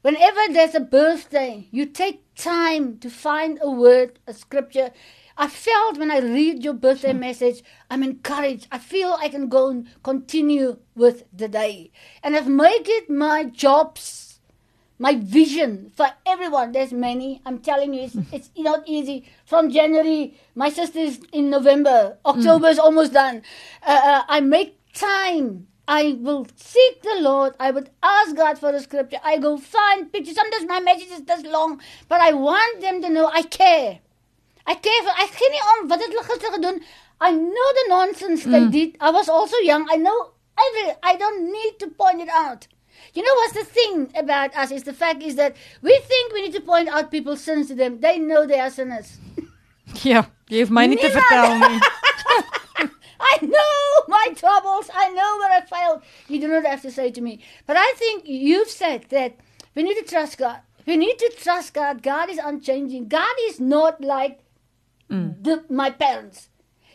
Whenever 0.00 0.40
there's 0.50 0.74
a 0.74 0.80
birthday, 0.80 1.68
you 1.70 1.86
take 1.86 2.22
time 2.34 2.98
to 2.98 3.10
find 3.10 3.58
a 3.60 3.70
word, 3.70 4.18
a 4.26 4.32
scripture. 4.32 4.90
I 5.36 5.48
felt 5.48 5.98
when 5.98 6.10
I 6.10 6.18
read 6.18 6.62
your 6.64 6.74
birthday 6.74 7.12
message, 7.12 7.62
I'm 7.90 8.02
encouraged. 8.02 8.68
I 8.70 8.78
feel 8.78 9.16
I 9.18 9.28
can 9.28 9.48
go 9.48 9.68
and 9.68 9.88
continue 10.02 10.78
with 10.94 11.24
the 11.32 11.48
day. 11.48 11.90
And 12.22 12.36
I've 12.36 12.48
made 12.48 12.86
it 12.86 13.10
my 13.10 13.44
jobs 13.44 14.32
my 14.98 15.16
vision 15.16 15.90
for 15.96 16.06
everyone. 16.24 16.70
There's 16.70 16.92
many. 16.92 17.42
I'm 17.44 17.58
telling 17.58 17.92
you, 17.92 18.02
it's, 18.02 18.16
it's 18.30 18.50
not 18.56 18.84
easy. 18.86 19.24
From 19.44 19.68
January, 19.68 20.38
my 20.54 20.70
sister's 20.70 21.18
in 21.32 21.50
November. 21.50 22.18
October 22.24 22.68
is 22.68 22.78
almost 22.78 23.12
done. 23.12 23.42
Uh, 23.84 24.00
uh, 24.04 24.22
I 24.28 24.38
make 24.38 24.78
time 24.92 25.66
I 25.88 26.16
will 26.20 26.46
seek 26.54 27.02
the 27.02 27.16
Lord. 27.18 27.54
I 27.58 27.72
would 27.72 27.90
ask 28.02 28.36
God 28.36 28.58
for 28.58 28.70
a 28.70 28.80
scripture. 28.80 29.18
I 29.24 29.38
go 29.38 29.58
find 29.58 30.12
pictures. 30.12 30.36
Sometimes 30.36 30.66
my 30.68 30.78
message 30.78 31.10
is 31.10 31.22
this 31.22 31.42
long, 31.42 31.80
but 32.08 32.20
I 32.20 32.32
want 32.32 32.80
them 32.80 33.02
to 33.02 33.10
know 33.10 33.26
I 33.26 33.42
care. 33.42 33.98
I 34.66 34.74
care 34.74 35.02
for. 35.02 35.14
I 35.16 35.26
gee 35.26 35.50
nie 35.50 35.62
om 35.72 35.88
wat 35.88 36.00
het 36.00 36.12
hulle 36.12 36.24
gister 36.24 36.52
gedoen. 36.52 36.82
I 37.20 37.30
know 37.30 37.68
the 37.78 37.86
nonsense 37.88 38.44
they 38.44 38.60
hmm. 38.60 38.70
did. 38.70 38.96
I 39.00 39.10
was 39.10 39.28
also 39.28 39.56
young. 39.58 39.86
I 39.90 39.96
know 39.96 40.32
every. 40.66 40.94
I 41.02 41.16
don't 41.16 41.52
need 41.52 41.78
to 41.80 41.88
point 41.88 42.20
it 42.20 42.28
out. 42.28 42.66
You 43.14 43.22
know 43.22 43.34
what's 43.34 43.54
the 43.54 43.64
thing 43.64 44.10
about 44.16 44.56
us 44.56 44.70
is 44.70 44.84
the 44.84 44.92
fact 44.92 45.22
is 45.22 45.34
that 45.36 45.56
we 45.82 45.98
think 46.08 46.32
we 46.32 46.42
need 46.42 46.54
to 46.54 46.60
point 46.60 46.88
out 46.88 47.10
people's 47.10 47.42
sins 47.42 47.68
to 47.68 47.74
them. 47.74 48.00
They 48.00 48.18
know 48.18 48.46
they 48.46 48.60
are 48.60 48.70
sinners. 48.70 49.18
Ja, 50.02 50.22
jy 50.48 50.62
hoef 50.62 50.70
my 50.72 50.86
nie 50.88 50.96
te 50.96 51.08
Niemand- 51.10 51.26
vertel 51.28 51.58
nie. 51.58 51.80
I 53.32 53.38
know 53.42 54.04
my 54.08 54.32
troubles. 54.34 54.88
I 54.94 55.10
know 55.10 55.36
where 55.38 55.52
I 55.52 55.60
failed. 55.60 56.02
You 56.28 56.40
do 56.40 56.48
not 56.48 56.64
have 56.64 56.80
to 56.82 56.90
say 56.90 57.10
to 57.10 57.20
me. 57.20 57.40
But 57.66 57.76
I 57.76 57.92
think 57.96 58.22
you've 58.24 58.70
said 58.70 59.04
that 59.10 59.36
we 59.74 59.82
need 59.82 59.98
to 59.98 60.04
trust 60.04 60.38
God. 60.38 60.60
We 60.86 60.96
need 60.96 61.18
to 61.18 61.30
trust 61.36 61.74
God. 61.74 62.02
God 62.02 62.30
is 62.30 62.38
unchanging. 62.38 63.08
God 63.08 63.36
is 63.48 63.60
not 63.60 64.00
like 64.00 64.41
the, 65.08 65.64
my 65.68 65.90
parents. 65.90 66.48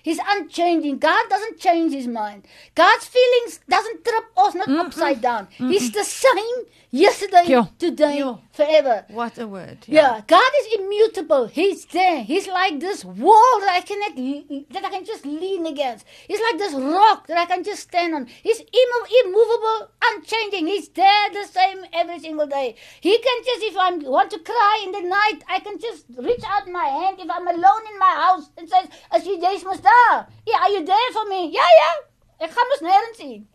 He's 0.07 0.19
unchanging. 0.25 0.99
God 0.99 1.23
doesn't 1.29 1.59
change 1.59 1.91
his 1.91 2.07
mind. 2.07 2.47
God's 2.75 3.05
feelings 3.05 3.59
doesn't 3.67 4.05
trip 4.05 4.23
us 4.37 4.55
not 4.55 4.69
mm-hmm. 4.69 4.85
upside 4.87 5.19
down. 5.19 5.47
Mm-hmm. 5.47 5.69
He's 5.71 5.91
the 5.91 6.05
same 6.05 6.57
yesterday, 6.91 7.43
Yeah. 7.47 7.65
today, 7.77 8.19
Yeah. 8.19 8.35
forever. 8.53 9.05
What 9.09 9.37
a 9.37 9.45
word. 9.45 9.79
Yeah, 9.85 10.21
God 10.25 10.51
is 10.61 10.79
immutable. 10.79 11.47
He's 11.47 11.83
there. 11.87 12.23
He's 12.23 12.47
like 12.47 12.79
this 12.79 13.03
wall 13.03 13.53
that 13.63 13.73
I 13.79 13.81
cannot 13.89 14.13
that 14.75 14.85
I 14.85 14.89
can 14.95 15.03
just 15.03 15.25
lean 15.25 15.65
against. 15.65 16.05
He's 16.29 16.39
like 16.39 16.57
this 16.57 16.73
rock 16.73 17.27
that 17.27 17.37
I 17.37 17.45
can 17.45 17.65
just 17.65 17.83
stand 17.89 18.15
on. 18.15 18.27
He's 18.47 18.61
immo- 18.61 19.09
immovable, 19.23 19.79
unchanging. 20.09 20.67
He's 20.67 20.87
there 21.01 21.25
the 21.33 21.45
same 21.57 21.79
every 21.91 22.19
single 22.19 22.47
day. 22.47 22.75
He 23.01 23.17
can 23.17 23.37
just 23.43 23.63
if 23.71 23.75
I 23.75 23.89
want 24.17 24.31
to 24.31 24.39
cry 24.39 24.75
in 24.85 24.91
the 24.93 25.01
night, 25.01 25.39
I 25.49 25.59
can 25.59 25.77
just 25.79 26.05
reach 26.17 26.45
out 26.47 26.65
my 26.79 26.87
hand 26.99 27.19
if 27.19 27.29
I'm 27.29 27.47
alone 27.55 27.83
in 27.91 27.99
my 27.99 28.13
house 28.23 28.49
and 28.57 28.69
say, 28.69 28.83
"As 29.11 29.25
jy 29.27 29.37
jy's 29.45 29.65
mos 29.65 29.81
daar. 29.89 29.96
Yeah, 30.45 30.59
are 30.61 30.69
you 30.69 30.85
there 30.85 31.11
for 31.13 31.25
me? 31.25 31.49
Yeah, 31.51 31.71
yeah. 31.81 31.95
Ek 32.39 32.51
gaan 32.53 32.67
mos 32.69 32.81
nêrens 32.85 33.19
heen. 33.19 33.47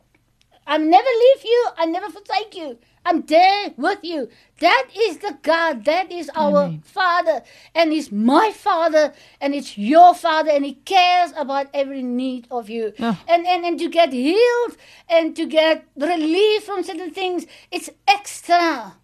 I 0.66 0.78
never 0.78 1.08
leave 1.08 1.44
you. 1.44 1.68
I 1.76 1.86
never 1.86 2.08
forsake 2.08 2.54
you. 2.54 2.78
I'm 3.04 3.22
there 3.22 3.74
with 3.76 3.98
you. 4.02 4.28
That 4.60 4.86
is 4.96 5.18
the 5.18 5.36
God. 5.42 5.84
That 5.84 6.12
is 6.12 6.30
our 6.36 6.64
Amen. 6.64 6.82
Father. 6.84 7.42
And 7.74 7.90
He's 7.92 8.12
my 8.12 8.52
Father. 8.52 9.12
And 9.40 9.54
it's 9.54 9.76
your 9.76 10.14
Father. 10.14 10.50
And 10.50 10.64
He 10.64 10.74
cares 10.74 11.32
about 11.36 11.66
every 11.74 12.02
need 12.02 12.46
of 12.50 12.70
you. 12.70 12.92
Yeah. 12.96 13.16
And, 13.26 13.44
and, 13.46 13.64
and 13.64 13.78
to 13.80 13.88
get 13.88 14.12
healed 14.12 14.76
and 15.08 15.34
to 15.34 15.46
get 15.46 15.84
relief 15.96 16.64
from 16.64 16.84
certain 16.84 17.10
things, 17.10 17.46
it's 17.72 17.90
extra. 18.06 18.94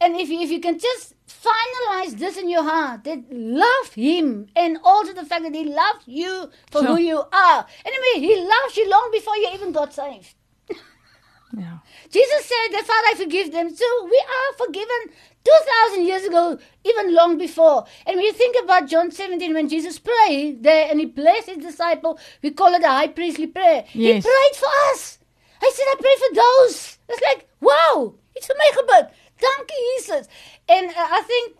And 0.00 0.16
if 0.16 0.28
you, 0.28 0.40
if 0.40 0.50
you 0.50 0.60
can 0.60 0.78
just 0.78 1.14
finalize 1.26 2.18
this 2.18 2.36
in 2.36 2.50
your 2.50 2.62
heart, 2.64 3.04
that 3.04 3.22
love 3.30 3.92
Him 3.94 4.48
and 4.54 4.78
also 4.84 5.12
the 5.12 5.24
fact 5.24 5.42
that 5.44 5.54
He 5.54 5.64
loves 5.64 6.02
you 6.06 6.50
for 6.70 6.82
Sure. 6.82 6.96
who 6.96 7.02
you 7.02 7.18
are. 7.32 7.66
Anyway, 7.84 8.26
He 8.26 8.36
loves 8.36 8.76
you 8.76 8.88
long 8.90 9.08
before 9.12 9.36
you 9.36 9.50
even 9.54 9.72
got 9.72 9.94
saved. 9.94 10.34
yeah. 11.56 11.78
Jesus 12.10 12.44
said 12.44 12.68
that 12.72 12.84
Father, 12.86 13.08
I 13.10 13.14
forgive 13.16 13.52
them. 13.52 13.74
So 13.74 13.84
we 14.04 14.18
are 14.18 14.66
forgiven 14.66 15.14
2,000 15.44 16.06
years 16.06 16.24
ago, 16.24 16.58
even 16.84 17.14
long 17.14 17.38
before. 17.38 17.86
And 18.06 18.16
when 18.16 18.24
you 18.24 18.32
think 18.32 18.56
about 18.62 18.88
John 18.88 19.10
17, 19.10 19.52
when 19.54 19.68
Jesus 19.68 19.98
prayed 19.98 20.62
there 20.62 20.88
and 20.90 20.98
he 21.00 21.06
blessed 21.06 21.50
his 21.50 21.58
disciple, 21.58 22.18
we 22.42 22.50
call 22.50 22.74
it 22.74 22.82
a 22.82 22.88
high 22.88 23.08
priestly 23.08 23.46
prayer. 23.46 23.84
Yes. 23.92 24.24
He 24.24 24.30
prayed 24.30 24.56
for 24.56 24.68
us. 24.92 25.18
I 25.62 25.70
said, 25.74 25.84
I 25.86 25.94
pray 26.00 26.16
for 26.28 26.34
those. 26.34 26.98
It's 27.08 27.22
like, 27.22 27.48
wow, 27.60 28.14
it's 28.34 28.48
a 28.50 28.54
megabat. 28.54 29.10
Dankie, 29.40 29.74
Jesus. 29.96 30.28
And 30.68 30.88
uh, 30.90 30.92
I 30.96 31.22
think, 31.22 31.56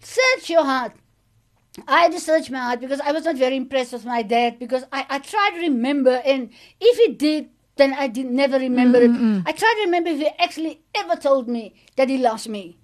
search 0.00 0.50
your 0.50 0.64
heart. 0.64 0.92
I 1.86 2.00
had 2.02 2.12
to 2.12 2.20
search 2.20 2.50
my 2.50 2.58
heart 2.58 2.80
because 2.80 3.00
I 3.00 3.12
was 3.12 3.24
not 3.24 3.36
very 3.36 3.56
impressed 3.56 3.92
with 3.92 4.04
my 4.04 4.22
dad 4.22 4.58
because 4.58 4.84
I, 4.92 5.06
I 5.08 5.18
tried 5.20 5.50
to 5.50 5.60
remember 5.60 6.20
and 6.24 6.50
if 6.80 6.98
he 6.98 7.12
did, 7.14 7.50
then 7.76 7.94
I 7.94 8.08
did 8.08 8.26
never 8.26 8.58
remember 8.58 8.98
it. 9.00 9.10
I 9.46 9.52
tried 9.52 9.74
to 9.74 9.82
remember 9.84 10.10
if 10.10 10.18
he 10.18 10.28
actually 10.40 10.80
ever 10.96 11.14
told 11.14 11.46
me 11.48 11.74
that 11.94 12.08
he 12.08 12.18
loves 12.18 12.48
me. 12.48 12.78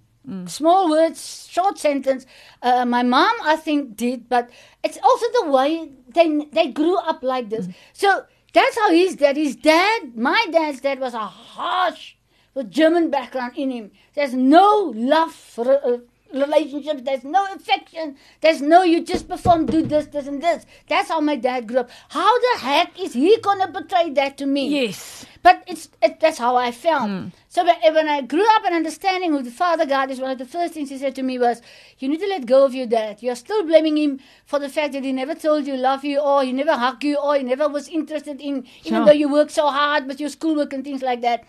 Small 0.47 0.89
words, 0.89 1.49
short 1.51 1.77
sentence. 1.79 2.25
Uh, 2.63 2.87
my 2.87 3.03
mom, 3.03 3.35
I 3.43 3.57
think, 3.57 3.95
did, 3.97 4.29
but 4.29 4.49
it's 4.83 4.97
also 5.03 5.27
the 5.43 5.51
way 5.51 5.91
they 6.15 6.47
they 6.53 6.69
grew 6.69 6.97
up 6.97 7.23
like 7.23 7.51
this. 7.51 7.69
So 7.93 8.25
that's 8.55 8.79
how 8.79 8.91
his 8.91 9.17
dad. 9.17 9.37
His 9.37 9.55
dad, 9.57 10.17
my 10.17 10.47
dad's 10.51 10.81
dad, 10.81 10.99
was 10.99 11.13
a 11.13 11.19
harsh, 11.19 12.15
with 12.55 12.71
German 12.71 13.11
background 13.11 13.53
in 13.57 13.71
him. 13.71 13.91
There's 14.15 14.35
no 14.35 14.93
love 14.95 15.33
for 15.33 15.69
uh, 15.85 15.99
relationships. 16.33 17.03
There's 17.05 17.25
no 17.25 17.47
affection. 17.55 18.17
There's 18.41 18.61
no 18.61 18.83
you 18.83 19.05
just 19.05 19.29
perform, 19.29 19.67
do 19.67 19.83
this, 19.83 20.07
this, 20.07 20.27
and 20.27 20.43
this. 20.43 20.67
That's 20.89 21.09
how 21.09 21.21
my 21.21 21.37
dad 21.37 21.69
grew 21.69 21.79
up. 21.79 21.91
How 22.09 22.39
the 22.41 22.59
heck 22.61 23.01
is 23.01 23.13
he 23.15 23.39
gonna 23.41 23.69
betray 23.71 24.11
that 24.11 24.37
to 24.39 24.47
me? 24.47 24.69
Yes. 24.69 25.27
But 25.43 25.63
it's 25.67 25.89
it, 26.03 26.21
that's 26.21 26.39
how 26.39 26.57
I 26.57 26.73
felt. 26.73 27.11
So 27.49 27.65
when, 27.65 27.95
when 27.95 28.09
I 28.09 28.23
grew 28.23 28.47
up 28.57 28.65
and 28.65 28.75
understanding 28.75 29.33
who 29.33 29.43
the 29.43 29.51
Father 29.51 29.87
God 29.87 30.11
is, 30.11 30.21
one 30.21 30.31
of 30.31 30.39
the 30.39 30.47
first 30.47 30.75
things 30.75 30.89
He 30.89 30.99
said 30.99 31.15
to 31.17 31.23
me 31.23 31.39
was, 31.39 31.61
"You 31.99 32.09
need 32.09 32.21
to 32.21 32.27
let 32.27 32.47
go 32.47 32.65
of 32.65 32.75
your 32.75 32.87
dad. 32.87 33.23
You're 33.23 33.37
still 33.37 33.63
blaming 33.65 33.99
him 33.99 34.21
for 34.47 34.59
the 34.59 34.69
fact 34.69 34.95
that 34.95 35.05
he 35.05 35.13
never 35.13 35.35
told 35.35 35.67
you 35.67 35.77
love 35.77 36.05
you, 36.05 36.19
or 36.19 36.45
he 36.45 36.53
never 36.53 36.73
hugged 36.73 37.05
you, 37.05 37.17
or 37.17 37.37
he 37.37 37.43
never 37.43 37.69
was 37.69 37.89
interested 37.89 38.41
in, 38.41 38.67
even 38.85 39.05
though 39.05 39.13
you 39.13 39.29
worked 39.29 39.51
so 39.53 39.69
hard 39.69 40.07
with 40.07 40.19
your 40.19 40.31
schoolwork 40.31 40.73
and 40.73 40.83
things 40.83 41.03
like 41.03 41.21
that." 41.21 41.45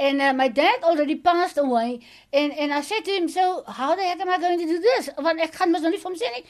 And 0.00 0.22
uh, 0.22 0.32
my 0.32 0.48
dad 0.48 0.82
already 0.82 1.14
passed 1.14 1.58
away, 1.58 2.00
and, 2.32 2.52
and 2.54 2.72
I 2.72 2.80
said 2.80 3.04
to 3.04 3.10
him, 3.12 3.28
"So 3.28 3.64
how 3.68 3.94
the 3.94 4.02
heck 4.02 4.18
am 4.20 4.30
I 4.30 4.38
going 4.38 4.58
to 4.58 4.64
do 4.66 4.78
this? 4.80 5.10
Want 5.18 5.40
ek 5.46 5.52
gaan 5.60 5.70
mos 5.76 5.82
nou 5.84 5.90
nie 5.94 6.00
vir 6.04 6.08
hom 6.10 6.16
sê 6.24 6.30
nie." 6.36 6.44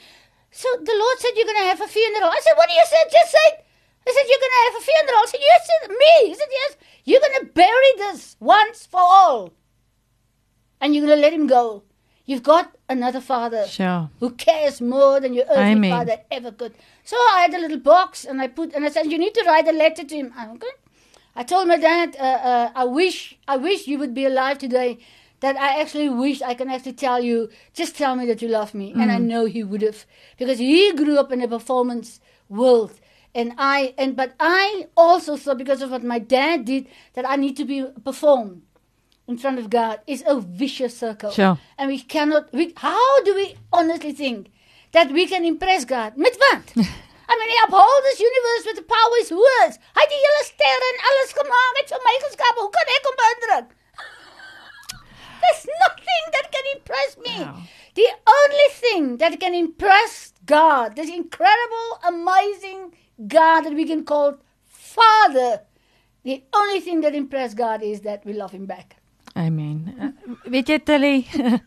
So 0.51 0.67
the 0.83 0.95
Lord 1.01 1.19
said, 1.19 1.31
You're 1.35 1.45
going 1.47 1.61
to 1.63 1.67
have 1.71 1.81
a 1.81 1.87
funeral. 1.87 2.29
I 2.29 2.39
said, 2.43 2.53
What 2.57 2.67
do 2.69 2.75
you 2.75 2.85
say? 2.85 2.97
Just 3.11 3.31
say. 3.31 3.49
I 4.07 4.11
said, 4.15 4.25
You're 4.29 4.43
going 4.43 4.55
to 4.55 4.63
have 4.67 4.75
a 4.81 4.85
funeral. 4.87 5.21
I 5.23 5.27
said, 5.31 5.39
Yes, 5.49 5.69
said, 5.69 5.89
me. 5.91 6.15
He 6.27 6.35
said, 6.35 6.51
Yes. 6.51 6.77
You're 7.05 7.21
going 7.21 7.39
to 7.39 7.45
bury 7.53 7.91
this 8.01 8.35
once 8.39 8.85
for 8.85 8.99
all. 8.99 9.53
And 10.81 10.93
you're 10.93 11.05
going 11.05 11.17
to 11.17 11.21
let 11.21 11.31
him 11.33 11.47
go. 11.47 11.83
You've 12.25 12.43
got 12.43 12.75
another 12.89 13.21
father 13.21 13.65
Sure. 13.67 14.09
who 14.19 14.31
cares 14.31 14.81
more 14.81 15.19
than 15.21 15.33
your 15.33 15.45
earthly 15.45 15.71
Amen. 15.71 15.91
father 15.91 16.17
ever 16.29 16.51
could. 16.51 16.73
So 17.05 17.15
I 17.15 17.39
had 17.47 17.53
a 17.53 17.59
little 17.59 17.79
box 17.79 18.25
and 18.25 18.41
I 18.41 18.47
put, 18.47 18.73
and 18.73 18.83
I 18.83 18.89
said, 18.89 19.09
You 19.09 19.17
need 19.17 19.33
to 19.35 19.43
write 19.47 19.67
a 19.69 19.71
letter 19.71 20.03
to 20.03 20.15
him. 20.15 20.33
I'm 20.35 20.57
good. 20.57 20.73
I 21.35 21.43
told 21.43 21.67
my 21.67 21.77
dad, 21.77 22.15
uh, 22.19 22.23
uh, 22.23 22.71
I 22.75 22.83
wish, 22.85 23.37
I 23.47 23.57
wish 23.57 23.87
you 23.87 23.97
would 23.99 24.13
be 24.13 24.25
alive 24.25 24.57
today. 24.57 24.99
That 25.39 25.57
I 25.57 25.81
actually 25.81 26.07
wish 26.09 26.43
I 26.43 26.53
can 26.53 26.69
actually 26.69 26.93
tell 26.93 27.19
you, 27.19 27.49
just 27.73 27.97
tell 27.97 28.15
me 28.15 28.27
that 28.27 28.43
you 28.43 28.47
love 28.47 28.75
me, 28.75 28.93
and 28.93 29.11
I 29.11 29.17
know 29.17 29.45
he 29.45 29.63
would 29.63 29.81
have, 29.81 30.05
because 30.37 30.59
he 30.59 30.93
grew 30.93 31.17
up 31.17 31.31
in 31.31 31.41
a 31.41 31.47
performance 31.47 32.19
world, 32.47 32.93
and 33.33 33.53
I, 33.57 33.95
and 33.97 34.15
but 34.15 34.33
I 34.39 34.85
also 34.95 35.37
thought 35.37 35.57
because 35.57 35.81
of 35.81 35.89
what 35.89 36.03
my 36.03 36.19
dad 36.19 36.65
did 36.65 36.85
that 37.13 37.27
I 37.27 37.37
need 37.37 37.57
to 37.57 37.65
be 37.65 37.83
perform 38.05 38.61
in 39.27 39.39
front 39.39 39.57
of 39.57 39.71
God 39.71 40.01
is 40.05 40.23
a 40.27 40.39
vicious 40.39 40.95
circle, 40.95 41.31
Sure. 41.31 41.57
and 41.75 41.87
we 41.89 41.97
cannot. 41.97 42.53
We, 42.53 42.73
how 42.77 43.23
do 43.23 43.33
we 43.33 43.55
honestly 43.73 44.11
think 44.13 44.51
that 44.91 45.11
we 45.11 45.25
can 45.25 45.43
impress 45.43 45.85
God? 45.85 46.17
Met 46.17 46.37
wat? 46.37 46.73
I 47.41 47.47
mean, 47.47 47.57
hy 47.57 47.63
uphold 47.65 48.03
this 48.05 48.19
universe 48.21 48.63
with 48.69 48.77
the 48.77 48.87
power 48.93 49.11
of 49.11 49.21
his 49.23 49.31
words. 49.33 49.75
Het 49.97 50.11
die 50.13 50.19
hele 50.23 50.41
sterre 50.45 50.89
en 50.93 50.99
alles 51.09 51.31
gemaak 51.37 51.79
het 51.79 51.93
vir 51.93 52.03
my 52.07 52.15
geskape. 52.25 52.59
Hoe 52.61 52.73
kan 52.75 52.91
ek 52.95 53.07
hom 53.09 53.17
beïndruk? 53.21 53.71
There's 55.41 55.65
nothing 55.81 56.23
that 56.35 56.51
can 56.55 56.69
impress 56.75 57.17
me. 57.25 57.35
Wow. 57.41 57.63
The 57.97 58.09
only 58.37 58.69
thing 58.83 59.09
that 59.23 59.39
can 59.39 59.57
impress 59.57 60.33
God, 60.45 60.95
this 60.95 61.09
incredible, 61.09 61.89
amazing 62.13 62.93
God 63.27 63.65
that 63.65 63.73
we 63.73 63.85
can 63.85 64.05
call 64.05 64.37
Father, 64.67 65.61
the 66.23 66.43
only 66.53 66.79
thing 66.79 67.01
that 67.01 67.15
impress 67.15 67.53
God 67.53 67.81
is 67.81 68.01
that 68.01 68.25
we 68.25 68.33
love 68.33 68.51
Him 68.51 68.65
back. 68.65 68.97
Amen. 69.35 69.70
Jy 70.51 71.61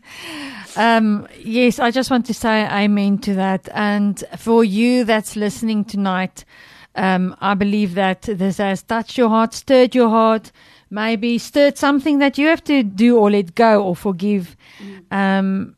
um 0.77 1.27
yes, 1.43 1.79
I 1.79 1.91
just 1.91 2.11
want 2.11 2.25
to 2.27 2.33
say 2.33 2.67
amen 2.67 3.17
to 3.19 3.33
that. 3.33 3.67
And 3.73 4.23
for 4.37 4.63
you 4.63 5.03
that's 5.03 5.35
listening 5.35 5.85
tonight 5.85 6.45
um 6.95 7.35
I 7.41 7.55
believe 7.55 7.95
that 7.95 8.23
this 8.23 8.57
has 8.57 8.83
touched 8.83 9.17
your 9.17 9.29
heart, 9.29 9.53
stirred 9.53 9.95
your 9.95 10.09
heart, 10.09 10.51
maybe 10.89 11.37
stirred 11.39 11.77
something 11.77 12.19
that 12.19 12.37
you 12.37 12.47
have 12.47 12.63
to 12.65 12.83
do 12.83 13.17
or 13.17 13.31
let 13.31 13.55
go 13.55 13.83
or 13.83 13.95
forgive. 13.95 14.55
Um 15.11 15.75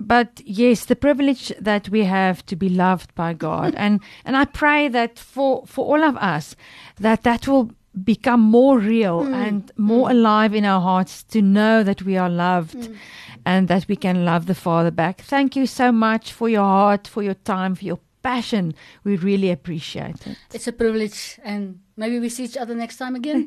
but 0.00 0.40
yes, 0.44 0.86
the 0.86 0.96
privilege 0.96 1.52
that 1.60 1.90
we 1.90 2.04
have 2.04 2.44
to 2.46 2.56
be 2.56 2.70
loved 2.70 3.14
by 3.14 3.34
God, 3.34 3.74
and 3.76 4.00
and 4.24 4.36
I 4.36 4.44
pray 4.44 4.88
that 4.88 5.18
for 5.18 5.66
for 5.66 5.84
all 5.86 6.02
of 6.02 6.16
us, 6.16 6.56
that 6.98 7.22
that 7.22 7.46
will 7.46 7.70
become 8.04 8.40
more 8.40 8.78
real 8.78 9.24
mm. 9.24 9.34
and 9.34 9.72
more 9.76 10.08
mm. 10.08 10.12
alive 10.12 10.54
in 10.54 10.64
our 10.64 10.80
hearts 10.80 11.22
to 11.24 11.42
know 11.42 11.82
that 11.82 12.02
we 12.02 12.16
are 12.16 12.30
loved, 12.30 12.76
mm. 12.76 12.96
and 13.44 13.68
that 13.68 13.86
we 13.88 13.96
can 13.96 14.24
love 14.24 14.46
the 14.46 14.54
Father 14.54 14.90
back. 14.90 15.20
Thank 15.22 15.56
you 15.56 15.66
so 15.66 15.90
much 15.92 16.32
for 16.32 16.48
your 16.48 16.62
heart, 16.62 17.06
for 17.06 17.22
your 17.22 17.34
time, 17.34 17.74
for 17.74 17.84
your 17.84 17.98
passion. 18.22 18.74
We 19.02 19.16
really 19.16 19.50
appreciate 19.50 20.26
it. 20.26 20.36
It's 20.52 20.68
a 20.68 20.72
privilege 20.72 21.38
and 21.42 21.80
Maybe 22.00 22.18
we 22.18 22.30
see 22.30 22.44
each 22.44 22.56
other 22.56 22.74
next 22.74 22.96
time 22.96 23.14
again. 23.14 23.40